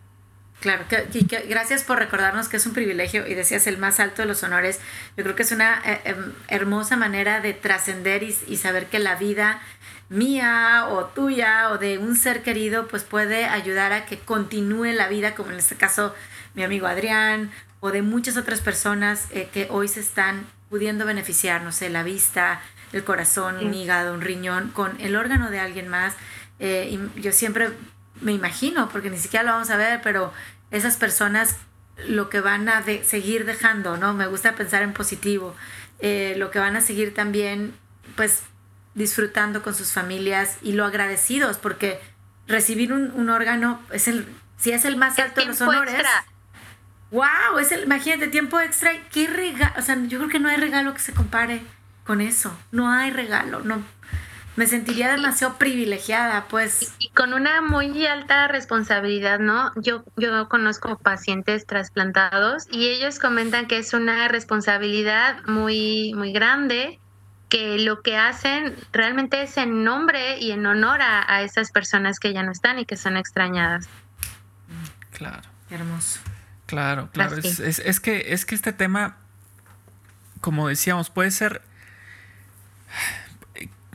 Claro, 0.61 0.85
que, 0.88 1.46
gracias 1.48 1.85
por 1.85 1.98
recordarnos 1.98 2.48
que 2.48 2.59
es 2.59 2.66
un 2.66 2.74
privilegio 2.74 3.26
y 3.26 3.35
decías 3.35 3.66
el 3.66 3.79
más 3.79 3.98
alto 3.98 4.20
de 4.20 4.29
los 4.29 4.42
honores. 4.42 4.79
Yo 5.16 5.24
creo 5.24 5.35
que 5.35 5.42
es 5.42 5.53
una 5.53 5.81
eh, 5.87 6.03
em, 6.05 6.33
hermosa 6.48 6.96
manera 6.96 7.40
de 7.40 7.55
trascender 7.55 8.22
y, 8.22 8.57
saber 8.57 8.87
que 8.87 8.98
la 8.98 9.14
vida 9.16 9.62
mía 10.11 10.87
o 10.90 11.07
tuya 11.07 11.70
o 11.70 11.79
de 11.79 11.96
un 11.96 12.14
ser 12.14 12.42
querido 12.42 12.88
pues 12.88 13.05
puede 13.05 13.46
ayudar 13.46 13.92
a 13.92 14.05
que 14.05 14.18
continúe 14.18 14.92
la 14.92 15.09
vida, 15.09 15.35
como 15.35 15.50
en 15.50 15.59
este 15.59 15.76
caso 15.76 16.14
mi 16.55 16.62
amigo 16.62 16.87
Adrián 16.87 17.50
o 17.81 17.90
de 17.90 18.03
muchas 18.03 18.37
otras 18.37 18.61
personas 18.61 19.29
eh, 19.31 19.48
que 19.50 19.66
hoy 19.70 19.88
se 19.88 20.00
están 20.00 20.46
pudiendo 20.68 21.07
beneficiar, 21.07 21.62
no 21.62 21.72
sé, 21.72 21.88
la 21.88 22.03
vista, 22.03 22.61
el 22.92 23.05
corazón, 23.05 23.59
un 23.59 23.74
hígado, 23.74 24.14
un 24.14 24.20
riñón, 24.20 24.70
con 24.70 25.00
el 25.00 25.16
órgano 25.16 25.50
de 25.50 25.61
alguien 25.61 25.88
más. 25.88 26.14
Eh, 26.59 26.98
y 27.16 27.20
yo 27.20 27.33
siempre 27.33 27.70
me 28.20 28.33
imagino, 28.33 28.88
porque 28.88 29.11
ni 29.11 29.18
siquiera 29.18 29.44
lo 29.44 29.53
vamos 29.53 29.70
a 29.70 29.76
ver, 29.76 30.00
pero 30.03 30.33
esas 30.70 30.96
personas 30.96 31.57
lo 32.09 32.31
que 32.31 32.40
van 32.40 32.68
a 32.68 32.83
seguir 32.83 33.44
dejando, 33.44 33.96
¿no? 33.96 34.14
Me 34.14 34.26
gusta 34.26 34.55
pensar 34.55 34.83
en 34.83 34.92
positivo, 34.92 35.55
eh, 35.98 36.35
lo 36.37 36.50
que 36.50 36.59
van 36.59 36.76
a 36.76 36.81
seguir 36.81 37.14
también, 37.14 37.74
pues, 38.16 38.42
disfrutando 38.94 39.62
con 39.62 39.74
sus 39.74 39.92
familias 39.92 40.57
y 40.62 40.72
lo 40.72 40.85
agradecidos, 40.85 41.59
porque 41.59 42.00
recibir 42.46 42.92
un, 42.92 43.29
órgano 43.29 43.81
es 43.92 44.09
el, 44.09 44.26
si 44.57 44.72
es 44.72 44.85
el 44.85 44.96
más 44.96 45.18
alto 45.18 45.40
de 45.40 45.46
los 45.46 45.61
honores. 45.61 45.94
Extra. 45.94 46.24
Wow, 47.11 47.59
es 47.61 47.72
el, 47.72 47.85
imagínate, 47.85 48.29
tiempo 48.29 48.61
extra, 48.61 48.92
qué 49.11 49.26
regalo, 49.26 49.74
o 49.76 49.83
sea, 49.83 49.96
yo 50.07 50.18
creo 50.18 50.31
que 50.31 50.38
no 50.38 50.48
hay 50.48 50.57
regalo 50.57 50.94
que 50.94 51.00
se 51.00 51.12
compare 51.12 51.62
con 52.05 52.21
eso. 52.21 52.57
No 52.73 52.91
hay 52.91 53.11
regalo, 53.11 53.61
no. 53.61 53.83
Me 54.57 54.67
sentiría 54.67 55.11
demasiado 55.11 55.57
privilegiada, 55.59 56.47
pues. 56.49 56.93
Y, 56.99 57.09
con 57.11 57.33
una 57.33 57.63
muy 57.63 58.07
alta 58.07 58.49
responsabilidad, 58.49 59.39
¿no? 59.39 59.73
Yo, 59.77 60.05
yo 60.17 60.49
conozco 60.49 60.99
pacientes 60.99 61.67
trasplantados 61.67 62.67
y 62.71 62.89
ellos 62.89 63.19
comentan 63.19 63.67
que 63.67 63.79
es 63.79 63.95
una 63.95 64.29
responsabilidad 64.29 65.43
muy, 65.47 66.13
muy 66.15 66.33
grande, 66.33 66.99
que 67.49 67.79
lo 67.79 68.03
que 68.03 68.17
hacen 68.17 68.77
realmente 68.93 69.43
es 69.43 69.57
en 69.57 69.85
nombre 69.85 70.39
y 70.39 70.51
en 70.51 70.67
honor 70.67 71.01
a, 71.01 71.43
esas 71.43 71.71
personas 71.71 72.19
que 72.19 72.33
ya 72.33 72.43
no 72.43 72.53
están 72.53 72.79
y 72.79 72.85
que 72.85 72.97
son 72.97 73.17
extrañadas. 73.17 73.89
Claro. 75.13 75.43
hermoso. 75.71 76.21
Claro, 76.67 77.09
claro. 77.13 77.37
Es, 77.37 77.61
es, 77.61 78.01
que, 78.01 78.33
es 78.33 78.45
que 78.45 78.55
este 78.55 78.73
tema, 78.73 79.17
como 80.41 80.69
decíamos, 80.69 81.09
puede 81.11 81.31
ser 81.31 81.63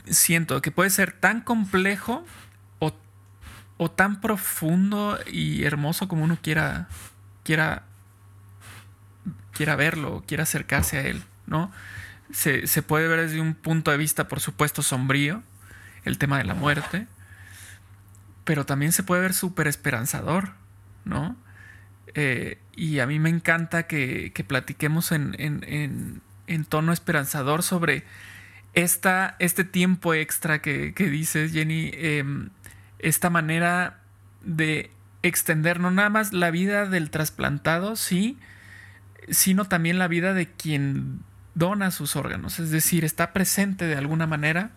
siento 0.08 0.60
que 0.62 0.70
puede 0.70 0.90
ser 0.90 1.12
tan 1.12 1.40
complejo 1.40 2.24
o, 3.78 3.90
tan 3.90 4.22
profundo 4.22 5.18
y 5.30 5.64
hermoso 5.64 6.08
como 6.08 6.24
uno 6.24 6.38
quiera, 6.40 6.88
quiera, 7.44 7.82
quiera 9.52 9.76
verlo, 9.76 10.24
quiera 10.26 10.44
acercarse 10.44 10.96
a 10.96 11.02
él, 11.02 11.22
¿no? 11.46 11.70
Se, 12.32 12.66
puede 12.82 13.06
ver 13.06 13.20
desde 13.20 13.38
un 13.38 13.54
punto 13.54 13.90
de 13.90 13.98
vista, 13.98 14.28
por 14.28 14.40
supuesto, 14.40 14.82
sombrío, 14.82 15.42
el 16.04 16.16
tema 16.16 16.38
de 16.38 16.44
la 16.44 16.54
muerte, 16.54 17.06
pero 18.44 18.64
también 18.64 18.92
se 18.92 19.02
puede 19.02 19.20
ver 19.20 19.34
súper 19.34 19.66
esperanzador, 19.66 20.52
¿no? 21.04 21.36
Eh, 22.14 22.58
y 22.74 23.00
a 23.00 23.06
mí 23.06 23.18
me 23.18 23.28
encanta 23.28 23.86
que, 23.86 24.32
platiquemos 24.48 25.12
en, 25.12 25.36
en, 25.38 25.64
en, 25.64 26.22
en 26.46 26.64
tono 26.64 26.94
esperanzador 26.94 27.62
sobre 27.62 28.04
esta, 28.76 29.36
este 29.38 29.64
tiempo 29.64 30.14
extra 30.14 30.60
que, 30.60 30.92
dices, 30.96 31.52
Jenny, 31.52 31.90
em, 31.94 32.50
esta 32.98 33.30
manera 33.30 34.00
de 34.42 34.92
extender 35.22 35.80
no 35.80 35.90
nada 35.90 36.10
más 36.10 36.32
la 36.32 36.50
vida 36.50 36.86
del 36.86 37.10
trasplantado, 37.10 37.96
sí, 37.96 38.38
sino 39.28 39.64
también 39.64 39.98
la 39.98 40.06
vida 40.06 40.34
de 40.34 40.52
quien 40.52 41.20
dona 41.54 41.90
sus 41.90 42.16
órganos, 42.16 42.60
es 42.60 42.70
decir, 42.70 43.04
está 43.04 43.32
presente 43.32 43.86
de 43.86 43.96
alguna 43.96 44.26
manera 44.26 44.70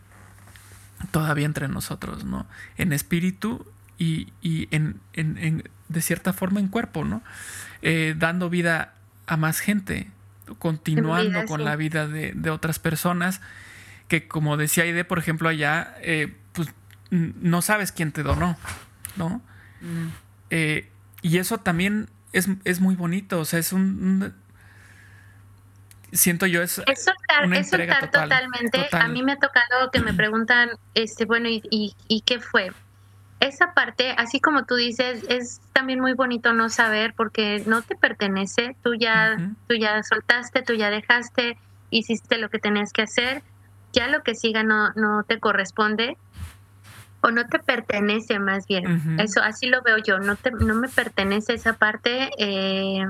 todavía 1.12 1.46
entre 1.46 1.68
nosotros, 1.68 2.24
¿no? 2.24 2.48
En 2.78 2.94
espíritu 2.94 3.66
y, 3.98 4.30
en, 4.72 5.02
de 5.14 6.02
cierta 6.02 6.32
forma 6.32 6.62
en 6.62 6.70
cuerpo, 6.70 7.04
¿no? 7.04 7.22
Eh, 7.82 8.16
dando 8.18 8.50
vida 8.50 8.94
a 9.28 9.36
más 9.36 9.60
gente, 9.60 10.10
continuando 10.58 11.46
con 11.46 11.66
la 11.66 11.76
vida 11.76 12.08
de, 12.08 12.50
otras 12.50 12.80
personas 12.80 13.42
que, 14.10 14.28
como 14.28 14.58
decía 14.58 14.84
Aide, 14.84 15.06
por 15.06 15.20
ejemplo, 15.20 15.48
allá, 15.48 15.96
eh, 16.02 16.36
pues 16.52 16.68
no 17.12 17.62
sabes 17.62 17.94
quién 17.94 18.12
te 18.12 18.24
donó, 18.24 18.58
¿no? 19.16 19.42
Mm. 19.80 20.08
Eh, 20.50 20.90
y 21.22 21.38
eso 21.38 21.60
también 21.60 22.10
es, 22.34 22.80
muy 22.82 22.96
bonito, 22.96 23.40
o 23.40 23.46
sea, 23.46 23.60
es 23.60 23.72
un... 23.72 24.34
siento 26.12 26.48
yo 26.48 26.62
es, 26.62 26.82
es 26.88 27.06
soltar, 27.06 28.10
totalmente. 28.12 28.90
A 28.92 29.08
mí 29.08 29.24
me 29.24 29.34
ha 29.34 29.38
tocado 29.38 29.92
que 29.92 30.00
me 30.00 30.14
preguntan, 30.16 30.72
este, 30.96 31.26
bueno, 31.26 31.48
¿y, 31.48 31.62
y, 31.70 32.22
qué 32.22 32.40
fue? 32.40 32.72
Esa 33.40 33.74
parte, 33.74 34.16
así 34.18 34.42
como 34.42 34.66
tú 34.66 34.76
dices, 34.76 35.24
es 35.30 35.62
también 35.72 36.02
muy 36.02 36.14
bonito 36.14 36.52
no 36.52 36.70
saber 36.70 37.14
porque 37.16 37.64
no 37.68 37.84
te 37.84 37.96
pertenece. 37.96 38.76
Tú 38.84 38.96
ya, 38.96 39.38
tú 39.68 39.76
ya 39.76 40.04
soltaste, 40.04 40.62
tú 40.62 40.74
ya 40.74 40.90
dejaste, 40.90 41.58
hiciste 41.90 42.38
lo 42.38 42.50
que 42.50 42.60
tenías 42.60 42.92
que 42.92 43.04
hacer. 43.04 43.44
Ya 43.94 44.08
lo 44.08 44.22
que 44.22 44.36
siga 44.36 44.64
no, 44.64 44.90
no 44.96 45.24
te 45.24 45.40
corresponde 45.40 46.18
o 47.22 47.32
no 47.32 47.46
te 47.48 47.60
pertenece 47.60 48.40
más 48.40 48.66
bien. 48.68 49.20
Eso 49.20 49.42
así 49.42 49.68
lo 49.68 49.82
veo 49.82 49.98
yo, 49.98 50.20
no 50.20 50.36
te, 50.36 50.52
no 50.52 50.76
me 50.76 50.88
pertenece 50.88 51.54
esa 51.54 51.74
parte. 51.74 52.30
Eh, 52.38 53.06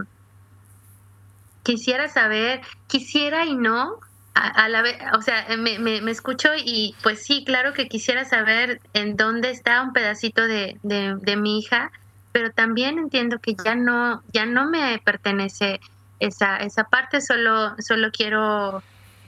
quisiera 1.64 2.08
saber, 2.08 2.62
quisiera 2.88 3.46
y 3.46 3.56
no, 3.56 4.00
a, 4.34 4.70
la 4.70 4.82
vez, 4.82 4.98
o 5.14 5.22
sea, 5.22 5.46
me, 5.58 5.80
me, 5.80 6.12
escucho 6.12 6.50
y 6.56 6.96
pues 7.04 7.26
sí, 7.26 7.44
claro 7.46 7.74
que 7.74 7.88
quisiera 7.88 8.24
saber 8.26 8.80
en 8.94 9.18
dónde 9.18 9.50
está 9.50 9.82
un 9.82 9.92
pedacito 9.92 10.48
de, 10.48 10.78
de, 10.82 11.36
mi 11.36 11.60
hija, 11.60 11.92
pero 12.32 12.52
también 12.52 13.00
entiendo 13.00 13.40
que 13.40 13.56
ya 13.64 13.76
no, 13.76 14.24
ya 14.32 14.46
no 14.46 14.70
me 14.70 15.00
pertenece 15.04 15.82
esa, 16.20 16.58
esa 16.58 16.86
parte, 16.86 17.22
solo, 17.22 17.76
solo 17.80 18.12
quiero 18.12 18.82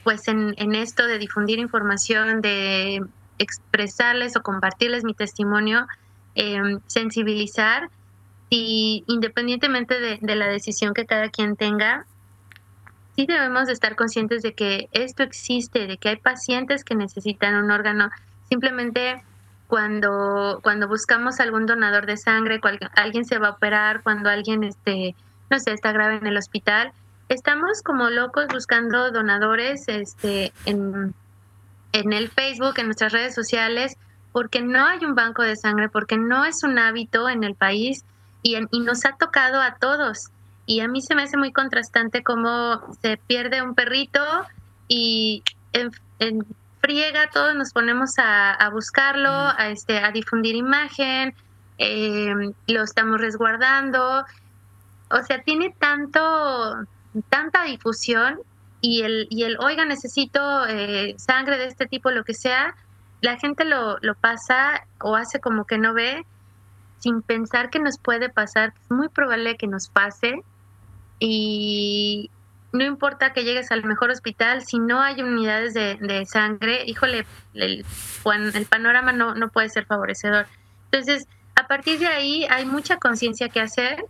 pues 0.04 0.28
en, 0.28 0.54
en 0.58 0.76
esto 0.76 1.06
de 1.06 1.18
difundir 1.18 1.60
información, 1.60 2.42
de 2.42 3.02
expresarles 3.42 4.36
o 4.36 4.44
compartirles 4.44 5.04
mi 5.04 5.14
testimonio, 5.14 5.88
em, 6.36 6.80
sensibilizar 6.88 7.90
y 8.50 9.04
independientemente 9.08 10.00
de, 10.00 10.36
la 10.36 10.48
decisión 10.48 10.94
que 10.94 11.06
cada 11.06 11.30
quien 11.30 11.56
tenga, 11.56 12.06
sí 13.16 13.26
debemos 13.26 13.68
de 13.68 13.74
estar 13.74 13.96
conscientes 13.96 14.42
de 14.42 14.54
que 14.54 14.90
esto 14.92 15.24
existe, 15.24 15.88
de 15.88 15.98
que 15.98 16.10
hay 16.10 16.18
pacientes 16.18 16.84
que 16.84 16.96
necesitan 16.96 17.56
un 17.56 17.72
órgano. 17.72 18.10
Simplemente 18.50 19.24
cuando, 19.68 20.60
cuando 20.62 20.88
buscamos 20.88 21.40
algún 21.40 21.66
donador 21.66 22.06
de 22.06 22.18
sangre, 22.18 22.60
cuando 22.60 22.88
alguien 22.96 23.26
se 23.26 23.40
va 23.40 23.48
a 23.48 23.52
operar, 23.52 24.04
cuando 24.04 24.30
alguien 24.30 24.64
este, 24.64 25.16
no 25.50 25.60
sé, 25.60 25.72
está 25.72 25.92
grave 25.94 26.18
en 26.18 26.28
el 26.28 26.38
hospital, 26.38 26.92
estamos 27.34 27.82
como 27.82 28.10
locos 28.10 28.48
buscando 28.52 29.12
donadores 29.12 29.88
este, 29.88 30.54
en, 30.66 31.14
en 31.94 32.14
el 32.14 32.30
Facebook, 32.30 32.74
en 32.78 32.88
nuestras 32.88 33.14
redes 33.14 33.34
sociales, 33.34 33.98
porque 34.32 34.62
no 34.62 34.86
hay 34.86 35.04
un 35.06 35.16
banco 35.16 35.42
de 35.42 35.56
sangre, 35.56 35.90
porque 35.90 36.18
no 36.18 36.46
es 36.46 36.64
un 36.64 36.78
hábito 36.78 37.30
en 37.30 37.44
el 37.44 37.56
país 37.56 38.06
y, 38.44 38.58
y 38.72 38.80
nos 38.82 39.06
ha 39.06 39.14
tocado 39.18 39.62
a 39.62 39.76
todos. 39.76 40.30
Y 40.66 40.82
a 40.82 40.88
mí 40.88 41.02
se 41.02 41.16
me 41.16 41.24
hace 41.24 41.38
muy 41.38 41.52
contrastante 41.52 42.24
cómo 42.24 42.82
se 43.02 43.18
pierde 43.18 43.62
un 43.62 43.76
perrito 43.76 44.22
y 44.88 45.44
en, 45.74 46.46
friega 46.82 47.30
todos 47.30 47.56
nos 47.56 47.72
ponemos 47.72 48.16
a, 48.18 48.70
buscarlo, 48.72 49.30
a, 49.30 49.70
este, 49.70 50.00
a 50.00 50.12
difundir 50.12 50.56
imagen, 50.56 51.34
em, 51.78 52.54
lo 52.68 52.84
estamos 52.84 53.22
resguardando. 53.22 54.26
O 55.10 55.24
sea, 55.24 55.42
tiene 55.44 55.76
tanto, 55.78 56.86
tanta 57.30 57.64
difusión 57.64 58.40
y 58.82 59.04
el, 59.04 59.28
y 59.30 59.44
el 59.44 59.58
oiga, 59.60 59.86
necesito 59.86 60.68
eh, 60.68 61.16
sangre 61.18 61.58
de 61.58 61.66
este 61.66 61.86
tipo, 61.86 62.12
lo 62.12 62.24
que 62.24 62.34
sea, 62.34 62.76
la 63.22 63.38
gente 63.38 63.66
lo, 63.66 63.98
lo 64.00 64.16
pasa 64.16 64.86
o 65.00 65.16
hace 65.16 65.40
como 65.40 65.66
que 65.66 65.78
no 65.78 65.94
ve 65.94 66.26
sin 67.00 67.22
pensar 67.22 67.70
que 67.70 67.80
nos 67.80 67.98
puede 67.98 68.30
pasar. 68.30 68.74
Es 68.82 68.92
muy 68.92 69.10
probable 69.10 69.58
que 69.58 69.68
nos 69.68 69.90
pase 69.90 70.44
y 71.20 72.32
no 72.74 72.84
importa 72.84 73.34
que 73.34 73.44
llegues 73.44 73.72
al 73.72 73.84
mejor 73.84 74.10
hospital, 74.10 74.64
si 74.64 74.80
no 74.80 75.02
hay 75.02 75.22
unidades 75.22 75.74
de, 75.74 75.96
de 75.96 76.26
sangre, 76.26 76.84
híjole, 76.86 77.26
el, 77.54 77.86
el 78.54 78.66
panorama 78.66 79.12
no, 79.12 79.36
no 79.36 79.50
puede 79.50 79.70
ser 79.70 79.86
favorecedor. 79.86 80.48
Entonces, 80.86 81.28
a 81.56 81.68
partir 81.68 82.00
de 82.00 82.08
ahí 82.08 82.46
hay 82.50 82.66
mucha 82.66 82.98
conciencia 82.98 83.50
que 83.50 83.60
hacer 83.60 84.06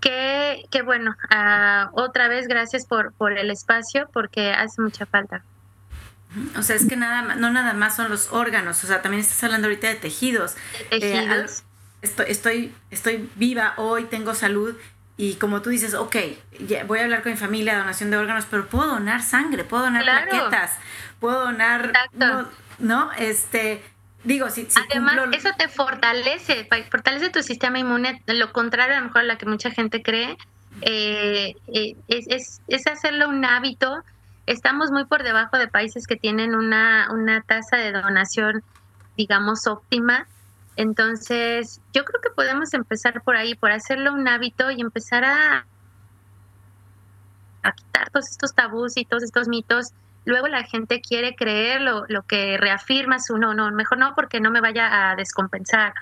que, 0.00 0.64
que 0.70 0.82
bueno, 0.82 1.16
uh, 1.30 2.00
otra 2.00 2.28
vez 2.28 2.48
gracias 2.48 2.86
por, 2.86 3.12
por 3.14 3.36
el 3.36 3.50
espacio 3.50 4.08
porque 4.12 4.52
hace 4.52 4.80
mucha 4.82 5.06
falta. 5.06 5.42
O 6.56 6.62
sea, 6.62 6.76
es 6.76 6.86
que 6.86 6.96
nada, 6.96 7.34
no 7.34 7.50
nada 7.50 7.72
más 7.72 7.96
son 7.96 8.08
los 8.08 8.32
órganos, 8.32 8.82
o 8.84 8.86
sea, 8.86 9.02
también 9.02 9.20
estás 9.20 9.42
hablando 9.42 9.66
ahorita 9.66 9.88
de 9.88 9.96
tejidos. 9.96 10.54
tejidos. 10.88 11.60
Eh, 11.60 11.64
estoy, 12.02 12.26
estoy, 12.28 12.74
estoy 12.90 13.30
viva 13.34 13.74
hoy, 13.76 14.04
tengo 14.04 14.34
salud 14.34 14.76
y 15.16 15.34
como 15.34 15.60
tú 15.60 15.68
dices, 15.68 15.92
ok, 15.92 16.16
voy 16.86 17.00
a 17.00 17.04
hablar 17.04 17.22
con 17.22 17.32
mi 17.32 17.36
familia, 17.36 17.76
donación 17.76 18.10
de 18.10 18.16
órganos, 18.16 18.46
pero 18.50 18.66
puedo 18.68 18.86
donar 18.86 19.22
sangre, 19.22 19.64
puedo 19.64 19.82
donar 19.82 20.02
plaquetas, 20.02 20.78
puedo 21.18 21.40
donar, 21.40 21.92
no, 22.14 22.48
no, 22.78 23.12
este, 23.18 23.82
Digo, 24.22 24.50
si, 24.50 24.68
Además, 24.90 25.16
eso 25.32 25.48
te 25.56 25.68
fortalece, 25.68 26.68
fortalece 26.90 27.30
tu 27.30 27.42
sistema 27.42 27.78
inmune, 27.78 28.22
lo 28.26 28.52
contrario 28.52 28.96
a 28.96 29.00
lo 29.00 29.06
mejor 29.06 29.22
a 29.22 29.24
la 29.24 29.38
que 29.38 29.46
mucha 29.46 29.70
gente 29.70 30.02
cree, 30.02 30.36
eh, 30.82 31.54
eh, 31.68 31.96
es, 32.08 32.60
es, 32.68 32.86
hacerlo 32.86 33.28
un 33.28 33.44
hábito. 33.44 34.02
Estamos 34.46 34.90
muy 34.90 35.06
por 35.06 35.22
debajo 35.22 35.56
de 35.58 35.68
países 35.68 36.06
que 36.06 36.16
tienen 36.16 36.54
una, 36.54 37.08
una 37.12 37.42
tasa 37.42 37.76
de 37.76 37.92
donación, 37.92 38.62
digamos, 39.16 39.66
óptima. 39.66 40.26
Entonces, 40.76 41.80
yo 41.92 42.04
creo 42.04 42.20
que 42.20 42.30
podemos 42.30 42.74
empezar 42.74 43.22
por 43.22 43.36
ahí, 43.36 43.54
por 43.54 43.72
hacerlo 43.72 44.12
un 44.12 44.28
hábito 44.28 44.70
y 44.70 44.80
empezar 44.80 45.24
a, 45.24 45.66
a 47.62 47.72
quitar 47.72 48.10
todos 48.10 48.28
estos 48.30 48.54
tabús 48.54 48.96
y 48.96 49.04
todos 49.04 49.22
estos 49.22 49.48
mitos 49.48 49.92
luego 50.24 50.48
la 50.48 50.64
gente 50.64 51.00
quiere 51.00 51.34
creer 51.34 51.80
lo, 51.80 52.04
lo 52.08 52.22
que 52.22 52.56
reafirma 52.58 53.18
su 53.18 53.38
no, 53.38 53.54
no, 53.54 53.70
mejor 53.72 53.98
no 53.98 54.14
porque 54.14 54.40
no 54.40 54.50
me 54.50 54.60
vaya 54.60 55.10
a 55.10 55.16
descompensar. 55.16 55.94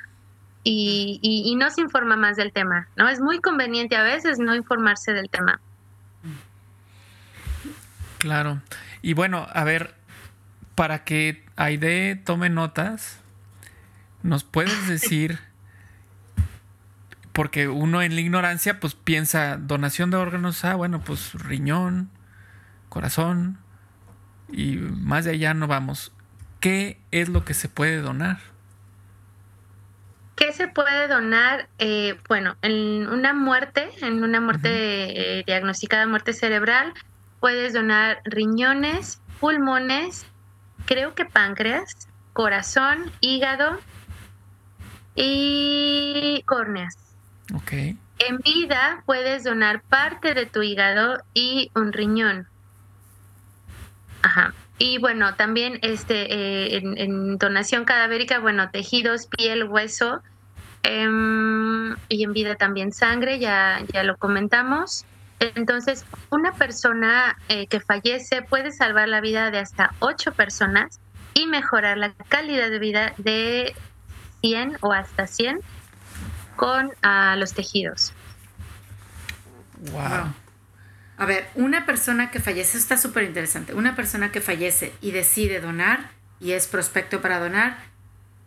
Y, 0.65 1.21
y, 1.23 1.55
no 1.55 1.71
se 1.71 1.81
informa 1.81 2.17
más 2.17 2.37
del 2.37 2.53
tema, 2.53 2.89
¿no? 2.95 3.09
Es 3.09 3.21
muy 3.21 3.39
conveniente 3.39 3.97
a 3.97 4.03
veces 4.03 4.39
no 4.39 4.55
informarse 4.55 5.15
del 5.15 5.31
tema. 5.31 5.61
Claro. 8.19 8.61
Y 9.01 9.15
bueno, 9.15 9.47
a 9.51 9.65
ver, 9.65 9.95
para 10.75 11.05
que 11.05 11.45
Aide 11.57 12.17
tome 12.17 12.51
notas, 12.51 13.19
¿nos 14.23 14.45
puedes 14.45 14.89
decir, 14.89 15.39
porque 17.33 17.69
uno 17.69 18.03
en 18.03 18.15
la 18.15 18.21
ignorancia 18.21 18.79
pues 18.81 18.95
piensa 18.95 19.57
donación 19.57 20.11
de 20.11 20.19
órganos, 20.19 20.65
ah, 20.65 20.75
bueno, 20.75 21.01
pues 21.01 21.33
riñón, 21.35 22.11
corazón, 22.89 23.59
y 24.51 24.77
más 24.77 25.25
de 25.25 25.33
allá 25.33 25.55
no 25.55 25.67
vamos. 25.67 26.13
¿Qué 26.61 27.01
es 27.11 27.29
lo 27.29 27.45
que 27.45 27.55
se 27.55 27.69
puede 27.69 28.01
donar? 28.01 28.39
¿Qué 30.35 30.53
se 30.53 30.69
puede 30.69 31.09
donar? 31.09 31.69
Eh, 31.79 32.17
bueno, 32.29 32.57
en 32.63 33.09
una 33.09 33.33
muerte, 33.33 33.91
en 34.03 34.23
una 34.23 34.41
muerte 34.41 34.69
eh, 34.71 35.45
diagnosticada 35.45 36.07
muerte 36.07 36.33
cerebral, 36.33 36.95
puedes 37.41 37.73
donar 37.73 38.21
riñones, 38.25 39.21
pulmones, 39.41 40.27
creo 40.87 41.15
que 41.15 41.25
páncreas, 41.25 42.09
corazón, 42.33 43.11
hígado 43.21 43.79
y 45.17 46.43
córneas. 46.47 46.97
Ok. 47.55 47.73
En 48.21 48.39
vida 48.45 49.03
puedes 49.07 49.45
donar 49.45 49.83
parte 49.83 50.35
de 50.35 50.47
tu 50.47 50.63
hígado 50.63 51.23
y 51.35 51.71
un 51.75 51.93
riñón. 51.93 52.49
Ajá. 54.23 54.55
Y 54.79 54.99
bueno, 54.99 55.35
también 55.35 55.79
este 55.83 56.33
eh, 56.33 56.81
en, 56.83 57.37
donación 57.39 57.85
cadavérica, 57.85 58.39
bueno, 58.39 58.71
tejidos, 58.71 59.27
piel, 59.27 59.65
hueso 59.65 60.23
em, 60.85 61.97
y 62.09 62.23
en 62.23 62.33
vida 62.33 62.55
también 62.55 62.93
sangre, 62.93 63.39
ya, 63.39 63.81
ya 63.93 64.05
lo 64.05 64.17
comentamos. 64.17 65.05
Entonces, 65.41 66.05
una 66.31 66.53
persona 66.53 67.37
eh, 67.49 67.67
que 67.67 67.81
fallece 67.81 68.43
puede 68.43 68.73
salvar 68.73 69.09
la 69.09 69.21
vida 69.21 69.51
de 69.51 69.59
hasta 69.59 69.95
ocho 70.01 70.33
personas 70.33 71.01
y 71.35 71.47
mejorar 71.47 71.99
la 71.99 72.13
calidad 72.29 72.71
de 72.71 72.79
vida 72.79 73.15
de 73.19 73.75
100 74.43 74.79
o 74.81 74.93
hasta 74.93 75.27
100 75.27 75.61
con 76.57 76.91
ah, 77.03 77.37
los 77.37 77.53
tejidos. 77.55 78.13
Wow. 79.93 80.33
A 81.19 81.27
ver, 81.27 81.51
una 81.57 81.85
persona 81.85 82.31
que 82.31 82.39
fallece, 82.39 82.79
está 82.79 82.97
súper 82.97 83.25
interesante, 83.25 83.75
una 83.75 83.97
persona 83.97 84.31
que 84.31 84.41
fallece 84.41 84.95
y 85.01 85.11
decide 85.11 85.61
donar 85.61 86.11
y 86.41 86.53
es 86.53 86.69
prospecto 86.69 87.21
para 87.21 87.41
donar, 87.41 87.79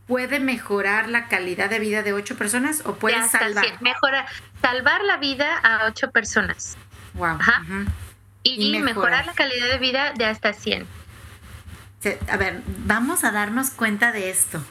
¿puede 0.07 0.39
mejorar 0.39 1.09
la 1.09 1.27
calidad 1.27 1.69
de 1.69 1.79
vida 1.79 2.01
de 2.01 2.13
ocho 2.13 2.37
personas 2.37 2.81
o 2.85 2.95
puede 2.95 3.27
salvar? 3.27 3.65
Mejora, 3.81 4.25
salvar 4.61 5.03
la 5.03 5.17
vida 5.17 5.57
a 5.57 5.85
ocho 5.87 6.11
personas. 6.11 6.77
Wow. 7.13 7.39
y, 8.43 8.79
mejorar. 8.79 9.25
la 9.25 9.33
calidad 9.33 9.67
de 9.67 9.77
vida 9.77 10.13
de 10.13 10.25
hasta 10.25 10.53
100. 10.53 10.87
A 12.29 12.37
ver, 12.37 12.61
vamos 12.65 13.25
a 13.25 13.31
darnos 13.31 13.71
cuenta 13.71 14.13
de 14.13 14.29
esto. 14.29 14.63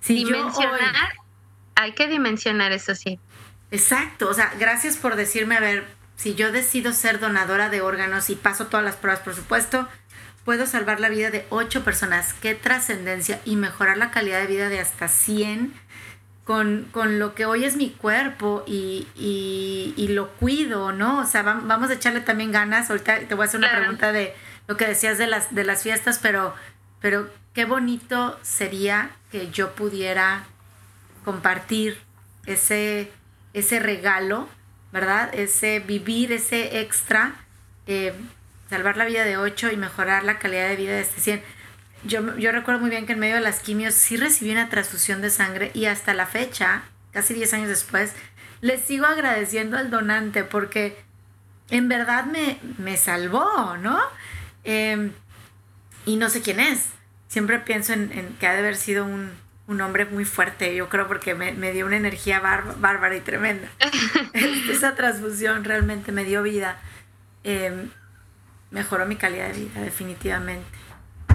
Si 0.00 0.14
dimensionar, 0.14 1.16
hay 1.74 1.92
que 1.92 2.06
dimensionar 2.06 2.70
eso 2.70 2.94
sí. 2.94 3.18
Exacto, 3.70 4.28
o 4.28 4.34
sea, 4.34 4.52
gracias 4.58 4.96
por 4.96 5.16
decirme, 5.16 5.56
a 5.56 5.60
ver, 5.60 5.97
si 6.18 6.34
yo 6.34 6.50
decido 6.50 6.92
ser 6.92 7.20
donadora 7.20 7.70
de 7.70 7.80
órganos 7.80 8.28
y 8.28 8.34
paso 8.34 8.66
todas 8.66 8.84
las 8.84 8.96
pruebas, 8.96 9.20
por 9.20 9.36
supuesto, 9.36 9.88
puedo 10.44 10.66
salvar 10.66 10.98
la 10.98 11.08
vida 11.08 11.30
de 11.30 11.46
ocho 11.48 11.84
personas. 11.84 12.34
Qué 12.34 12.56
trascendencia 12.56 13.40
y 13.44 13.54
mejorar 13.54 13.96
la 13.98 14.10
calidad 14.10 14.40
de 14.40 14.48
vida 14.48 14.68
de 14.68 14.80
hasta 14.80 15.06
100 15.06 15.72
con, 16.42 16.88
lo 17.18 17.34
que 17.34 17.46
hoy 17.46 17.64
es 17.64 17.76
mi 17.76 17.90
cuerpo 17.90 18.64
y, 18.66 19.06
lo 20.10 20.30
cuido, 20.32 20.90
¿no? 20.92 21.20
O 21.20 21.24
sea, 21.24 21.42
vamos 21.42 21.88
a 21.88 21.94
echarle 21.94 22.20
también 22.20 22.50
ganas. 22.50 22.90
Ahorita 22.90 23.20
te 23.20 23.34
voy 23.34 23.44
a 23.44 23.46
hacer 23.46 23.58
una 23.60 23.70
pregunta 23.70 24.10
de 24.10 24.34
lo 24.66 24.76
que 24.76 24.88
decías 24.88 25.18
de 25.18 25.28
las, 25.28 25.54
de 25.54 25.62
las 25.62 25.84
fiestas, 25.84 26.18
pero, 26.20 26.52
pero 27.00 27.30
qué 27.54 27.64
bonito 27.64 28.40
sería 28.42 29.10
que 29.30 29.50
yo 29.52 29.76
pudiera 29.76 30.46
compartir 31.24 32.00
ese, 32.46 33.12
ese 33.52 33.78
regalo 33.78 34.48
¿verdad? 34.92 35.30
Ese 35.34 35.80
vivir, 35.80 36.32
ese 36.32 36.80
extra, 36.80 37.34
eh, 37.86 38.12
salvar 38.70 38.96
la 38.96 39.04
vida 39.04 39.24
de 39.24 39.36
8 39.36 39.70
y 39.72 39.76
mejorar 39.76 40.24
la 40.24 40.38
calidad 40.38 40.68
de 40.68 40.76
vida 40.76 40.92
de 40.92 41.00
este 41.00 41.20
100. 41.20 41.42
Yo, 42.04 42.36
yo 42.36 42.52
recuerdo 42.52 42.80
muy 42.80 42.90
bien 42.90 43.06
que 43.06 43.12
en 43.12 43.18
medio 43.18 43.36
de 43.36 43.40
las 43.40 43.60
quimios 43.60 43.94
sí 43.94 44.16
recibí 44.16 44.52
una 44.52 44.68
transfusión 44.68 45.20
de 45.20 45.30
sangre 45.30 45.70
y 45.74 45.86
hasta 45.86 46.14
la 46.14 46.26
fecha, 46.26 46.82
casi 47.12 47.34
10 47.34 47.54
años 47.54 47.68
después, 47.68 48.12
les 48.60 48.82
sigo 48.82 49.06
agradeciendo 49.06 49.76
al 49.76 49.90
donante 49.90 50.44
porque 50.44 50.96
en 51.70 51.88
verdad 51.88 52.24
me, 52.24 52.58
me 52.78 52.96
salvó, 52.96 53.76
¿no? 53.76 54.00
Em, 54.64 55.12
y 56.06 56.16
no 56.16 56.28
sé 56.28 56.40
quién 56.40 56.60
es. 56.60 56.86
Siempre 57.28 57.58
pienso 57.58 57.92
en, 57.92 58.10
en 58.12 58.34
que 58.36 58.46
ha 58.46 58.52
de 58.52 58.60
haber 58.60 58.76
sido 58.76 59.04
un, 59.04 59.32
un 59.68 59.82
hombre 59.82 60.06
muy 60.06 60.24
fuerte, 60.24 60.74
yo 60.74 60.88
creo, 60.88 61.06
porque 61.06 61.34
me, 61.34 61.72
dio 61.72 61.84
una 61.86 61.98
energía 61.98 62.40
bárbara 62.40 63.14
y 63.14 63.20
tremenda. 63.20 63.68
Esa 64.32 64.94
transfusión 64.94 65.62
realmente 65.62 66.10
me 66.10 66.24
dio 66.24 66.42
vida. 66.42 66.78
Em, 67.44 67.90
mejoró 68.70 69.04
mi 69.04 69.16
calidad 69.16 69.48
de 69.52 69.60
vida, 69.60 69.82
definitivamente. 69.82 70.66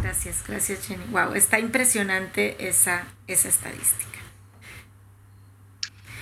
Gracias, 0.01 0.43
gracias 0.47 0.87
Jenny. 0.87 1.05
Wow, 1.11 1.35
está 1.35 1.59
impresionante 1.59 2.67
esa, 2.67 3.03
esa 3.27 3.47
estadística. 3.47 4.19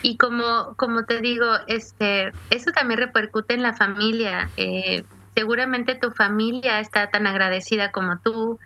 Y 0.01 0.17
como, 0.17 0.75
como 0.75 1.05
te 1.05 1.21
digo, 1.21 1.45
este, 1.67 2.33
eso 2.49 2.71
también 2.73 2.99
repercute 2.99 3.53
en 3.53 3.63
la 3.63 3.73
familia. 3.73 4.49
Eh, 4.57 5.05
seguramente 5.33 5.95
tu 5.95 6.11
familia 6.11 6.81
está 6.81 7.09
tan 7.09 7.25
agradecida 7.25 7.91
como 7.91 8.19
tú. 8.19 8.59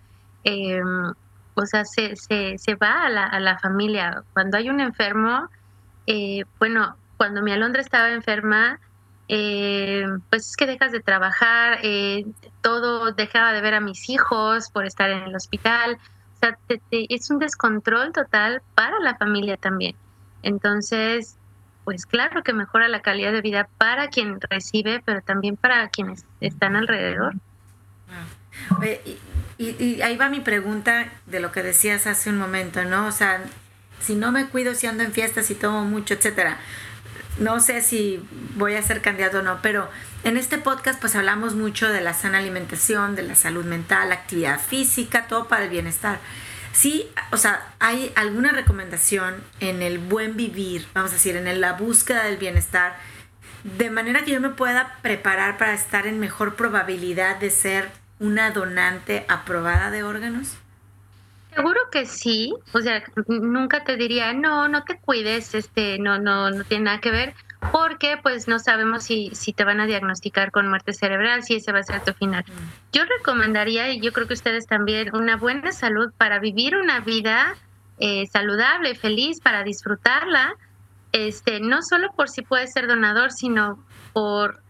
Eh, 0.43 0.81
o 1.55 1.65
sea, 1.65 1.85
se, 1.85 2.15
se, 2.15 2.57
se 2.57 2.75
va 2.75 3.03
a 3.03 3.09
la, 3.09 3.25
a 3.25 3.39
la, 3.39 3.57
familia. 3.59 4.23
Cuando 4.33 4.57
hay 4.57 4.69
un 4.69 4.79
enfermo, 4.79 5.49
eh, 6.05 6.43
bueno, 6.59 6.95
cuando 7.17 7.41
mi 7.41 7.51
Alondra 7.51 7.81
estaba 7.81 8.11
enferma, 8.11 8.79
eh, 9.27 10.05
pues 10.29 10.49
es 10.49 10.57
que 10.57 10.67
dejas 10.67 10.91
de 10.91 10.99
trabajar, 10.99 11.79
eh, 11.81 12.25
todo 12.61 13.11
dejaba 13.11 13.53
de 13.53 13.61
ver 13.61 13.73
a 13.73 13.79
mis 13.79 14.09
hijos 14.09 14.69
por 14.69 14.85
estar 14.85 15.09
en 15.09 15.23
el 15.23 15.35
hospital. 15.35 15.97
O 16.35 16.37
sea, 16.37 16.57
es 16.91 17.29
un 17.31 17.39
descontrol 17.39 18.11
total 18.11 18.61
para 18.75 18.99
la 18.99 19.15
familia 19.15 19.57
también. 19.57 19.95
Entonces, 20.43 21.37
pues 21.85 22.05
claro 22.05 22.43
que 22.43 22.53
mejora 22.53 22.87
la 22.87 23.01
calidad 23.01 23.31
de 23.31 23.41
vida 23.41 23.69
para 23.77 24.09
quien 24.09 24.39
recibe, 24.41 25.01
pero 25.05 25.21
también 25.21 25.55
para 25.55 25.87
quienes 25.87 26.25
están 26.41 26.75
alrededor. 26.75 27.35
Y, 29.57 30.01
ahí 30.01 30.17
va 30.17 30.29
mi 30.29 30.41
pregunta 30.41 31.09
de 31.27 31.39
lo 31.39 31.51
que 31.51 31.63
decías 31.63 32.07
hace 32.07 32.29
un 32.29 32.37
momento, 32.37 32.83
¿no? 32.83 33.07
O 33.07 33.11
sea, 33.11 33.41
si 34.01 34.15
no 34.15 34.31
me 34.31 34.47
cuido, 34.47 34.75
si 34.75 34.87
ando 34.87 35.03
en 35.03 35.13
fiestas, 35.13 35.45
si 35.45 35.55
tomo 35.55 35.85
mucho, 35.85 36.13
etcétera. 36.13 36.57
No 37.39 37.59
sé 37.59 37.81
si 37.81 38.21
voy 38.55 38.75
a 38.75 38.81
ser 38.81 39.01
candidato 39.01 39.39
o 39.39 39.41
no, 39.41 39.59
pero 39.61 39.89
en 40.23 40.37
este 40.37 40.57
podcast 40.57 40.99
pues 40.99 41.15
hablamos 41.15 41.55
mucho 41.55 41.89
de 41.89 42.01
la 42.01 42.13
sana 42.13 42.39
alimentación, 42.39 43.15
de 43.15 43.23
la 43.23 43.35
salud 43.35 43.65
mental, 43.65 44.11
actividad 44.11 44.59
física, 44.59 45.27
todo 45.27 45.47
para 45.47 45.65
el 45.65 45.69
bienestar. 45.69 46.19
Sí, 46.71 47.09
o 47.31 47.37
sea, 47.37 47.73
hay 47.79 48.11
alguna 48.15 48.51
recomendación 48.51 49.35
en 49.61 49.81
el 49.81 49.97
buen 49.97 50.35
vivir, 50.35 50.85
vamos 50.93 51.11
a 51.11 51.13
decir, 51.13 51.37
en 51.37 51.61
la 51.61 51.73
búsqueda 51.73 52.23
del 52.25 52.37
bienestar, 52.37 52.97
de 53.63 53.89
manera 53.89 54.23
que 54.25 54.31
yo 54.31 54.41
me 54.41 54.49
pueda 54.49 54.97
preparar 55.01 55.57
para 55.57 55.73
estar 55.73 56.05
en 56.05 56.19
mejor 56.19 56.55
probabilidad 56.55 57.37
de 57.37 57.49
ser 57.49 57.89
una 58.19 58.51
donante 58.51 59.25
aprobada 59.27 59.91
de 59.91 60.03
órganos? 60.03 60.57
Seguro 61.53 61.79
que 61.89 62.05
sí, 62.05 62.53
o 62.73 62.81
sea, 62.81 63.01
nunca 63.27 63.85
te 63.85 63.95
diría, 63.95 64.33
no, 64.33 64.67
no 64.67 64.83
te 64.83 64.97
cuides, 64.97 65.55
este, 65.55 65.97
no, 65.99 66.19
no, 66.19 66.51
no 66.51 66.63
tiene 66.65 66.85
nada 66.85 66.99
que 66.99 67.11
ver, 67.11 67.33
porque 67.71 68.17
pues 68.21 68.49
no 68.49 68.59
sabemos 68.59 69.03
si, 69.03 69.31
si 69.33 69.53
te 69.53 69.63
van 69.63 69.79
a 69.79 69.85
diagnosticar 69.85 70.51
con 70.51 70.67
muerte 70.67 70.91
cerebral, 70.91 71.43
si 71.43 71.55
ese 71.55 71.71
va 71.71 71.79
a 71.79 71.83
ser 71.83 72.03
tu 72.03 72.13
final. 72.13 72.43
Yo 72.91 73.03
recomendaría, 73.05 73.89
y 73.91 74.01
yo 74.01 74.11
creo 74.11 74.27
que 74.27 74.33
ustedes 74.33 74.67
también, 74.67 75.15
una 75.15 75.37
buena 75.37 75.71
salud 75.71 76.11
para 76.17 76.39
vivir 76.39 76.75
una 76.75 76.99
vida 76.99 77.55
eh, 77.99 78.27
saludable, 78.27 78.93
feliz, 78.95 79.39
para 79.39 79.63
disfrutarla, 79.63 80.55
este, 81.13 81.61
no 81.61 81.81
solo 81.81 82.11
por 82.11 82.27
si 82.27 82.41
puedes 82.41 82.73
ser 82.73 82.87
donador, 82.87 83.31
sino 83.31 83.81
por 84.11 84.61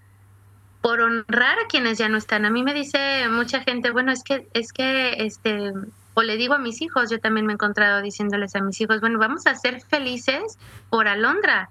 por 0.86 1.02
honrar 1.02 1.58
a 1.58 1.68
quienes 1.68 1.98
ya 1.98 2.10
no 2.10 2.18
están. 2.20 2.46
A 2.46 2.52
mí 2.52 2.62
me 2.62 2.72
dice 2.72 3.28
mucha 3.28 3.62
gente, 3.62 3.90
bueno, 3.90 4.12
es 4.12 4.22
que, 4.24 4.48
es 4.54 4.72
que, 4.72 5.26
este, 5.26 5.74
o 6.14 6.22
le 6.22 6.38
digo 6.38 6.54
a 6.54 6.60
mis 6.60 6.80
hijos, 6.80 7.10
yo 7.10 7.20
también 7.20 7.48
me 7.48 7.54
he 7.54 7.56
encontrado 7.56 8.04
diciéndoles 8.04 8.56
a 8.56 8.62
mis 8.62 8.80
hijos, 8.80 9.02
bueno, 9.02 9.18
vamos 9.18 9.48
a 9.48 9.56
ser 9.56 9.82
felices 9.82 10.60
por 10.92 11.08
Alondra. 11.08 11.70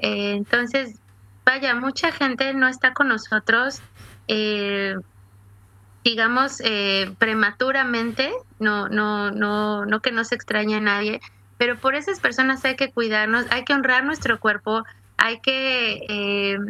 Eh, 0.00 0.32
entonces, 0.32 0.98
vaya, 1.46 1.76
mucha 1.76 2.10
gente 2.10 2.52
no 2.52 2.66
está 2.66 2.94
con 2.94 3.06
nosotros, 3.06 3.80
eh, 4.26 4.96
digamos, 6.02 6.60
eh, 6.64 7.14
prematuramente, 7.16 8.32
no, 8.58 8.88
no, 8.88 9.30
no, 9.30 9.86
no 9.86 10.00
que 10.00 10.10
no 10.10 10.24
se 10.24 10.34
extrañe 10.34 10.74
a 10.74 10.80
nadie, 10.80 11.20
pero 11.58 11.76
por 11.76 11.94
esas 11.94 12.18
personas 12.18 12.64
hay 12.64 12.74
que 12.74 12.90
cuidarnos, 12.90 13.46
hay 13.50 13.62
que 13.62 13.72
honrar 13.72 14.02
nuestro 14.02 14.40
cuerpo, 14.40 14.82
hay 15.16 15.38
que 15.38 16.66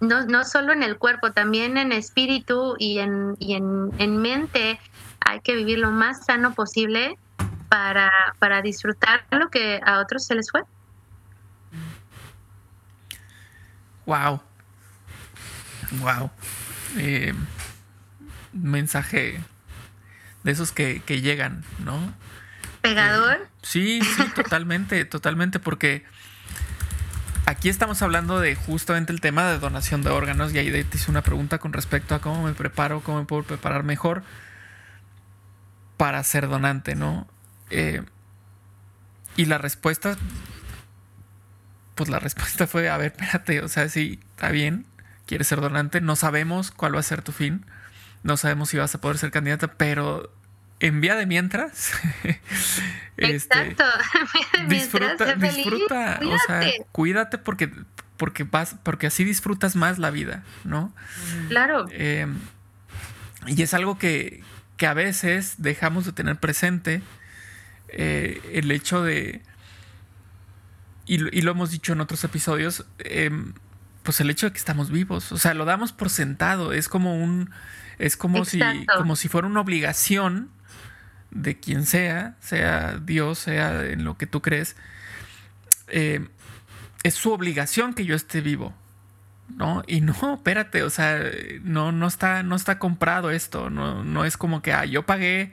no, 0.00 0.26
no 0.26 0.44
solo 0.44 0.72
en 0.72 0.82
el 0.82 0.98
cuerpo, 0.98 1.32
también 1.32 1.76
en 1.76 1.92
espíritu 1.92 2.76
y 2.78 2.98
en, 2.98 3.36
y 3.38 3.54
en, 3.54 3.90
en 3.98 4.16
mente 4.18 4.78
hay 5.20 5.40
que 5.40 5.54
vivir 5.54 5.78
lo 5.78 5.90
más 5.90 6.24
sano 6.24 6.54
posible 6.54 7.18
para, 7.68 8.10
para 8.38 8.62
disfrutar 8.62 9.24
lo 9.30 9.48
que 9.50 9.80
a 9.84 10.00
otros 10.00 10.24
se 10.24 10.34
les 10.34 10.50
fue. 10.50 10.62
Wow. 14.06 14.40
Wow. 16.00 16.30
Eh, 16.96 17.34
mensaje 18.52 19.40
de 20.44 20.52
esos 20.52 20.72
que, 20.72 21.02
que 21.04 21.20
llegan, 21.20 21.64
¿no? 21.84 22.14
¿Pegador? 22.82 23.34
Eh, 23.34 23.48
sí, 23.62 24.00
sí, 24.00 24.24
totalmente, 24.34 25.04
totalmente, 25.04 25.58
porque 25.58 26.04
aquí 27.46 27.68
estamos 27.68 28.02
hablando 28.02 28.40
de 28.40 28.54
justamente 28.56 29.12
el 29.12 29.20
tema 29.20 29.50
de 29.50 29.58
donación 29.58 30.02
de 30.02 30.10
órganos 30.10 30.52
y 30.52 30.58
ahí 30.58 30.70
te 30.84 30.96
hice 30.96 31.10
una 31.10 31.22
pregunta 31.22 31.58
con 31.58 31.72
respecto 31.72 32.14
a 32.14 32.20
cómo 32.20 32.42
me 32.42 32.52
preparo, 32.52 33.00
cómo 33.00 33.20
me 33.20 33.24
puedo 33.24 33.44
preparar 33.44 33.84
mejor 33.84 34.24
para 35.96 36.22
ser 36.24 36.48
donante, 36.48 36.96
¿no? 36.96 37.26
Eh, 37.70 38.02
y 39.36 39.46
la 39.46 39.58
respuesta, 39.58 40.16
pues 41.94 42.10
la 42.10 42.18
respuesta 42.18 42.66
fue, 42.66 42.90
a 42.90 42.96
ver, 42.98 43.12
espérate, 43.12 43.60
o 43.62 43.68
sea, 43.68 43.88
sí, 43.88 44.20
está 44.30 44.50
bien, 44.50 44.86
quieres 45.24 45.46
ser 45.46 45.60
donante, 45.60 46.00
no 46.00 46.16
sabemos 46.16 46.72
cuál 46.72 46.96
va 46.96 47.00
a 47.00 47.04
ser 47.04 47.22
tu 47.22 47.32
fin, 47.32 47.64
no 48.24 48.36
sabemos 48.36 48.70
si 48.70 48.76
vas 48.76 48.94
a 48.94 49.00
poder 49.00 49.18
ser 49.18 49.30
candidata, 49.30 49.68
pero 49.68 50.32
en 50.80 51.00
vía 51.00 51.14
de 51.14 51.26
mientras. 51.26 51.92
Este, 53.18 53.58
Exacto. 53.58 53.84
disfruta, 54.68 55.36
disfruta, 55.36 56.20
o 56.22 56.38
sea, 56.46 56.70
cuídate 56.92 57.38
porque 57.38 57.72
porque 58.18 58.44
vas, 58.44 58.76
porque 58.82 59.06
así 59.06 59.24
disfrutas 59.24 59.74
más 59.74 59.98
la 59.98 60.10
vida, 60.10 60.42
¿no? 60.64 60.92
Claro. 61.48 61.86
Eh, 61.92 62.26
y 63.46 63.62
es 63.62 63.72
algo 63.72 63.96
que, 63.96 64.42
que, 64.76 64.86
a 64.86 64.92
veces 64.92 65.54
dejamos 65.56 66.04
de 66.04 66.12
tener 66.12 66.36
presente 66.36 67.00
eh, 67.88 68.42
el 68.52 68.70
hecho 68.70 69.02
de, 69.02 69.40
y, 71.06 71.14
y, 71.14 71.42
lo 71.42 71.52
hemos 71.52 71.70
dicho 71.70 71.94
en 71.94 72.02
otros 72.02 72.22
episodios, 72.24 72.84
eh, 72.98 73.30
pues 74.02 74.20
el 74.20 74.28
hecho 74.28 74.46
de 74.46 74.52
que 74.52 74.58
estamos 74.58 74.90
vivos, 74.90 75.32
o 75.32 75.38
sea, 75.38 75.54
lo 75.54 75.64
damos 75.64 75.92
por 75.92 76.10
sentado, 76.10 76.72
es 76.72 76.88
como 76.88 77.16
un, 77.16 77.50
es 77.98 78.16
como 78.16 78.44
si, 78.44 78.60
como 78.96 79.16
si 79.16 79.28
fuera 79.28 79.46
una 79.46 79.60
obligación 79.60 80.50
de 81.42 81.58
quien 81.58 81.86
sea, 81.86 82.36
sea 82.40 82.98
Dios, 82.98 83.38
sea 83.38 83.84
en 83.84 84.04
lo 84.04 84.16
que 84.16 84.26
tú 84.26 84.42
crees, 84.42 84.76
eh, 85.88 86.26
es 87.02 87.14
su 87.14 87.32
obligación 87.32 87.94
que 87.94 88.04
yo 88.04 88.14
esté 88.16 88.40
vivo. 88.40 88.74
¿no? 89.54 89.82
Y 89.86 90.00
no, 90.00 90.14
espérate, 90.34 90.82
o 90.82 90.90
sea, 90.90 91.20
no, 91.62 91.92
no, 91.92 92.06
está, 92.06 92.42
no 92.42 92.56
está 92.56 92.78
comprado 92.78 93.30
esto, 93.30 93.70
no, 93.70 94.04
no 94.04 94.24
es 94.24 94.36
como 94.36 94.62
que, 94.62 94.72
ah, 94.72 94.84
yo 94.84 95.04
pagué 95.04 95.52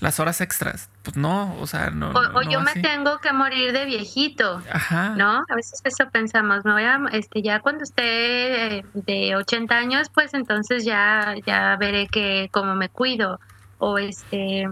las 0.00 0.18
horas 0.18 0.40
extras. 0.40 0.88
Pues 1.02 1.16
no, 1.16 1.56
o 1.58 1.66
sea, 1.66 1.90
no. 1.90 2.10
O, 2.10 2.38
o 2.38 2.42
yo 2.42 2.60
me 2.60 2.74
tengo 2.74 3.18
que 3.18 3.32
morir 3.32 3.72
de 3.72 3.84
viejito, 3.84 4.62
Ajá. 4.70 5.10
¿no? 5.16 5.44
A 5.48 5.54
veces 5.54 5.80
eso 5.84 6.10
pensamos, 6.10 6.64
me 6.64 6.72
voy 6.72 6.82
a, 6.82 7.00
este, 7.12 7.42
ya 7.42 7.60
cuando 7.60 7.84
esté 7.84 8.84
de 8.92 9.36
80 9.36 9.74
años, 9.74 10.10
pues 10.12 10.34
entonces 10.34 10.84
ya, 10.84 11.34
ya 11.46 11.76
veré 11.76 12.08
que 12.08 12.48
cómo 12.50 12.74
me 12.74 12.88
cuido. 12.88 13.40
O 13.78 13.96
este, 13.96 14.68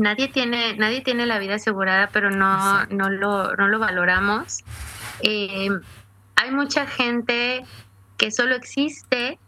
nadie 0.00 0.28
tiene, 0.28 0.76
nadie 0.76 1.02
tiene 1.02 1.26
la 1.26 1.38
vida 1.38 1.56
asegurada, 1.56 2.08
pero 2.08 2.30
no, 2.30 2.86
no 2.86 3.10
lo, 3.10 3.54
no 3.56 3.68
lo 3.68 3.78
valoramos. 3.78 4.64
Eh, 5.22 5.68
hay 6.36 6.50
mucha 6.50 6.86
gente 6.86 7.64
que 8.16 8.30
solo 8.30 8.54
existe, 8.54 9.38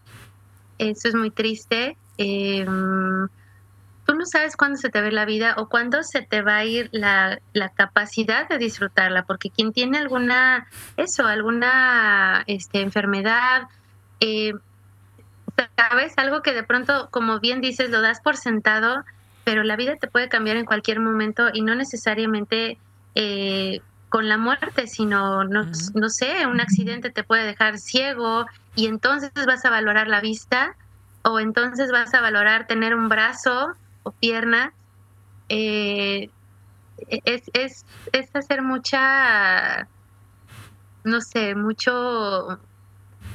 eso 0.78 1.08
es 1.08 1.14
muy 1.14 1.30
triste. 1.30 1.96
Eh, 2.18 2.64
tú 4.04 4.14
no 4.14 4.26
sabes 4.26 4.56
cuándo 4.56 4.76
se 4.78 4.90
te 4.90 5.00
ve 5.00 5.10
la 5.10 5.24
vida 5.24 5.54
o 5.56 5.68
cuándo 5.68 6.02
se 6.02 6.22
te 6.22 6.42
va 6.42 6.56
a 6.56 6.64
ir 6.64 6.90
la, 6.92 7.40
la 7.54 7.70
capacidad 7.70 8.48
de 8.48 8.58
disfrutarla, 8.58 9.24
porque 9.24 9.50
quien 9.50 9.72
tiene 9.72 9.98
alguna, 9.98 10.66
eso, 10.96 11.26
alguna 11.26 12.44
este, 12.46 12.80
enfermedad, 12.82 13.68
eh, 14.20 14.52
sabes, 15.76 16.12
algo 16.16 16.42
que 16.42 16.52
de 16.52 16.62
pronto, 16.62 17.08
como 17.10 17.40
bien 17.40 17.60
dices, 17.60 17.90
lo 17.90 18.02
das 18.02 18.20
por 18.20 18.36
sentado, 18.36 19.04
pero 19.44 19.64
la 19.64 19.76
vida 19.76 19.96
te 19.96 20.08
puede 20.08 20.28
cambiar 20.28 20.56
en 20.56 20.64
cualquier 20.64 21.00
momento 21.00 21.48
y 21.52 21.62
no 21.62 21.74
necesariamente 21.74 22.78
eh, 23.14 23.80
con 24.08 24.28
la 24.28 24.38
muerte, 24.38 24.86
sino, 24.86 25.44
no, 25.44 25.66
no, 25.94 26.08
sé, 26.10 26.46
un 26.46 26.60
accidente 26.60 27.10
te 27.10 27.24
puede 27.24 27.44
dejar 27.44 27.78
ciego 27.78 28.46
y 28.74 28.86
entonces 28.86 29.32
vas 29.46 29.64
a 29.64 29.70
valorar 29.70 30.08
la 30.08 30.20
vista 30.20 30.76
o 31.22 31.40
entonces 31.40 31.90
vas 31.90 32.12
a 32.14 32.20
valorar 32.20 32.66
tener 32.66 32.94
un 32.94 33.08
brazo 33.08 33.74
o 34.02 34.12
pierna. 34.12 34.72
Eh, 35.48 36.30
es, 37.08 37.42
es, 37.54 37.84
es 38.12 38.34
hacer 38.34 38.62
mucha, 38.62 39.88
no 41.04 41.20
sé, 41.20 41.54
mucho... 41.54 42.60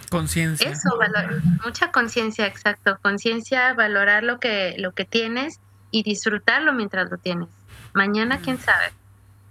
Conciencia. 0.09 0.69
Eso, 0.69 0.97
valor, 0.97 1.41
mucha 1.65 1.91
conciencia, 1.91 2.45
exacto. 2.45 2.97
Conciencia, 3.01 3.73
valorar 3.73 4.23
lo 4.23 4.39
que, 4.39 4.75
lo 4.77 4.93
que 4.93 5.03
tienes 5.03 5.59
y 5.91 6.03
disfrutarlo 6.03 6.73
mientras 6.73 7.09
lo 7.09 7.17
tienes. 7.17 7.49
Mañana, 7.93 8.39
quién 8.39 8.59
sabe. 8.59 8.91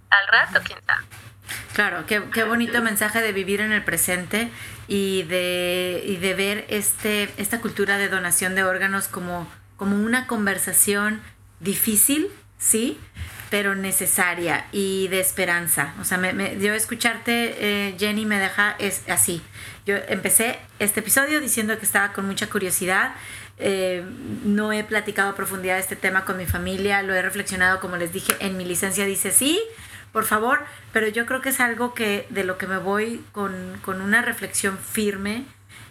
Al 0.09 0.27
rato, 0.27 0.61
quién 0.65 0.79
sabe. 0.85 1.05
Claro, 1.73 2.05
qué, 2.05 2.23
qué, 2.33 2.43
bonito 2.43 2.81
mensaje 2.81 3.21
de 3.21 3.31
vivir 3.31 3.61
en 3.61 3.71
el 3.71 3.83
presente 3.83 4.49
y 4.87 5.23
de, 5.23 6.03
y 6.05 6.17
de 6.17 6.33
ver 6.33 6.65
este, 6.69 7.29
esta 7.37 7.61
cultura 7.61 7.97
de 7.97 8.09
donación 8.09 8.55
de 8.55 8.63
órganos 8.63 9.07
como, 9.07 9.47
como 9.75 9.95
una 9.95 10.27
conversación 10.27 11.21
difícil, 11.59 12.27
¿sí? 12.57 12.99
Pero 13.49 13.75
necesaria 13.75 14.65
y 14.71 15.07
de 15.07 15.19
esperanza. 15.19 15.93
O 16.01 16.03
sea, 16.03 16.17
me, 16.17 16.33
me, 16.33 16.59
yo 16.59 16.73
escucharte, 16.73 17.55
eh, 17.59 17.95
Jenny, 17.97 18.25
me 18.25 18.39
deja 18.39 18.75
es 18.79 19.03
así. 19.07 19.41
Yo 19.85 19.95
empecé 20.09 20.59
este 20.79 20.99
episodio 20.99 21.39
diciendo 21.39 21.77
que 21.77 21.85
estaba 21.85 22.11
con 22.11 22.25
mucha 22.25 22.49
curiosidad. 22.49 23.13
Eh, 23.59 24.03
no 24.43 24.71
he 24.71 24.83
platicado 24.83 25.29
a 25.31 25.35
profundidad 25.35 25.79
este 25.79 25.95
tema 25.95 26.25
con 26.25 26.37
mi 26.37 26.45
familia, 26.45 27.01
lo 27.01 27.15
he 27.15 27.21
reflexionado, 27.21 27.79
como 27.79 27.97
les 27.97 28.13
dije, 28.13 28.35
en 28.39 28.55
mi 28.55 28.65
licencia 28.65 29.05
dice 29.05 29.31
sí, 29.31 29.59
por 30.11 30.25
favor, 30.25 30.63
pero 30.93 31.07
yo 31.07 31.25
creo 31.25 31.41
que 31.41 31.49
es 31.49 31.59
algo 31.59 31.93
que 31.93 32.27
de 32.29 32.43
lo 32.43 32.57
que 32.57 32.67
me 32.67 32.77
voy 32.77 33.23
con, 33.31 33.79
con 33.83 34.01
una 34.01 34.21
reflexión 34.21 34.77
firme 34.77 35.43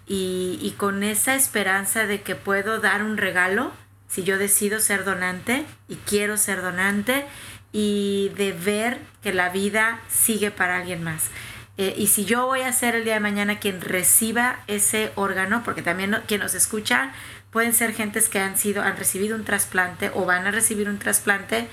y, 0.07 0.59
y, 0.63 0.73
con 0.77 1.03
esa 1.03 1.35
esperanza 1.35 2.07
de 2.07 2.23
que 2.23 2.37
puedo 2.37 2.79
dar 2.79 3.03
un 3.03 3.17
regalo 3.17 3.73
si 4.09 4.23
yo 4.23 4.39
decido 4.39 4.79
ser 4.79 5.05
donante 5.05 5.67
y 5.89 5.97
quiero 5.97 6.37
ser 6.37 6.63
donante 6.63 7.27
y 7.73 8.31
de 8.37 8.53
ver 8.53 8.99
que 9.23 9.35
la 9.35 9.49
vida 9.49 10.01
sigue 10.09 10.53
para 10.53 10.77
alguien 10.77 11.03
más. 11.03 11.31
Eh, 11.79 11.95
y 11.99 12.07
si 12.07 12.25
yo 12.25 12.47
voy 12.47 12.63
a 12.63 12.73
ser 12.73 12.95
el 12.95 13.05
día 13.05 13.15
de 13.15 13.21
mañana 13.21 13.59
quien 13.59 13.83
reciba 13.83 14.61
ese 14.67 15.13
órgano, 15.15 15.63
porque 15.63 15.83
también 15.83 16.17
quien 16.27 16.41
nos 16.41 16.55
escucha 16.55 17.13
pueden 17.57 17.73
ser 17.73 17.95
gentes 17.95 18.29
que 18.29 18.39
han 18.39 18.59
sido, 18.59 18.83
han 18.83 18.99
recibido 18.99 19.35
un 19.35 19.43
trasplante 19.43 20.11
o 20.13 20.27
van 20.27 20.47
a 20.47 20.51
recibir 20.51 20.91
un 20.91 20.99
trasplante, 20.99 21.69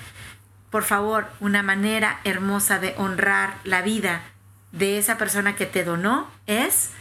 por 0.69 0.86
favor, 0.86 1.27
una 1.41 1.61
manera 1.61 2.21
hermosa 2.23 2.79
de 2.79 2.93
honrar 2.95 3.55
la 3.65 3.81
vida 3.81 4.21
de 4.71 4.97
esa 4.97 5.17
persona 5.17 5.57
que 5.57 5.65
te 5.65 5.84
donó 5.84 6.31
es 6.47 6.91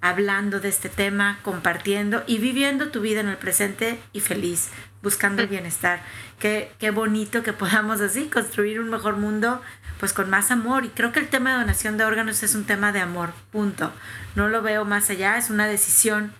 hablando 0.00 0.60
de 0.60 0.68
este 0.68 0.88
tema, 0.88 1.40
compartiendo 1.42 2.22
y 2.28 2.38
viviendo 2.38 2.92
tu 2.92 3.00
vida 3.00 3.18
en 3.18 3.28
el 3.28 3.38
presente 3.38 3.98
y 4.12 4.20
feliz, 4.20 4.68
buscando 5.02 5.42
el 5.42 5.48
bienestar. 5.48 6.00
Qué, 6.38 6.70
qué 6.78 6.92
bonito 6.92 7.42
que 7.42 7.52
podamos 7.52 8.00
así 8.00 8.26
construir 8.26 8.78
un 8.78 8.88
mejor 8.88 9.16
mundo, 9.16 9.60
pues 9.98 10.12
con 10.12 10.30
más 10.30 10.52
amor. 10.52 10.84
Y 10.84 10.90
creo 10.90 11.10
que 11.10 11.18
el 11.18 11.26
tema 11.26 11.50
de 11.50 11.58
donación 11.58 11.98
de 11.98 12.04
órganos 12.04 12.44
es 12.44 12.54
un 12.54 12.66
tema 12.66 12.92
de 12.92 13.00
amor, 13.00 13.32
punto. 13.50 13.92
No 14.36 14.48
lo 14.48 14.62
veo 14.62 14.84
más 14.84 15.10
allá, 15.10 15.38
es 15.38 15.50
una 15.50 15.66
decisión, 15.66 16.32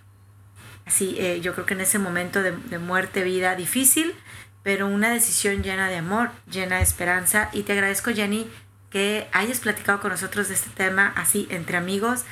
así, 0.88 1.16
eh, 1.18 1.40
yo 1.40 1.52
creo 1.54 1.66
que 1.66 1.74
en 1.74 1.82
ese 1.82 1.98
momento 1.98 2.42
de, 2.42 2.78
muerte, 2.78 3.22
vida 3.22 3.54
difícil, 3.54 4.14
pero 4.62 4.86
una 4.86 5.10
decisión 5.10 5.62
llena 5.62 5.88
de 5.88 5.96
amor, 5.96 6.30
llena 6.50 6.76
de 6.76 6.82
esperanza. 6.82 7.50
Y 7.52 7.62
te 7.62 7.74
agradezco, 7.74 8.10
Jenny, 8.10 8.50
que 8.90 9.28
hayas 9.32 9.60
platicado 9.60 10.00
con 10.00 10.10
nosotros 10.10 10.48
de 10.48 10.54
este 10.54 10.70
tema 10.70 11.12
así 11.14 11.46
entre 11.50 11.76
amigos. 11.76 12.24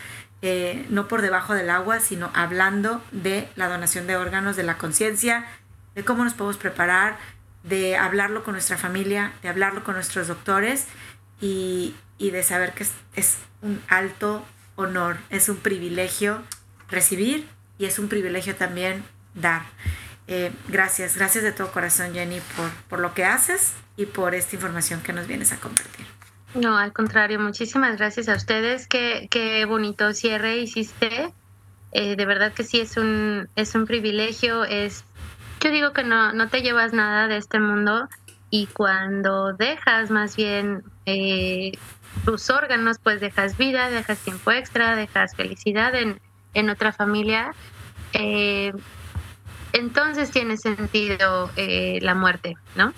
Eh, 0.43 0.87
no 0.91 1.09
por 1.09 1.23
debajo 1.23 1.55
del 1.55 1.71
agua, 1.71 2.01
sino 2.01 2.31
hablando 2.35 3.03
de 3.11 3.49
la 3.57 3.69
donación 3.69 4.07
de 4.07 4.17
órganos, 4.17 4.57
de 4.57 4.63
la 4.65 4.79
conciencia, 4.79 5.47
de 5.95 6.05
cómo 6.05 6.25
nos 6.25 6.35
podemos 6.35 6.57
preparar, 6.57 7.17
de 7.63 7.97
hablarlo 7.97 8.45
con 8.45 8.53
nuestra 8.53 8.77
familia, 8.77 9.33
de 9.43 9.49
hablarlo 9.49 9.83
con 9.83 9.95
nuestros 9.95 10.29
doctores 10.29 10.87
y, 11.41 11.95
y 12.19 12.31
de 12.31 12.43
saber 12.43 12.73
que 12.73 12.87
es, 13.15 13.39
un 13.63 13.83
alto 13.89 14.45
honor, 14.77 15.17
es 15.31 15.49
un 15.49 15.57
privilegio 15.57 16.43
recibir 16.89 17.49
y 17.79 17.87
es 17.87 17.99
un 17.99 18.09
privilegio 18.09 18.57
también 18.57 19.05
dar. 19.35 19.63
Eh, 20.29 20.53
gracias, 20.69 21.17
gracias 21.17 21.45
de 21.45 21.53
todo 21.53 21.71
corazón 21.71 22.13
Jenny 22.13 22.41
por, 22.57 22.71
por 22.89 22.99
lo 22.99 23.15
que 23.15 23.25
haces 23.25 23.75
y 23.97 24.07
por 24.07 24.35
esta 24.35 24.57
información 24.57 25.01
que 25.01 25.13
nos 25.13 25.27
vienes 25.27 25.53
a 25.53 25.57
compartir. 25.57 26.07
No, 26.55 26.77
al 26.77 26.93
contrario, 26.93 27.39
muchísimas 27.39 27.97
gracias 27.99 28.29
a 28.29 28.35
ustedes. 28.35 28.87
Qué, 28.87 29.29
qué 29.31 29.65
bonito 29.67 30.13
cierre 30.15 30.57
hiciste. 30.59 31.33
Eh, 31.93 32.17
de 32.17 32.27
verdad 32.27 32.53
que 32.53 32.65
sí 32.65 32.81
es 32.81 32.97
un, 32.97 33.49
es 33.57 33.75
un 33.75 33.87
privilegio. 33.87 34.65
Es, 34.65 35.05
yo 35.61 35.71
digo 35.71 35.93
que 35.93 36.03
no, 36.03 36.33
no 36.33 36.49
te 36.49 36.63
llevas 36.63 36.93
nada 36.93 37.29
de 37.29 37.37
este 37.37 37.61
mundo 37.61 38.09
y 38.51 38.67
cuando 38.67 39.53
dejas 39.53 40.11
más 40.11 40.35
bien 40.37 40.83
eh, 41.05 41.73
tus 42.25 42.49
órganos, 42.49 42.99
pues 43.03 43.21
dejas 43.21 43.59
vida, 43.59 43.91
dejas 43.91 44.19
tiempo 44.19 44.51
extra, 44.51 44.97
dejas 44.97 45.37
felicidad 45.37 45.95
en, 45.95 46.21
en 46.57 46.71
otra 46.71 46.91
familia. 46.91 47.55
Eh, 48.15 48.73
entonces 49.73 50.31
tiene 50.31 50.57
sentido 50.57 51.51
eh, 51.57 51.99
la 52.01 52.15
muerte, 52.15 52.57
¿no? 52.75 52.93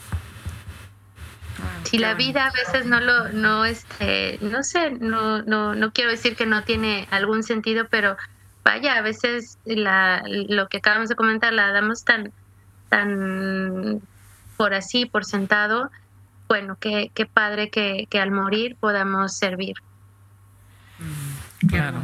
si 1.83 1.99
la 1.99 2.15
vida 2.15 2.47
a 2.47 2.53
veces 2.53 2.87
no 2.87 3.01
lo 3.01 3.31
no 3.31 3.65
este 3.65 4.39
no 4.41 4.63
sé 4.63 4.91
no 4.93 5.43
no 5.43 5.75
no 5.75 5.93
quiero 5.93 6.11
decir 6.11 6.37
que 6.37 6.47
no 6.47 6.63
tiene 6.63 7.09
algún 7.11 7.43
sentido 7.43 7.89
pero 7.91 8.17
vaya 8.63 8.95
a 8.95 9.03
veces 9.03 9.59
la 9.65 10.23
lo 10.27 10.69
que 10.69 10.77
acabamos 10.77 11.09
de 11.09 11.17
comentar 11.17 11.53
la 11.53 11.73
damos 11.73 12.05
tan 12.05 12.33
tan 12.89 14.01
por 14.57 14.75
así 14.75 15.07
por 15.07 15.25
sentado 15.25 15.91
bueno 16.47 16.77
qué, 16.79 17.11
qué 17.13 17.27
padre 17.27 17.71
que, 17.71 18.07
que, 18.09 18.21
al 18.21 18.31
morir 18.31 18.77
podamos 18.79 19.37
servir 19.37 19.75
claro 21.69 22.03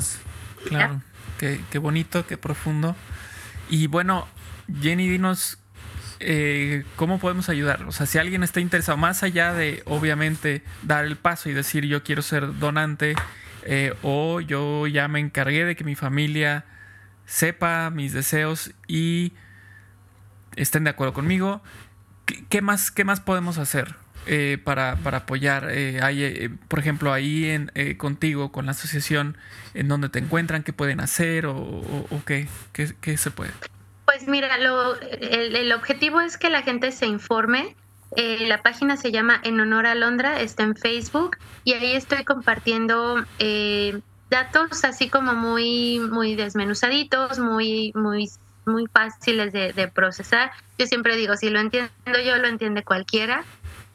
claro 0.67 1.01
qué, 1.39 1.61
qué 1.71 1.79
bonito 1.79 2.27
qué 2.27 2.37
profundo 2.37 2.97
y 3.69 3.87
bueno 3.87 4.27
Jenny 4.81 5.09
dinos 5.09 5.59
eh, 6.21 6.85
¿cómo 6.97 7.19
podemos 7.19 7.49
ayudar? 7.49 7.83
O 7.85 7.93
sea, 7.93 8.07
si 8.07 8.19
alguien 8.19 8.43
está 8.43 8.61
interesado, 8.61 8.97
más 8.97 9.23
allá 9.23 9.53
de, 9.53 9.83
obviamente, 9.85 10.63
dar 10.83 11.05
el 11.05 11.17
paso 11.17 11.51
y 11.51 11.53
decir 11.53 11.85
yo 11.85 12.03
quiero 12.03 12.23
ser 12.23 12.59
donante, 12.59 13.15
eh, 13.65 13.95
o 14.03 14.41
yo 14.41 14.87
ya 14.87 15.09
me 15.09 15.21
encargué 15.21 15.65
de 15.65 15.77
que 15.77 15.85
mi 15.85 15.95
familia 15.95 16.65
sepa 17.27 17.91
mis 17.91 18.13
deseos 18.13 18.73
y 18.87 19.33
estén 20.57 20.85
de 20.85 20.91
acuerdo 20.91 21.13
conmigo. 21.13 21.63
¿Qué, 22.49 22.63
más, 22.63 22.91
qué 22.91 23.05
más 23.05 23.21
podemos 23.21 23.59
hacer 23.59 23.97
eh, 24.27 24.59
para, 24.63 24.93
apoyar? 24.93 25.69
Eh, 25.71 26.01
hay, 26.03 26.49
por 26.69 26.79
ejemplo, 26.79 27.13
ahí 27.13 27.47
en, 27.47 27.71
contigo, 27.97 28.53
con 28.53 28.67
la 28.67 28.73
asociación, 28.73 29.37
en 29.75 29.89
donde 29.89 30.09
te 30.09 30.19
encuentran, 30.19 30.63
qué 30.63 30.73
pueden 30.73 31.01
hacer 31.01 31.47
o, 31.47 31.83
qué, 32.27 32.49
qué, 32.73 33.17
se 33.17 33.31
puede. 33.31 33.53
Pues 34.05 34.27
mira, 34.29 34.59
lo, 34.59 35.01
el, 35.01 35.73
objetivo 35.73 36.21
es 36.21 36.37
que 36.37 36.51
la 36.51 36.63
gente 36.63 36.93
se 36.93 37.07
informe. 37.07 37.75
la 38.17 38.63
página 38.63 38.97
se 38.97 39.13
llama 39.13 39.41
En 39.43 39.61
Honor 39.61 39.87
a 39.87 39.95
Londra, 39.95 40.41
está 40.41 40.63
en 40.63 40.77
Facebook 40.77 41.39
y 41.65 41.73
ahí 41.73 41.95
estoy 41.97 42.25
compartiendo 42.25 43.25
datos 44.31 44.85
así 44.85 45.09
como 45.09 45.35
muy, 45.35 46.01
muy 46.01 46.35
desmenuzaditos, 46.35 47.39
muy, 47.39 47.93
muy, 47.95 48.29
muy 48.67 48.87
fáciles 48.87 49.53
de, 49.53 49.91
procesar. 49.95 50.51
Yo 50.79 50.87
siempre 50.87 51.17
digo, 51.17 51.37
si 51.37 51.51
lo 51.51 51.61
entiendo 51.61 51.91
yo, 52.25 52.37
lo 52.37 52.49
entiende 52.49 52.83
cualquiera. 52.83 53.45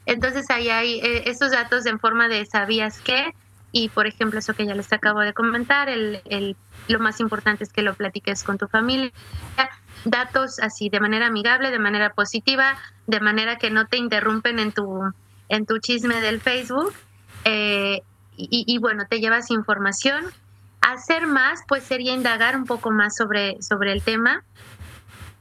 Entonces 0.06 0.46
ahí 0.50 0.68
hay 0.68 1.00
eh, 1.00 1.24
estos 1.26 1.52
datos 1.52 1.86
en 1.86 1.98
forma 1.98 2.28
de 2.28 2.46
sabías 2.46 3.00
qué 3.00 3.34
y 3.72 3.88
por 3.88 4.06
ejemplo 4.06 4.40
eso 4.40 4.54
que 4.54 4.66
ya 4.66 4.74
les 4.74 4.92
acabo 4.92 5.20
de 5.20 5.32
comentar, 5.32 5.88
el, 5.88 6.20
el, 6.24 6.56
lo 6.88 6.98
más 6.98 7.20
importante 7.20 7.62
es 7.62 7.72
que 7.72 7.82
lo 7.82 7.94
platiques 7.94 8.42
con 8.42 8.58
tu 8.58 8.66
familia, 8.66 9.12
datos 10.04 10.58
así 10.60 10.88
de 10.88 11.00
manera 11.00 11.26
amigable, 11.26 11.70
de 11.70 11.78
manera 11.78 12.10
positiva, 12.14 12.76
de 13.06 13.20
manera 13.20 13.56
que 13.56 13.70
no 13.70 13.86
te 13.86 13.96
interrumpen 13.96 14.58
en 14.58 14.72
tu, 14.72 15.12
en 15.48 15.66
tu 15.66 15.78
chisme 15.78 16.20
del 16.20 16.40
Facebook. 16.40 16.92
Eh, 17.44 18.02
y, 18.42 18.78
bueno, 18.78 19.04
te 19.06 19.20
llevas 19.20 19.50
información. 19.50 20.24
Hacer 20.80 21.26
más, 21.26 21.60
pues 21.68 21.84
sería 21.84 22.14
indagar 22.14 22.56
un 22.56 22.64
poco 22.64 22.90
más 22.90 23.14
sobre, 23.14 23.60
sobre 23.60 23.92
el 23.92 24.02
tema. 24.02 24.44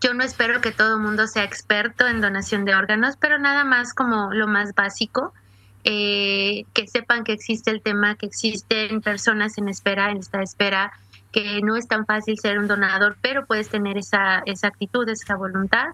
Yo 0.02 0.14
no 0.14 0.24
espero 0.24 0.62
que 0.62 0.72
todo 0.72 0.96
el 0.96 1.02
mundo 1.02 1.28
sea 1.28 1.44
experto 1.44 2.08
en 2.08 2.22
donación 2.22 2.66
de 2.66 2.76
órganos, 2.76 3.16
pero 3.18 3.38
nada 3.38 3.64
más 3.66 3.94
como 3.94 4.34
lo 4.34 4.48
más 4.48 4.74
básico, 4.74 5.34
eh, 5.84 6.64
que 6.74 6.88
sepan 6.88 7.24
que 7.24 7.34
existe 7.34 7.72
el 7.72 7.82
tema, 7.82 8.16
que 8.16 8.26
existen 8.26 9.02
personas 9.02 9.58
en 9.58 9.68
espera, 9.68 10.12
en 10.12 10.18
esta 10.18 10.42
espera, 10.42 10.94
que 11.32 11.62
no 11.62 11.76
es 11.76 11.88
tan 11.88 12.06
fácil 12.06 12.40
ser 12.40 12.60
un 12.60 12.68
donador, 12.68 13.18
pero 13.22 13.46
puedes 13.46 13.70
tener 13.70 13.98
esa, 13.98 14.42
esa 14.46 14.68
actitud, 14.68 15.08
esa 15.10 15.36
voluntad. 15.36 15.88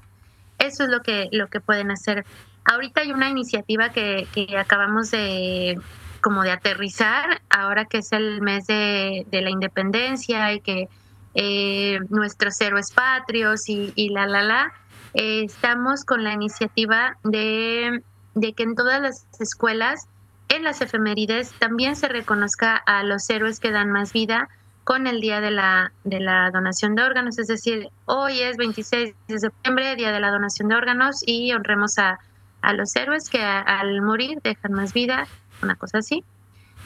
Eso 0.59 0.83
es 0.83 0.89
lo 0.89 1.01
que, 1.01 1.27
lo 1.31 1.47
que 1.47 1.59
pueden 1.59 1.91
hacer. 1.91 2.25
Ahorita 2.63 3.01
hay 3.01 3.11
una 3.11 3.29
iniciativa 3.29 3.89
que, 3.89 4.27
que 4.33 4.57
acabamos 4.57 5.11
de, 5.11 5.77
como 6.25 6.41
de 6.41 6.49
aterrizar, 6.49 7.39
ahora 7.51 7.85
que 7.85 7.99
es 7.99 8.11
el 8.11 8.41
mes 8.41 8.65
de, 8.65 9.27
la 9.31 9.51
independencia 9.51 10.51
y 10.53 10.59
que 10.59 10.89
eh, 11.35 11.99
nuestros 12.09 12.59
héroes 12.61 12.91
patrios 12.91 13.67
y, 13.67 14.09
la, 14.09 14.25
la, 14.25 14.41
la, 14.41 14.73
eh, 15.13 15.43
estamos 15.43 16.05
con 16.05 16.23
la 16.23 16.33
iniciativa 16.33 17.17
de, 17.23 18.01
de 18.33 18.53
que 18.53 18.63
en 18.63 18.75
todas 18.75 19.01
las 19.01 19.27
escuelas, 19.39 20.07
en 20.49 20.63
las 20.63 20.81
efemérides, 20.81 21.51
también 21.59 21.95
se 21.95 22.07
reconozca 22.07 22.75
a 22.77 23.03
los 23.03 23.29
héroes 23.29 23.59
que 23.59 23.71
dan 23.71 23.91
más 23.91 24.13
vida 24.13 24.49
con 24.85 25.07
el 25.07 25.19
día 25.19 25.41
de 25.41 25.51
la, 25.51 25.91
de 26.03 26.19
la 26.19 26.51
donación 26.51 26.95
de 26.95 27.01
órganos, 27.01 27.39
es 27.39 27.47
decir, 27.47 27.89
hoy 28.05 28.39
es 28.39 28.55
26 28.55 29.15
de 29.27 29.39
septiembre, 29.39 29.95
día 29.95 30.11
de 30.11 30.19
la 30.19 30.29
donación 30.29 30.69
de 30.69 30.75
órganos, 30.75 31.21
y 31.25 31.51
honremos 31.53 31.97
a, 31.97 32.19
a 32.61 32.73
los 32.73 32.95
héroes 32.95 33.29
que 33.29 33.41
al 33.41 34.01
morir 34.01 34.39
dejan 34.43 34.73
más 34.73 34.93
vida 34.93 35.27
una 35.61 35.75
cosa 35.75 35.97
así. 35.97 36.23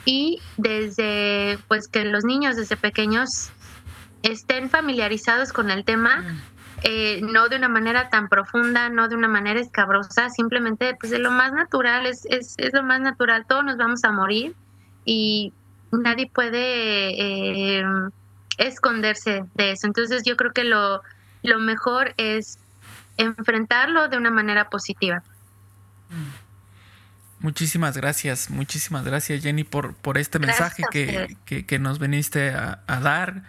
Y 0.05 0.41
desde, 0.57 1.59
pues 1.67 1.87
que 1.87 2.05
los 2.05 2.23
niños 2.23 2.55
desde 2.55 2.77
pequeños 2.77 3.51
estén 4.24 4.70
familiarizados 4.70 5.53
con 5.53 5.72
el 5.72 5.86
tema, 5.86 6.22
mm. 6.22 6.41
eh, 6.84 7.22
no 7.22 7.49
de 7.49 7.57
una 7.57 7.70
manera 7.70 8.09
tan 8.09 8.30
profunda, 8.30 8.89
no 8.89 9.07
de 9.07 9.15
una 9.15 9.28
manera 9.28 9.59
escabrosa, 9.59 10.30
simplemente 10.30 10.95
pues 10.99 11.11
de 11.11 11.20
lo 11.20 11.32
más 11.32 11.53
natural, 11.53 12.05
es, 12.05 12.26
es, 12.26 12.55
es 12.57 12.74
lo 12.74 12.84
más 12.84 13.01
natural, 13.01 13.45
todos 13.47 13.63
nos 13.63 13.78
vamos 13.78 14.03
a 14.03 14.11
morir 14.11 14.55
y 15.05 15.53
nadie 15.91 16.30
puede 16.34 17.80
eh, 17.80 17.84
esconderse 18.57 19.45
de 19.55 19.72
eso. 19.72 19.88
Entonces 19.88 20.24
yo 20.26 20.36
creo 20.38 20.53
que 20.53 20.63
lo, 20.63 21.01
lo 21.43 21.59
mejor 21.59 22.13
es 22.17 22.59
enfrentarlo 23.17 24.07
de 24.07 24.17
una 24.17 24.32
manera 24.32 24.70
positiva. 24.70 25.24
Mm. 26.09 26.49
Muchísimas 27.41 27.95
gracias, 27.95 28.49
muchísimas 28.49 29.05
gracias 29.05 29.41
Jenny 29.41 29.63
por, 29.63 29.93
por 29.95 30.17
este 30.17 30.39
mensaje 30.39 30.84
que, 30.91 31.80
nos 31.80 31.97
veniste 31.97 32.49
a, 32.49 32.82
dar 32.86 33.43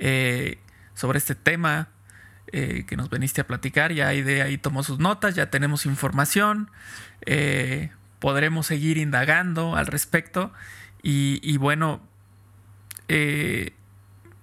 eh, 0.00 0.58
sobre 0.94 1.18
este 1.18 1.34
tema 1.34 1.90
eh, 2.52 2.84
que 2.88 2.96
nos 2.96 3.10
veniste 3.10 3.42
a 3.42 3.46
platicar. 3.46 3.92
Ya 3.92 4.08
de 4.08 4.42
ahí 4.42 4.58
tomó 4.58 4.82
sus 4.82 4.98
notas, 4.98 5.34
ya 5.34 5.50
tenemos 5.50 5.86
información, 5.86 6.70
eh, 7.26 7.90
podremos 8.18 8.66
seguir 8.66 8.96
indagando 8.96 9.76
al 9.76 9.86
respecto 9.86 10.52
y, 11.02 11.56
bueno, 11.58 12.00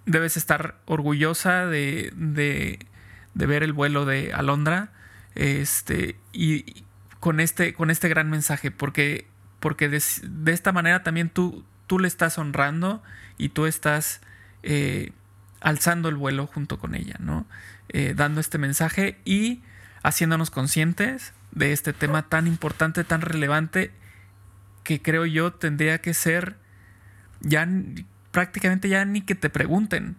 debes 0.06 0.38
estar 0.38 0.80
orgullosa 0.86 1.66
de, 1.66 2.12
de, 2.16 2.80
de, 3.34 3.46
ver 3.46 3.64
el 3.64 3.74
vuelo 3.74 4.06
de 4.06 4.34
Alondra 4.34 4.92
este, 5.36 6.18
y, 6.34 6.84
con 7.20 7.40
este, 7.40 7.74
con 7.74 7.92
este 7.92 8.10
gran 8.10 8.30
mensaje, 8.30 8.72
porque, 8.72 9.28
porque 9.60 9.90
de, 9.90 9.98
esta 10.52 10.72
manera 10.72 11.04
también 11.04 11.30
tú, 11.30 11.64
tú 11.86 12.00
le 12.00 12.08
estás 12.08 12.38
honrando 12.38 13.04
y 13.38 13.50
tú 13.50 13.66
estás 13.66 14.22
alzando 15.62 16.10
el 16.10 16.16
vuelo 16.16 16.48
junto 16.48 16.78
con 16.78 16.96
ella, 16.96 17.16
¿no? 17.20 17.46
Eh, 17.90 18.14
dando 18.16 18.42
este 18.42 18.58
mensaje 18.58 19.18
y 19.26 19.62
haciéndonos 20.04 20.50
conscientes 20.52 21.34
de 21.52 21.74
este 21.74 21.94
tema 21.94 22.30
tan 22.30 22.48
importante, 22.48 23.04
tan 23.04 23.22
relevante, 23.22 23.92
que 24.84 25.02
creo 25.02 25.26
yo 25.26 25.54
tendría 25.54 26.00
que 26.00 26.14
ser 26.14 26.56
ya 27.42 27.68
prácticamente 28.32 28.90
ya 28.90 29.06
ni 29.06 29.22
que 29.22 29.36
te 29.36 29.50
pregunten. 29.50 30.16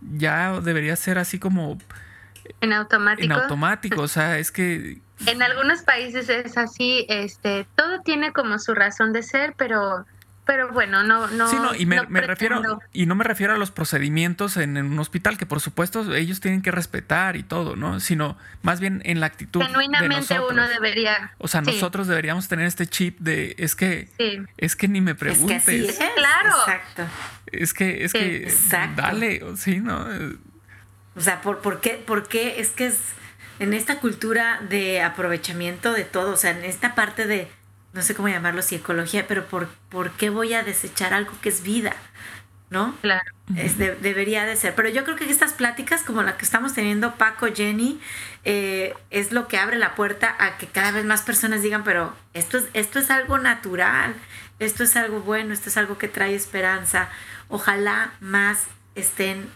Ya 0.00 0.60
debería 0.60 0.94
ser 0.96 1.18
así 1.18 1.38
como... 1.38 1.78
En 2.60 2.72
automático. 2.72 3.24
En 3.24 3.32
automático, 3.32 4.02
o 4.02 4.08
sea, 4.08 4.38
es 4.38 4.52
que 4.52 5.00
en 5.26 5.42
algunos 5.42 5.82
países 5.82 6.28
es 6.28 6.56
así, 6.56 7.04
este, 7.08 7.66
todo 7.74 8.00
tiene 8.02 8.32
como 8.32 8.58
su 8.58 8.74
razón 8.74 9.12
de 9.12 9.22
ser, 9.22 9.54
pero 9.56 10.06
pero 10.48 10.72
bueno, 10.72 11.02
no, 11.02 11.26
no. 11.26 11.50
Sí, 11.50 11.56
no, 11.56 11.74
y 11.74 11.84
me, 11.84 12.00
refiero, 12.22 12.80
y 12.94 13.04
no 13.04 13.14
me 13.14 13.22
refiero 13.22 13.52
a 13.52 13.58
los 13.58 13.70
procedimientos 13.70 14.56
en, 14.56 14.78
un 14.78 14.98
hospital, 14.98 15.36
que 15.36 15.44
por 15.44 15.60
supuesto 15.60 16.14
ellos 16.14 16.40
tienen 16.40 16.62
que 16.62 16.70
respetar 16.70 17.36
y 17.36 17.42
todo, 17.42 17.76
¿no? 17.76 18.00
Sino 18.00 18.38
más 18.62 18.80
bien 18.80 19.02
en 19.04 19.20
la 19.20 19.26
actitud. 19.26 19.60
Genuinamente 19.60 20.40
uno 20.40 20.66
debería. 20.66 21.32
O 21.36 21.48
sea, 21.48 21.60
nosotros 21.60 22.06
deberíamos 22.06 22.48
tener 22.48 22.64
este 22.64 22.86
chip 22.86 23.18
de 23.18 23.56
es 23.58 23.74
que 23.74 24.08
es 24.56 24.74
que 24.74 24.88
ni 24.88 25.02
me 25.02 25.14
preguntes. 25.14 25.68
Es 25.68 25.98
que 25.98 26.08
claro. 26.16 26.56
Exacto. 26.60 27.02
Es 27.52 27.74
que, 27.74 28.04
es 28.04 28.14
que 28.14 28.50
dale, 28.96 29.42
sí, 29.56 29.80
¿no? 29.80 30.06
O 31.14 31.20
sea, 31.20 31.42
¿por, 31.42 31.58
por 31.58 31.82
qué? 31.82 32.02
¿Por 32.06 32.26
qué? 32.26 32.58
Es 32.58 32.70
que 32.70 32.86
es 32.86 32.98
en 33.58 33.74
esta 33.74 34.00
cultura 34.00 34.62
de 34.66 35.02
aprovechamiento 35.02 35.92
de 35.92 36.04
todo, 36.04 36.32
o 36.32 36.36
sea, 36.36 36.52
en 36.52 36.64
esta 36.64 36.94
parte 36.94 37.26
de, 37.26 37.48
no 37.92 38.02
sé 38.02 38.14
cómo 38.14 38.28
llamarlo, 38.28 38.62
psicología, 38.62 39.26
pero 39.26 39.46
¿por, 39.46 39.68
¿por 39.88 40.10
qué 40.12 40.30
voy 40.30 40.54
a 40.54 40.62
desechar 40.62 41.14
algo 41.14 41.32
que 41.40 41.48
es 41.48 41.62
vida? 41.62 41.94
¿No? 42.70 42.94
Claro. 43.00 43.32
Es 43.56 43.78
debería 43.78 44.44
de 44.44 44.54
ser. 44.56 44.74
Pero 44.74 44.90
yo 44.90 45.02
creo 45.04 45.16
que 45.16 45.30
estas 45.30 45.54
pláticas, 45.54 46.02
como 46.02 46.22
la 46.22 46.36
que 46.36 46.44
estamos 46.44 46.74
teniendo 46.74 47.14
Paco, 47.14 47.46
Jenny, 47.46 47.98
eh, 48.44 48.94
es 49.08 49.32
lo 49.32 49.48
que 49.48 49.56
abre 49.56 49.78
la 49.78 49.94
puerta 49.94 50.36
a 50.38 50.58
que 50.58 50.66
cada 50.66 50.92
vez 50.92 51.06
más 51.06 51.22
personas 51.22 51.62
digan, 51.62 51.82
pero 51.82 52.14
esto 52.34 52.58
es, 52.58 52.66
esto 52.74 52.98
es 52.98 53.10
algo 53.10 53.38
natural, 53.38 54.14
esto 54.58 54.84
es 54.84 54.96
algo 54.96 55.20
bueno, 55.20 55.54
esto 55.54 55.70
es 55.70 55.78
algo 55.78 55.96
que 55.96 56.08
trae 56.08 56.34
esperanza. 56.34 57.08
Ojalá 57.48 58.12
más 58.20 58.66
estén, 58.94 59.48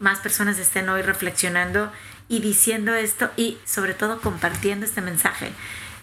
más 0.00 0.18
personas 0.18 0.58
estén 0.58 0.88
hoy 0.88 1.02
reflexionando 1.02 1.92
y 2.28 2.40
diciendo 2.40 2.94
esto 2.94 3.30
y 3.36 3.58
sobre 3.64 3.94
todo 3.94 4.20
compartiendo 4.20 4.84
este 4.84 5.00
mensaje, 5.00 5.52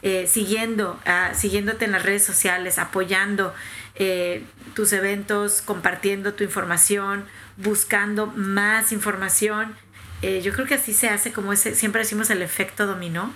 eh, 0.06 0.28
siguiendo, 0.28 1.00
ah, 1.08 1.32
siguiéndote 1.34 1.86
en 1.86 1.92
las 1.92 2.04
redes 2.04 2.24
sociales, 2.24 2.78
apoyando 2.78 3.56
eh, 3.96 4.44
tus 4.76 4.94
eventos, 4.94 5.64
compartiendo 5.64 6.36
tu 6.36 6.44
información, 6.44 7.26
buscando 7.58 8.28
más 8.28 8.92
información. 8.92 9.76
Eh, 10.22 10.44
yo 10.44 10.54
creo 10.54 10.68
que 10.68 10.76
así 10.76 10.94
se 10.94 11.10
hace 11.10 11.34
como 11.34 11.54
ese, 11.54 11.74
siempre 11.74 12.04
decimos 12.04 12.30
el 12.30 12.44
efecto 12.44 12.86
dominó 12.86 13.34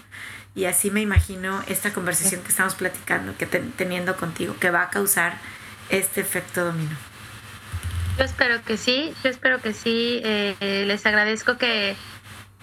y 0.54 0.66
así 0.66 0.92
me 0.92 1.02
imagino 1.02 1.64
esta 1.68 1.92
conversación 1.92 2.42
que 2.44 2.50
estamos 2.50 2.76
platicando, 2.76 3.36
que 3.36 3.48
teniendo 3.48 4.16
contigo, 4.16 4.56
que 4.60 4.70
va 4.70 4.84
a 4.84 4.90
causar 4.92 5.40
este 5.90 6.22
efecto 6.22 6.64
dominó. 6.66 6.96
Yo 8.20 8.26
espero 8.26 8.64
que 8.64 8.78
sí, 8.78 9.12
yo 9.24 9.32
espero 9.32 9.60
que 9.60 9.74
sí. 9.74 10.22
les 10.22 11.04
agradezco 11.08 11.58
que 11.58 11.96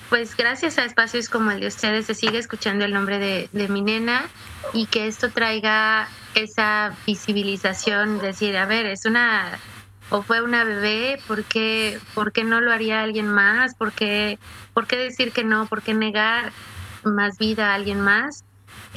pues 0.09 0.37
gracias 0.37 0.79
a 0.79 0.85
espacios 0.85 1.29
como 1.29 1.51
el 1.51 1.61
de 1.61 1.67
ustedes 1.67 2.07
se 2.07 2.15
sigue 2.15 2.39
escuchando 2.39 2.85
el 2.85 2.93
nombre 2.93 3.19
de, 3.19 3.69
mi 3.69 3.83
nena 3.83 4.27
y 4.73 4.87
que 4.87 5.07
esto 5.07 5.31
traiga 5.31 6.09
esa 6.35 6.95
visibilización, 7.07 8.19
decir, 8.19 8.57
a 8.57 8.67
ver, 8.67 8.87
es 8.87 9.05
una 9.05 9.59
o 10.11 10.23
fue 10.23 10.41
una 10.41 10.63
bebé, 10.63 11.19
¿por 11.27 11.45
qué, 11.45 11.99
por 12.15 12.33
qué 12.33 12.45
no 12.45 12.61
lo 12.61 12.73
haría 12.73 13.03
alguien 13.03 13.27
más? 13.27 13.75
¿Por 13.75 13.93
qué, 13.93 14.39
¿Por 14.73 14.87
qué 14.87 14.97
decir 14.97 15.33
que 15.33 15.43
no? 15.43 15.67
¿Por 15.67 15.83
qué 15.83 15.95
negar 15.95 16.53
más 17.03 17.39
vida 17.39 17.73
a 17.73 17.75
alguien 17.75 18.01
más? 18.01 18.46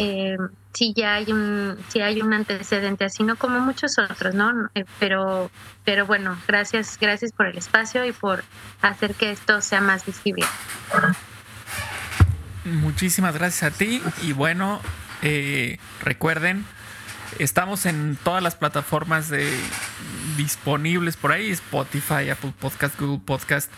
Eh, 0.02 0.38
si 0.74 0.94
ya 0.94 1.16
hay 1.16 1.30
un 1.34 1.78
si 1.90 2.00
hay 2.00 2.22
un 2.22 2.34
antecedente 2.34 3.04
así 3.04 3.24
no 3.24 3.36
como 3.36 3.60
muchos 3.60 3.98
otros 3.98 4.34
no 4.34 4.70
eh, 4.74 4.86
pero 4.98 5.52
pero 5.84 6.06
bueno 6.06 6.38
gracias 6.48 6.98
gracias 7.02 7.34
por 7.34 7.48
el 7.48 7.58
espacio 7.58 8.06
y 8.06 8.14
por 8.14 8.46
hacer 8.82 9.14
que 9.14 9.32
esto 9.32 9.60
sea 9.60 9.82
más 9.82 10.06
visible. 10.06 10.46
Muchísimas 12.64 13.34
gracias 13.34 13.74
a 13.74 13.78
ti 13.78 14.02
y 14.22 14.32
bueno 14.32 14.80
eh, 15.22 15.80
recuerden 16.02 16.64
estamos 17.38 17.86
en 17.86 18.18
todas 18.24 18.42
las 18.42 18.56
plataformas 18.56 19.28
de 19.28 19.52
disponibles 20.38 21.18
por 21.18 21.34
ahí 21.34 21.50
Spotify 21.50 22.30
Apple 22.30 22.54
Podcast 22.58 22.98
Google 22.98 23.20
Podcast 23.26 23.70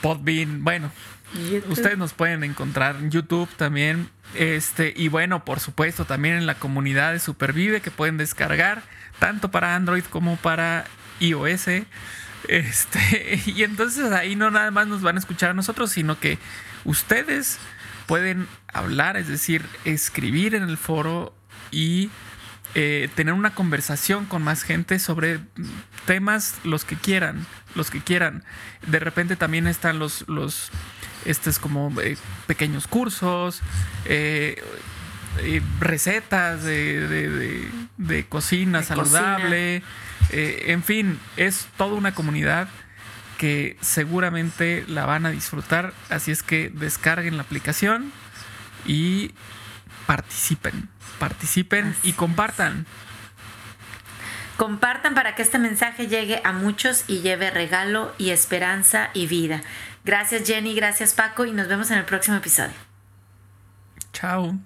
Podbean 0.00 0.64
bueno 0.64 0.90
ustedes 1.68 1.98
nos 1.98 2.12
pueden 2.12 2.44
encontrar 2.44 2.96
en 2.96 3.10
YouTube 3.10 3.48
también 3.56 4.10
este, 4.34 4.94
y 4.96 5.08
bueno, 5.08 5.44
por 5.44 5.60
supuesto, 5.60 6.04
también 6.04 6.36
en 6.36 6.46
la 6.46 6.54
comunidad 6.54 7.12
de 7.12 7.18
Supervive 7.18 7.80
que 7.80 7.90
pueden 7.90 8.16
descargar, 8.16 8.82
tanto 9.18 9.50
para 9.50 9.74
Android 9.74 10.04
como 10.04 10.36
para 10.36 10.84
iOS. 11.20 11.68
Este, 12.48 13.42
y 13.46 13.62
entonces 13.62 14.12
ahí 14.12 14.36
no 14.36 14.50
nada 14.50 14.70
más 14.70 14.86
nos 14.86 15.02
van 15.02 15.16
a 15.16 15.20
escuchar 15.20 15.50
a 15.50 15.54
nosotros, 15.54 15.90
sino 15.90 16.18
que 16.18 16.38
ustedes 16.84 17.58
pueden 18.06 18.48
hablar, 18.72 19.16
es 19.16 19.28
decir, 19.28 19.64
escribir 19.84 20.54
en 20.54 20.64
el 20.64 20.76
foro 20.76 21.34
y 21.70 22.10
eh, 22.74 23.10
tener 23.14 23.34
una 23.34 23.54
conversación 23.54 24.24
con 24.24 24.42
más 24.42 24.62
gente 24.62 24.98
sobre 24.98 25.40
temas 26.06 26.56
los 26.64 26.84
que 26.84 26.96
quieran, 26.96 27.46
los 27.74 27.90
que 27.90 28.00
quieran. 28.00 28.44
De 28.86 28.98
repente 28.98 29.36
también 29.36 29.66
están 29.66 29.98
los, 29.98 30.26
los 30.26 30.70
este 31.24 31.50
es 31.50 31.58
como 31.58 31.92
eh, 32.00 32.16
pequeños 32.46 32.86
cursos, 32.86 33.60
eh, 34.04 34.62
eh, 35.40 35.62
recetas 35.80 36.62
de, 36.64 37.70
cocina 38.28 38.82
saludable, 38.82 39.82
en 40.30 40.82
fin, 40.82 41.18
es 41.36 41.66
toda 41.76 41.94
una 41.94 42.14
comunidad 42.14 42.68
que 43.38 43.76
seguramente 43.80 44.84
la 44.88 45.04
van 45.04 45.26
a 45.26 45.30
disfrutar, 45.30 45.92
así 46.10 46.30
es 46.30 46.42
que 46.42 46.70
descarguen 46.70 47.36
la 47.36 47.42
aplicación 47.42 48.12
y 48.86 49.32
participen, 50.06 50.88
participen 51.18 51.94
y 52.02 52.12
compartan. 52.12 52.86
Compartan 54.56 55.14
para 55.14 55.34
que 55.34 55.42
este 55.42 55.58
mensaje 55.58 56.06
llegue 56.06 56.40
a 56.44 56.52
muchos 56.52 57.04
y 57.08 57.20
lleve 57.20 57.50
regalo 57.50 58.14
y 58.18 58.30
esperanza 58.30 59.10
y 59.14 59.26
vida. 59.26 59.62
Gracias 60.04 60.46
Jenny, 60.46 60.74
gracias 60.74 61.14
Paco 61.14 61.46
y 61.46 61.52
nos 61.52 61.68
vemos 61.68 61.90
en 61.90 61.98
el 61.98 62.04
próximo 62.04 62.36
episodio. 62.36 62.74
Chao. 64.12 64.58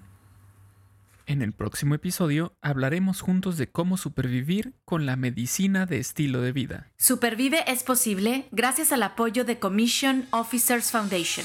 En 1.27 1.43
el 1.43 1.53
próximo 1.53 1.95
episodio 1.95 2.57
hablaremos 2.63 3.21
juntos 3.21 3.57
de 3.57 3.69
cómo 3.69 3.97
supervivir 3.97 4.75
con 4.85 5.07
la 5.07 5.17
medicina 5.17 5.85
de 5.85 5.99
estilo 5.99 6.41
de 6.41 6.53
vida. 6.53 6.93
Supervive 6.97 7.65
es 7.67 7.83
posible 7.83 8.47
gracias 8.53 8.93
al 8.93 9.03
apoyo 9.03 9.45
de 9.45 9.59
Commission 9.59 10.27
Officers 10.31 10.93
Foundation. 10.93 11.45